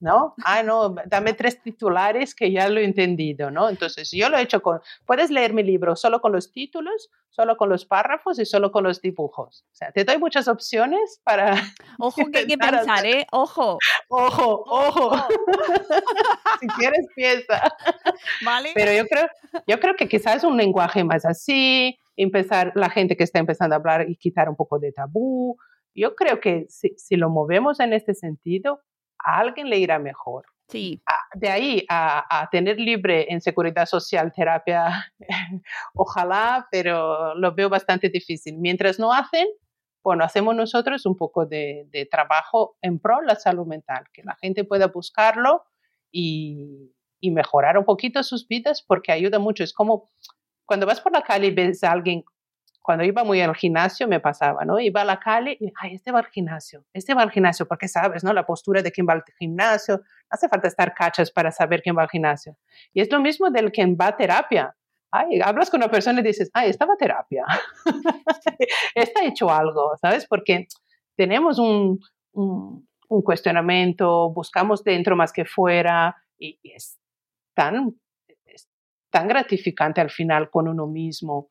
¿No? 0.01 0.33
Ah, 0.43 0.63
no, 0.63 0.95
dame 1.05 1.33
tres 1.33 1.61
titulares 1.61 2.33
que 2.33 2.51
ya 2.51 2.67
lo 2.67 2.79
he 2.79 2.83
entendido, 2.83 3.51
¿no? 3.51 3.69
Entonces, 3.69 4.09
yo 4.11 4.29
lo 4.29 4.37
he 4.37 4.41
hecho 4.41 4.61
con, 4.61 4.81
puedes 5.05 5.29
leer 5.29 5.53
mi 5.53 5.63
libro 5.63 5.95
solo 5.95 6.19
con 6.21 6.31
los 6.31 6.51
títulos, 6.51 7.09
solo 7.29 7.55
con 7.55 7.69
los 7.69 7.85
párrafos 7.85 8.39
y 8.39 8.45
solo 8.45 8.71
con 8.71 8.83
los 8.83 8.99
dibujos. 8.99 9.63
O 9.71 9.75
sea, 9.75 9.91
te 9.91 10.03
doy 10.03 10.17
muchas 10.17 10.47
opciones 10.47 11.21
para... 11.23 11.53
Ojo 11.99 12.25
que 12.31 12.39
hay 12.39 12.47
que 12.47 12.57
pensar, 12.57 13.05
¿eh? 13.05 13.27
Ojo. 13.31 13.77
Ojo, 14.09 14.63
ojo. 14.67 15.15
si 16.59 16.67
quieres, 16.67 17.07
piensa. 17.15 17.61
Vale. 18.45 18.71
Pero 18.73 18.91
yo 18.91 19.05
creo, 19.05 19.27
yo 19.67 19.79
creo 19.79 19.95
que 19.95 20.07
quizás 20.07 20.43
un 20.43 20.57
lenguaje 20.57 21.03
más 21.03 21.25
así, 21.25 21.97
empezar, 22.17 22.71
la 22.73 22.89
gente 22.89 23.15
que 23.15 23.23
está 23.23 23.37
empezando 23.37 23.75
a 23.75 23.77
hablar 23.77 24.09
y 24.09 24.15
quitar 24.15 24.49
un 24.49 24.55
poco 24.55 24.79
de 24.79 24.91
tabú. 24.91 25.57
Yo 25.93 26.15
creo 26.15 26.39
que 26.39 26.65
si, 26.69 26.95
si 26.97 27.17
lo 27.17 27.29
movemos 27.29 27.79
en 27.79 27.93
este 27.93 28.15
sentido, 28.15 28.81
a 29.23 29.39
alguien 29.39 29.69
le 29.69 29.77
irá 29.77 29.99
mejor. 29.99 30.45
Sí. 30.71 31.01
de 31.35 31.49
ahí 31.49 31.85
a, 31.89 32.47
tener 32.49 32.79
libre 32.79 33.27
en 33.29 33.41
seguridad 33.41 33.85
social 33.85 34.31
terapia, 34.33 35.13
ojalá, 35.93 36.67
pero 36.71 37.35
lo 37.35 37.53
veo 37.53 37.67
bastante 37.67 38.07
difícil. 38.07 38.57
Mientras 38.57 38.97
no 38.97 39.11
hacen, 39.11 39.47
bueno, 40.01 40.23
hacemos 40.23 40.55
nosotros 40.55 41.05
un 41.05 41.17
poco 41.17 41.45
de, 41.45 42.07
trabajo 42.09 42.77
en 42.81 42.99
pro 42.99 43.19
de 43.19 43.27
la 43.27 43.35
salud 43.35 43.67
mental, 43.67 44.05
que 44.13 44.23
la 44.23 44.37
gente 44.41 44.63
pueda 44.63 44.87
buscarlo 44.87 45.63
y, 46.09 46.93
y, 47.19 47.31
mejorar 47.31 47.77
un 47.77 47.83
poquito 47.83 48.23
sus 48.23 48.47
vidas 48.47 48.81
porque 48.81 49.11
ayuda 49.11 49.39
mucho. 49.39 49.65
Es 49.65 49.73
como 49.73 50.09
cuando 50.65 50.85
vas 50.85 51.01
por 51.01 51.11
la 51.11 51.21
calle 51.21 51.47
y 51.47 51.51
ves 51.51 51.83
a 51.83 51.91
alguien 51.91 52.23
cuando 52.81 53.03
iba 53.03 53.23
muy 53.23 53.41
al 53.41 53.55
gimnasio 53.55 54.07
me 54.07 54.19
pasaba, 54.19 54.65
¿no? 54.65 54.79
Iba 54.79 55.01
a 55.01 55.05
la 55.05 55.19
calle 55.19 55.55
y, 55.59 55.71
ay, 55.79 55.93
este 55.93 56.11
va 56.11 56.19
al 56.19 56.27
gimnasio, 56.27 56.83
este 56.93 57.13
va 57.13 57.21
al 57.21 57.31
gimnasio, 57.31 57.67
porque 57.67 57.87
sabes, 57.87 58.23
¿no? 58.23 58.33
La 58.33 58.45
postura 58.45 58.81
de 58.81 58.91
quien 58.91 59.07
va 59.07 59.13
al 59.13 59.23
gimnasio, 59.37 59.97
no 59.97 60.03
hace 60.29 60.49
falta 60.49 60.67
estar 60.67 60.93
cachas 60.93 61.31
para 61.31 61.51
saber 61.51 61.81
quién 61.81 61.95
va 61.95 62.03
al 62.03 62.09
gimnasio. 62.09 62.57
Y 62.93 63.01
es 63.01 63.11
lo 63.11 63.19
mismo 63.19 63.49
del 63.49 63.71
quien 63.71 63.95
va 63.99 64.07
a 64.07 64.17
terapia. 64.17 64.75
Ay, 65.11 65.41
hablas 65.43 65.69
con 65.69 65.79
una 65.79 65.91
persona 65.91 66.21
y 66.21 66.23
dices, 66.23 66.49
ay, 66.53 66.69
estaba 66.69 66.93
a 66.93 66.97
terapia, 66.97 67.45
está 68.95 69.25
hecho 69.25 69.51
algo, 69.51 69.91
¿sabes? 70.01 70.25
Porque 70.25 70.67
tenemos 71.17 71.59
un, 71.59 71.99
un, 72.31 72.87
cuestionamiento, 73.21 74.31
buscamos 74.31 74.83
dentro 74.85 75.17
más 75.17 75.33
que 75.33 75.43
fuera 75.43 76.15
y, 76.39 76.57
es 76.63 76.97
tan, 77.53 77.93
es 78.45 78.69
tan 79.11 79.27
gratificante 79.27 79.99
al 79.99 80.09
final 80.09 80.49
con 80.49 80.69
uno 80.69 80.87
mismo 80.87 81.50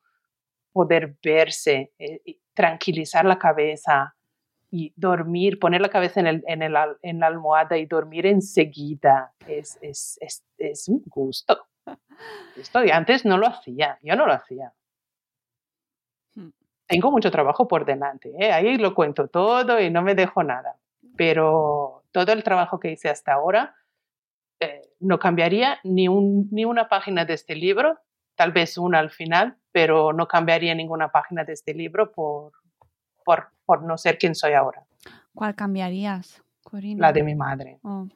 poder 0.71 1.15
verse, 1.23 1.93
eh, 1.99 2.37
tranquilizar 2.53 3.25
la 3.25 3.37
cabeza 3.37 4.15
y 4.69 4.93
dormir, 4.95 5.59
poner 5.59 5.81
la 5.81 5.89
cabeza 5.89 6.21
en, 6.21 6.27
el, 6.27 6.43
en, 6.47 6.61
el, 6.61 6.75
en 7.01 7.19
la 7.19 7.27
almohada 7.27 7.77
y 7.77 7.85
dormir 7.85 8.25
enseguida 8.25 9.33
es, 9.45 9.77
es, 9.81 10.17
es, 10.21 10.43
es 10.57 10.87
un 10.87 11.03
gusto. 11.05 11.67
Esto 12.55 12.79
antes 12.93 13.25
no 13.25 13.37
lo 13.37 13.47
hacía, 13.47 13.99
yo 14.01 14.15
no 14.15 14.25
lo 14.25 14.33
hacía. 14.33 14.73
Hmm. 16.35 16.51
Tengo 16.87 17.11
mucho 17.11 17.31
trabajo 17.31 17.67
por 17.67 17.85
delante, 17.85 18.33
¿eh? 18.39 18.51
ahí 18.51 18.77
lo 18.77 18.93
cuento 18.95 19.27
todo 19.27 19.79
y 19.79 19.89
no 19.89 20.01
me 20.01 20.15
dejo 20.15 20.43
nada, 20.43 20.77
pero 21.17 22.03
todo 22.11 22.31
el 22.31 22.43
trabajo 22.43 22.79
que 22.79 22.91
hice 22.91 23.09
hasta 23.09 23.33
ahora 23.33 23.75
eh, 24.59 24.81
no 24.99 25.19
cambiaría 25.19 25.79
ni, 25.83 26.07
un, 26.07 26.47
ni 26.51 26.65
una 26.65 26.87
página 26.87 27.25
de 27.25 27.33
este 27.33 27.55
libro, 27.55 27.99
tal 28.41 28.53
vez 28.53 28.75
una 28.75 28.97
al 28.97 29.11
final, 29.11 29.55
pero 29.71 30.13
no 30.13 30.27
cambiaría 30.27 30.73
ninguna 30.73 31.11
página 31.11 31.43
de 31.43 31.53
este 31.53 31.75
libro 31.75 32.11
por, 32.11 32.53
por, 33.23 33.49
por 33.65 33.83
no 33.83 33.99
ser 33.99 34.17
quien 34.17 34.33
soy 34.33 34.53
ahora. 34.53 34.83
¿Cuál 35.35 35.53
cambiarías, 35.53 36.41
Corina? 36.63 36.99
La 36.99 37.13
de 37.13 37.21
mi 37.21 37.35
madre. 37.35 37.77
Oh. 37.83 38.07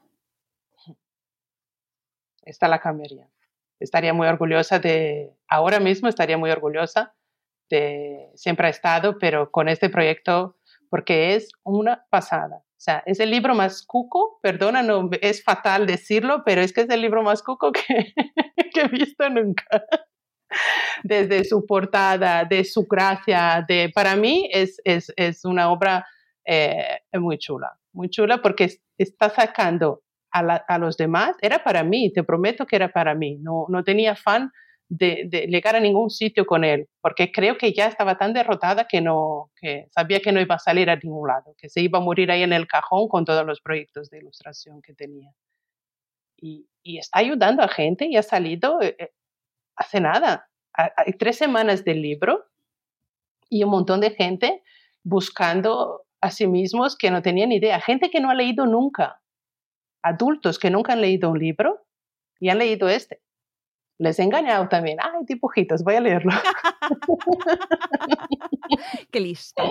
Esta 2.42 2.68
la 2.68 2.80
cambiaría. 2.80 3.30
Estaría 3.80 4.16
muy 4.16 4.26
orgullosa 4.26 4.80
de, 4.80 5.32
ahora 5.48 5.80
mismo 5.80 6.10
estaría 6.10 6.40
muy 6.40 6.50
orgullosa 6.50 7.14
de, 7.70 8.32
siempre 8.34 8.66
ha 8.66 8.72
estado, 8.72 9.20
pero 9.20 9.52
con 9.52 9.70
este 9.70 9.92
proyecto, 9.92 10.58
porque 10.90 11.36
es 11.36 11.52
una 11.62 12.04
pasada. 12.10 12.64
O 12.66 12.82
sea, 12.86 13.04
es 13.06 13.20
el 13.20 13.30
libro 13.30 13.54
más 13.54 13.84
cuco, 13.84 14.40
perdona, 14.42 14.82
no, 14.82 15.08
es 15.22 15.44
fatal 15.44 15.86
decirlo, 15.86 16.42
pero 16.44 16.62
es 16.62 16.74
que 16.74 16.82
es 16.82 16.90
el 16.90 17.02
libro 17.02 17.22
más 17.22 17.44
cuco 17.44 17.72
que, 17.72 18.12
que 18.74 18.82
he 18.82 18.88
visto 18.88 19.30
nunca 19.30 19.86
desde 21.04 21.44
su 21.44 21.66
portada, 21.66 22.46
de 22.46 22.64
su 22.64 22.86
gracia, 22.86 23.66
de, 23.68 23.92
para 23.94 24.16
mí 24.16 24.50
es, 24.52 24.82
es, 24.84 25.12
es 25.16 25.46
una 25.46 25.72
obra 25.72 26.06
eh, 26.46 27.00
muy 27.14 27.38
chula, 27.38 27.78
muy 27.94 28.10
chula 28.10 28.42
porque 28.42 28.80
está 28.98 29.30
sacando 29.30 30.02
a, 30.32 30.40
a, 30.40 30.78
los 30.78 30.98
demás, 30.98 31.36
era 31.42 31.64
para 31.64 31.84
mí, 31.84 32.12
te 32.12 32.24
prometo 32.24 32.66
que 32.66 32.76
era 32.76 32.90
para 32.90 33.16
mí, 33.16 33.38
no, 33.38 33.66
no 33.70 33.84
tenía 33.84 34.12
afán 34.12 34.52
de, 34.90 35.24
de, 35.28 35.48
llegar 35.48 35.76
a 35.76 35.80
ningún 35.80 36.10
sitio 36.10 36.46
con 36.46 36.64
él, 36.64 36.88
porque 37.02 37.32
creo 37.32 37.58
que 37.58 37.74
ya 37.74 37.88
estaba 37.88 38.18
tan 38.18 38.34
derrotada 38.34 38.88
que, 38.88 39.02
no, 39.02 39.52
que 39.60 39.88
sabía 39.92 40.20
que 40.20 40.32
no 40.32 40.42
iba 40.42 40.56
a 40.56 40.60
salir 40.60 40.90
a 40.90 40.96
ningún 40.96 41.28
lado, 41.28 41.56
que 41.58 41.70
se 41.70 41.82
iba 41.82 42.00
a 42.00 42.02
morir 42.02 42.32
ahí 42.32 42.44
en 42.44 42.54
el 42.54 42.68
cajón 42.68 43.08
con 43.08 43.26
todos 43.26 43.46
los 43.46 43.62
proyectos 43.62 44.10
de 44.10 44.20
ilustración 44.20 44.82
que 44.82 44.94
tenía. 44.94 45.32
Y, 46.38 46.68
y 46.84 46.98
está 47.00 47.20
ayudando 47.20 47.64
a 47.64 47.68
gente 47.68 48.06
y 48.06 48.18
ha 48.18 48.24
salido 48.24 48.82
eh, 48.82 48.96
eh, 49.00 49.12
hace 49.76 50.02
nada. 50.02 50.50
Hay 50.74 51.14
tres 51.14 51.38
semanas 51.38 51.84
del 51.84 52.02
libro 52.02 52.46
y 53.50 53.64
un 53.64 53.70
montón 53.70 54.02
de 54.02 54.12
gente 54.12 54.64
buscando 55.04 56.06
a 56.22 56.32
sí 56.32 56.48
mismos 56.48 56.98
que 56.98 57.12
no 57.12 57.22
tenían 57.22 57.52
idea. 57.52 57.80
Gente 57.80 58.10
que 58.10 58.20
no 58.20 58.30
ha 58.30 58.36
leído 58.36 58.66
nunca. 58.66 59.22
Adultos 60.02 60.60
que 60.60 60.70
nunca 60.70 60.94
han 60.94 61.02
leído 61.02 61.30
un 61.30 61.40
libro 61.40 61.86
y 62.40 62.50
han 62.50 62.58
leído 62.58 62.90
este. 62.90 63.22
Les 63.98 64.20
he 64.20 64.24
engañado 64.24 64.68
también. 64.68 64.98
Ay, 65.02 65.24
dibujitos, 65.26 65.84
voy 65.84 65.96
a 65.96 66.02
leerlo. 66.02 66.34
Qué 69.12 69.20
listo. 69.22 69.64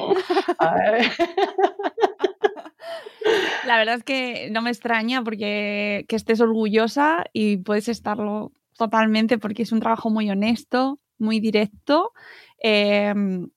La 3.66 3.78
verdad 3.78 3.96
es 3.96 4.04
que 4.04 4.48
no 4.50 4.62
me 4.62 4.70
extraña 4.70 5.22
porque 5.22 6.06
que 6.08 6.16
estés 6.16 6.40
orgullosa 6.40 7.24
y 7.32 7.58
puedes 7.58 7.88
estarlo 7.88 8.52
totalmente 8.76 9.38
porque 9.38 9.62
es 9.64 9.72
un 9.72 9.80
trabajo 9.80 10.10
muy 10.10 10.30
honesto, 10.30 11.00
muy 11.18 11.40
directo. 11.40 12.12
Em, 12.58 13.48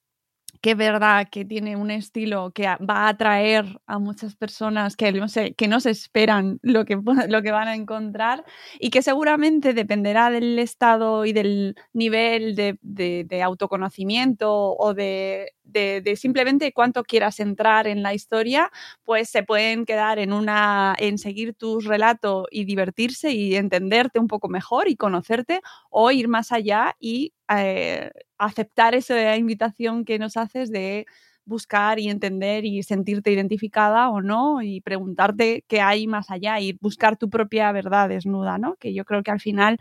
que 0.60 0.72
es 0.72 0.76
verdad 0.76 1.28
que 1.30 1.44
tiene 1.44 1.76
un 1.76 1.90
estilo 1.90 2.50
que 2.52 2.64
va 2.64 3.06
a 3.06 3.08
atraer 3.10 3.80
a 3.86 3.98
muchas 3.98 4.34
personas 4.36 4.96
que 4.96 5.12
no, 5.12 5.28
se, 5.28 5.54
que 5.54 5.68
no 5.68 5.80
se 5.80 5.90
esperan 5.90 6.58
lo 6.62 6.84
que, 6.84 6.98
lo 7.28 7.42
que 7.42 7.52
van 7.52 7.68
a 7.68 7.74
encontrar 7.74 8.44
y 8.78 8.90
que 8.90 9.02
seguramente 9.02 9.74
dependerá 9.74 10.30
del 10.30 10.58
estado 10.58 11.24
y 11.24 11.32
del 11.32 11.76
nivel 11.92 12.56
de, 12.56 12.78
de, 12.82 13.42
autoconocimiento 13.42 14.76
o 14.76 14.94
de, 14.94 15.52
de, 15.64 16.16
simplemente 16.16 16.72
cuánto 16.72 17.04
quieras 17.04 17.40
entrar 17.40 17.86
en 17.86 18.02
la 18.02 18.14
historia, 18.14 18.70
pues 19.04 19.28
se 19.30 19.42
pueden 19.42 19.84
quedar 19.84 20.18
en 20.18 20.32
una 20.32 20.94
en 20.98 21.18
seguir 21.18 21.54
tu 21.54 21.80
relato 21.80 22.46
y 22.50 22.64
divertirse 22.64 23.32
y 23.32 23.54
entenderte 23.56 24.18
un 24.18 24.26
poco 24.28 24.48
mejor 24.48 24.88
y 24.88 24.96
conocerte 24.96 25.60
o 25.90 26.10
ir 26.10 26.28
más 26.28 26.52
allá 26.52 26.96
y 26.98 27.32
eh, 27.56 28.10
aceptar 28.38 28.94
esa 28.94 29.36
invitación 29.36 30.04
que 30.04 30.18
nos 30.18 30.36
haces 30.36 30.70
de 30.70 31.06
buscar 31.44 31.98
y 31.98 32.10
entender 32.10 32.64
y 32.64 32.82
sentirte 32.82 33.32
identificada 33.32 34.10
o 34.10 34.20
no 34.20 34.62
y 34.62 34.80
preguntarte 34.82 35.64
qué 35.66 35.80
hay 35.80 36.06
más 36.06 36.30
allá 36.30 36.60
y 36.60 36.74
buscar 36.74 37.16
tu 37.16 37.30
propia 37.30 37.72
verdad 37.72 38.08
desnuda, 38.08 38.58
¿no? 38.58 38.76
Que 38.76 38.92
yo 38.92 39.04
creo 39.04 39.22
que 39.22 39.30
al 39.30 39.40
final 39.40 39.78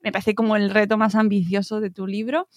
me 0.00 0.12
parece 0.12 0.34
como 0.34 0.56
el 0.56 0.70
reto 0.70 0.96
más 0.96 1.14
ambicioso 1.14 1.80
de 1.80 1.90
tu 1.90 2.06
libro. 2.06 2.48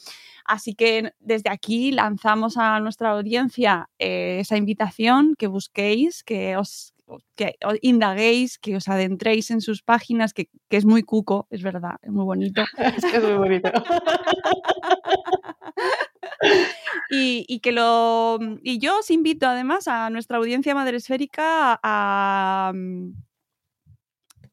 Así 0.46 0.76
que 0.76 1.14
desde 1.20 1.50
aquí 1.50 1.92
lanzamos 1.92 2.58
a 2.58 2.80
nuestra 2.80 3.12
audiencia 3.12 3.90
eh, 4.00 4.40
esa 4.40 4.56
invitación, 4.56 5.36
que 5.38 5.48
busquéis, 5.48 6.24
que 6.24 6.56
os, 6.56 6.94
que 7.36 7.56
indaguéis, 7.82 8.60
que 8.60 8.76
os 8.76 8.88
adentréis 8.88 9.52
en 9.52 9.62
sus 9.62 9.82
páginas, 9.82 10.34
que, 10.34 10.50
es 10.70 10.86
muy 10.86 11.04
cuco, 11.04 11.48
es 11.50 11.64
verdad, 11.64 11.96
es 12.02 12.12
muy 12.12 12.26
bonito. 12.26 12.64
es 12.78 13.06
que 13.06 13.18
es 13.18 13.24
muy 13.24 13.34
bonito. 13.34 13.72
y, 17.10 17.60
que 17.60 17.72
lo 17.72 18.40
y 18.62 18.80
yo 18.80 19.00
os 19.00 19.10
invito 19.10 19.48
además 19.48 19.88
a 19.88 20.10
nuestra 20.10 20.38
audiencia 20.38 20.76
madresférica 20.76 21.80
a, 21.82 22.74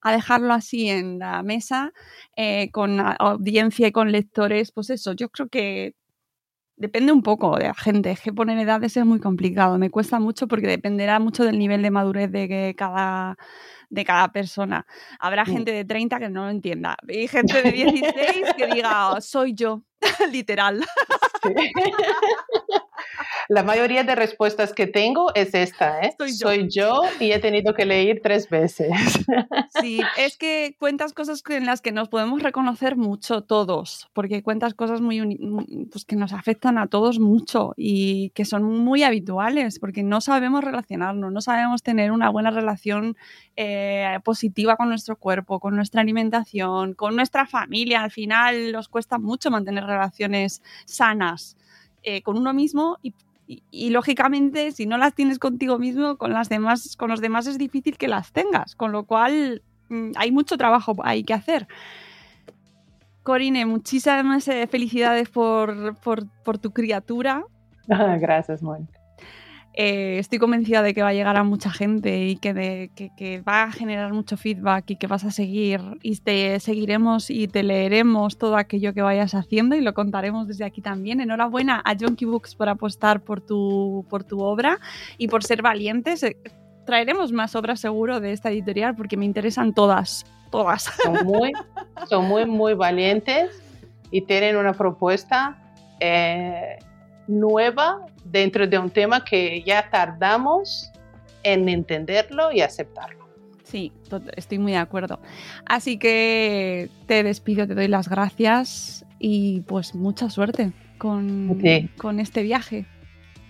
a 0.00 0.12
dejarlo 0.12 0.52
así 0.52 0.88
en 0.88 1.18
la 1.18 1.42
mesa 1.42 1.92
eh, 2.36 2.70
con 2.70 3.00
audiencia 3.00 3.88
y 3.88 3.92
con 3.92 4.12
lectores, 4.12 4.70
pues 4.70 4.90
eso, 4.90 5.12
yo 5.12 5.28
creo 5.30 5.48
que 5.48 5.94
depende 6.76 7.12
un 7.12 7.22
poco 7.22 7.56
de 7.56 7.64
la 7.64 7.74
gente, 7.74 8.10
es 8.10 8.20
que 8.20 8.32
poner 8.32 8.58
edades 8.58 8.96
es 8.96 9.04
muy 9.04 9.20
complicado, 9.20 9.78
me 9.78 9.90
cuesta 9.90 10.20
mucho 10.20 10.48
porque 10.48 10.66
dependerá 10.66 11.18
mucho 11.18 11.44
del 11.44 11.58
nivel 11.58 11.82
de 11.82 11.90
madurez 11.90 12.30
de 12.30 12.74
cada 12.76 13.36
de 13.90 14.04
cada 14.04 14.32
persona. 14.32 14.86
Habrá 15.18 15.44
mm. 15.44 15.46
gente 15.46 15.72
de 15.72 15.84
30 15.84 16.18
que 16.18 16.28
no 16.28 16.44
lo 16.44 16.50
entienda 16.50 16.96
y 17.08 17.28
gente 17.28 17.62
de 17.62 17.72
16 17.72 18.54
que 18.56 18.66
diga, 18.66 19.20
soy 19.20 19.54
yo, 19.54 19.82
literal. 20.32 20.84
La 23.48 23.62
mayoría 23.62 24.04
de 24.04 24.14
respuestas 24.14 24.72
que 24.72 24.86
tengo 24.86 25.34
es 25.34 25.54
esta, 25.54 26.00
¿eh? 26.00 26.14
Soy 26.36 26.68
yo. 26.68 27.02
y 27.20 27.32
he 27.32 27.38
tenido 27.38 27.74
que 27.74 27.84
leer 27.84 28.20
tres 28.22 28.48
veces. 28.48 28.90
Sí, 29.80 30.00
es 30.16 30.36
que 30.36 30.76
cuentas 30.78 31.12
cosas 31.12 31.42
en 31.48 31.66
las 31.66 31.80
que 31.80 31.92
nos 31.92 32.08
podemos 32.08 32.42
reconocer 32.42 32.96
mucho 32.96 33.42
todos, 33.42 34.08
porque 34.12 34.42
cuentas 34.42 34.74
cosas 34.74 35.00
muy 35.00 35.38
pues 35.90 36.04
que 36.04 36.16
nos 36.16 36.32
afectan 36.32 36.78
a 36.78 36.86
todos 36.86 37.18
mucho 37.18 37.74
y 37.76 38.30
que 38.30 38.44
son 38.44 38.62
muy 38.62 39.02
habituales, 39.02 39.78
porque 39.78 40.02
no 40.02 40.20
sabemos 40.20 40.64
relacionarnos, 40.64 41.32
no 41.32 41.40
sabemos 41.40 41.82
tener 41.82 42.12
una 42.12 42.30
buena 42.30 42.50
relación 42.50 43.16
eh, 43.56 44.18
positiva 44.24 44.76
con 44.76 44.88
nuestro 44.88 45.16
cuerpo, 45.16 45.60
con 45.60 45.76
nuestra 45.76 46.00
alimentación, 46.00 46.94
con 46.94 47.16
nuestra 47.16 47.46
familia. 47.46 48.02
Al 48.02 48.10
final 48.10 48.72
nos 48.72 48.88
cuesta 48.88 49.18
mucho 49.18 49.50
mantener 49.50 49.84
relaciones 49.84 50.62
sanas. 50.86 51.56
Eh, 52.06 52.20
con 52.20 52.36
uno 52.36 52.52
mismo 52.52 52.98
y, 53.02 53.90
lógicamente 53.90 54.72
si 54.72 54.84
no 54.84 54.98
las 54.98 55.14
tienes 55.14 55.38
contigo 55.38 55.78
mismo, 55.78 56.16
con, 56.18 56.32
las 56.32 56.50
demás, 56.50 56.96
con 56.96 57.08
los 57.10 57.22
demás 57.22 57.46
es 57.46 57.56
difícil 57.56 57.96
que 57.96 58.08
las 58.08 58.32
tengas, 58.32 58.76
con 58.76 58.92
lo 58.92 59.04
cual 59.04 59.62
mm, 59.88 60.12
hay 60.16 60.30
mucho 60.30 60.58
trabajo 60.58 60.94
ahí 61.02 61.24
que 61.24 61.32
hacer. 61.32 61.66
Corine, 63.22 63.64
muchísimas 63.64 64.46
eh, 64.48 64.66
felicidades 64.66 65.30
por, 65.30 65.96
tu 66.60 66.72
criatura. 66.72 67.44
Gracias, 67.86 68.62
Mónica. 68.62 69.00
Eh, 69.76 70.18
estoy 70.20 70.38
convencida 70.38 70.82
de 70.82 70.94
que 70.94 71.02
va 71.02 71.08
a 71.08 71.12
llegar 71.12 71.36
a 71.36 71.42
mucha 71.42 71.68
gente 71.68 72.26
y 72.26 72.36
que, 72.36 73.42
va 73.46 73.64
a 73.64 73.72
generar 73.72 74.12
mucho 74.12 74.36
feedback 74.36 74.90
y 74.90 74.96
que 74.96 75.08
vas 75.08 75.24
a 75.24 75.32
seguir 75.32 75.80
y 76.00 76.16
te 76.18 76.60
seguiremos 76.60 77.28
y 77.28 77.48
te 77.48 77.64
leeremos 77.64 78.38
todo 78.38 78.56
aquello 78.56 78.94
que 78.94 79.02
vayas 79.02 79.34
haciendo 79.34 79.74
y 79.74 79.80
lo 79.80 79.92
contaremos 79.92 80.46
desde 80.46 80.64
aquí 80.64 80.80
también. 80.80 81.20
Enhorabuena 81.20 81.82
a 81.84 81.96
Junkie 81.98 82.24
Books 82.24 82.54
por 82.54 82.68
apostar 82.68 83.20
por 83.22 83.40
tu, 83.40 84.06
por 84.08 84.22
tu 84.22 84.40
obra 84.40 84.78
y 85.18 85.26
por 85.26 85.42
ser 85.42 85.60
valientes. 85.60 86.22
Eh, 86.22 86.36
traeremos 86.86 87.32
más 87.32 87.56
obras 87.56 87.80
seguro 87.80 88.20
de 88.20 88.30
esta 88.30 88.50
editorial 88.50 88.94
porque 88.94 89.16
me 89.16 89.24
interesan 89.24 89.74
todas, 89.74 90.24
todas. 90.52 90.84
Son 91.02 91.26
muy, 91.26 91.52
son 92.08 92.26
muy, 92.26 92.46
muy 92.46 92.74
valientes 92.74 93.60
y 94.12 94.20
tienen 94.20 94.56
una 94.56 94.72
propuesta. 94.72 95.58
Eh, 95.98 96.78
nueva 97.26 98.06
dentro 98.24 98.66
de 98.66 98.78
un 98.78 98.90
tema 98.90 99.24
que 99.24 99.62
ya 99.62 99.88
tardamos 99.90 100.90
en 101.42 101.68
entenderlo 101.68 102.50
y 102.52 102.60
aceptarlo. 102.60 103.28
Sí, 103.64 103.92
estoy 104.36 104.58
muy 104.58 104.72
de 104.72 104.78
acuerdo. 104.78 105.20
Así 105.66 105.98
que 105.98 106.90
te 107.06 107.22
despido, 107.22 107.66
te 107.66 107.74
doy 107.74 107.88
las 107.88 108.08
gracias 108.08 109.04
y 109.18 109.62
pues 109.62 109.94
mucha 109.94 110.30
suerte 110.30 110.72
con, 110.98 111.60
con 111.96 112.20
este 112.20 112.42
viaje. 112.42 112.86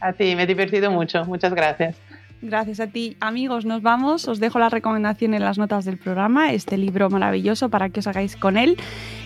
A 0.01 0.13
ti, 0.13 0.35
me 0.37 0.43
he 0.43 0.47
divertido 0.47 0.91
mucho. 0.91 1.25
Muchas 1.25 1.55
gracias. 1.55 1.97
Gracias 2.45 2.79
a 2.79 2.89
ti, 2.89 3.17
amigos. 3.21 3.65
Nos 3.65 3.81
vamos. 3.81 4.29
Os 4.29 4.39
dejo 4.39 4.59
la 4.59 4.69
recomendación 4.69 5.33
en 5.33 5.43
las 5.43 5.57
notas 5.57 5.87
del 5.87 5.97
programa, 5.97 6.53
este 6.53 6.77
libro 6.77 7.09
maravilloso 7.09 7.71
para 7.71 7.89
que 7.89 8.01
os 8.01 8.07
hagáis 8.07 8.37
con 8.37 8.59
él. 8.59 8.77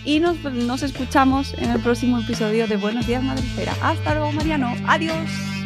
Y 0.05 0.21
nos, 0.21 0.83
escuchamos 0.83 1.53
en 1.55 1.69
el 1.69 1.81
próximo 1.81 2.19
episodio 2.19 2.65
de 2.67 2.77
Buenos 2.77 3.05
Días 3.07 3.21
Madrefera. 3.21 3.73
Hasta 3.83 4.15
luego, 4.15 4.31
Mariano. 4.31 4.73
Adiós. 4.87 5.58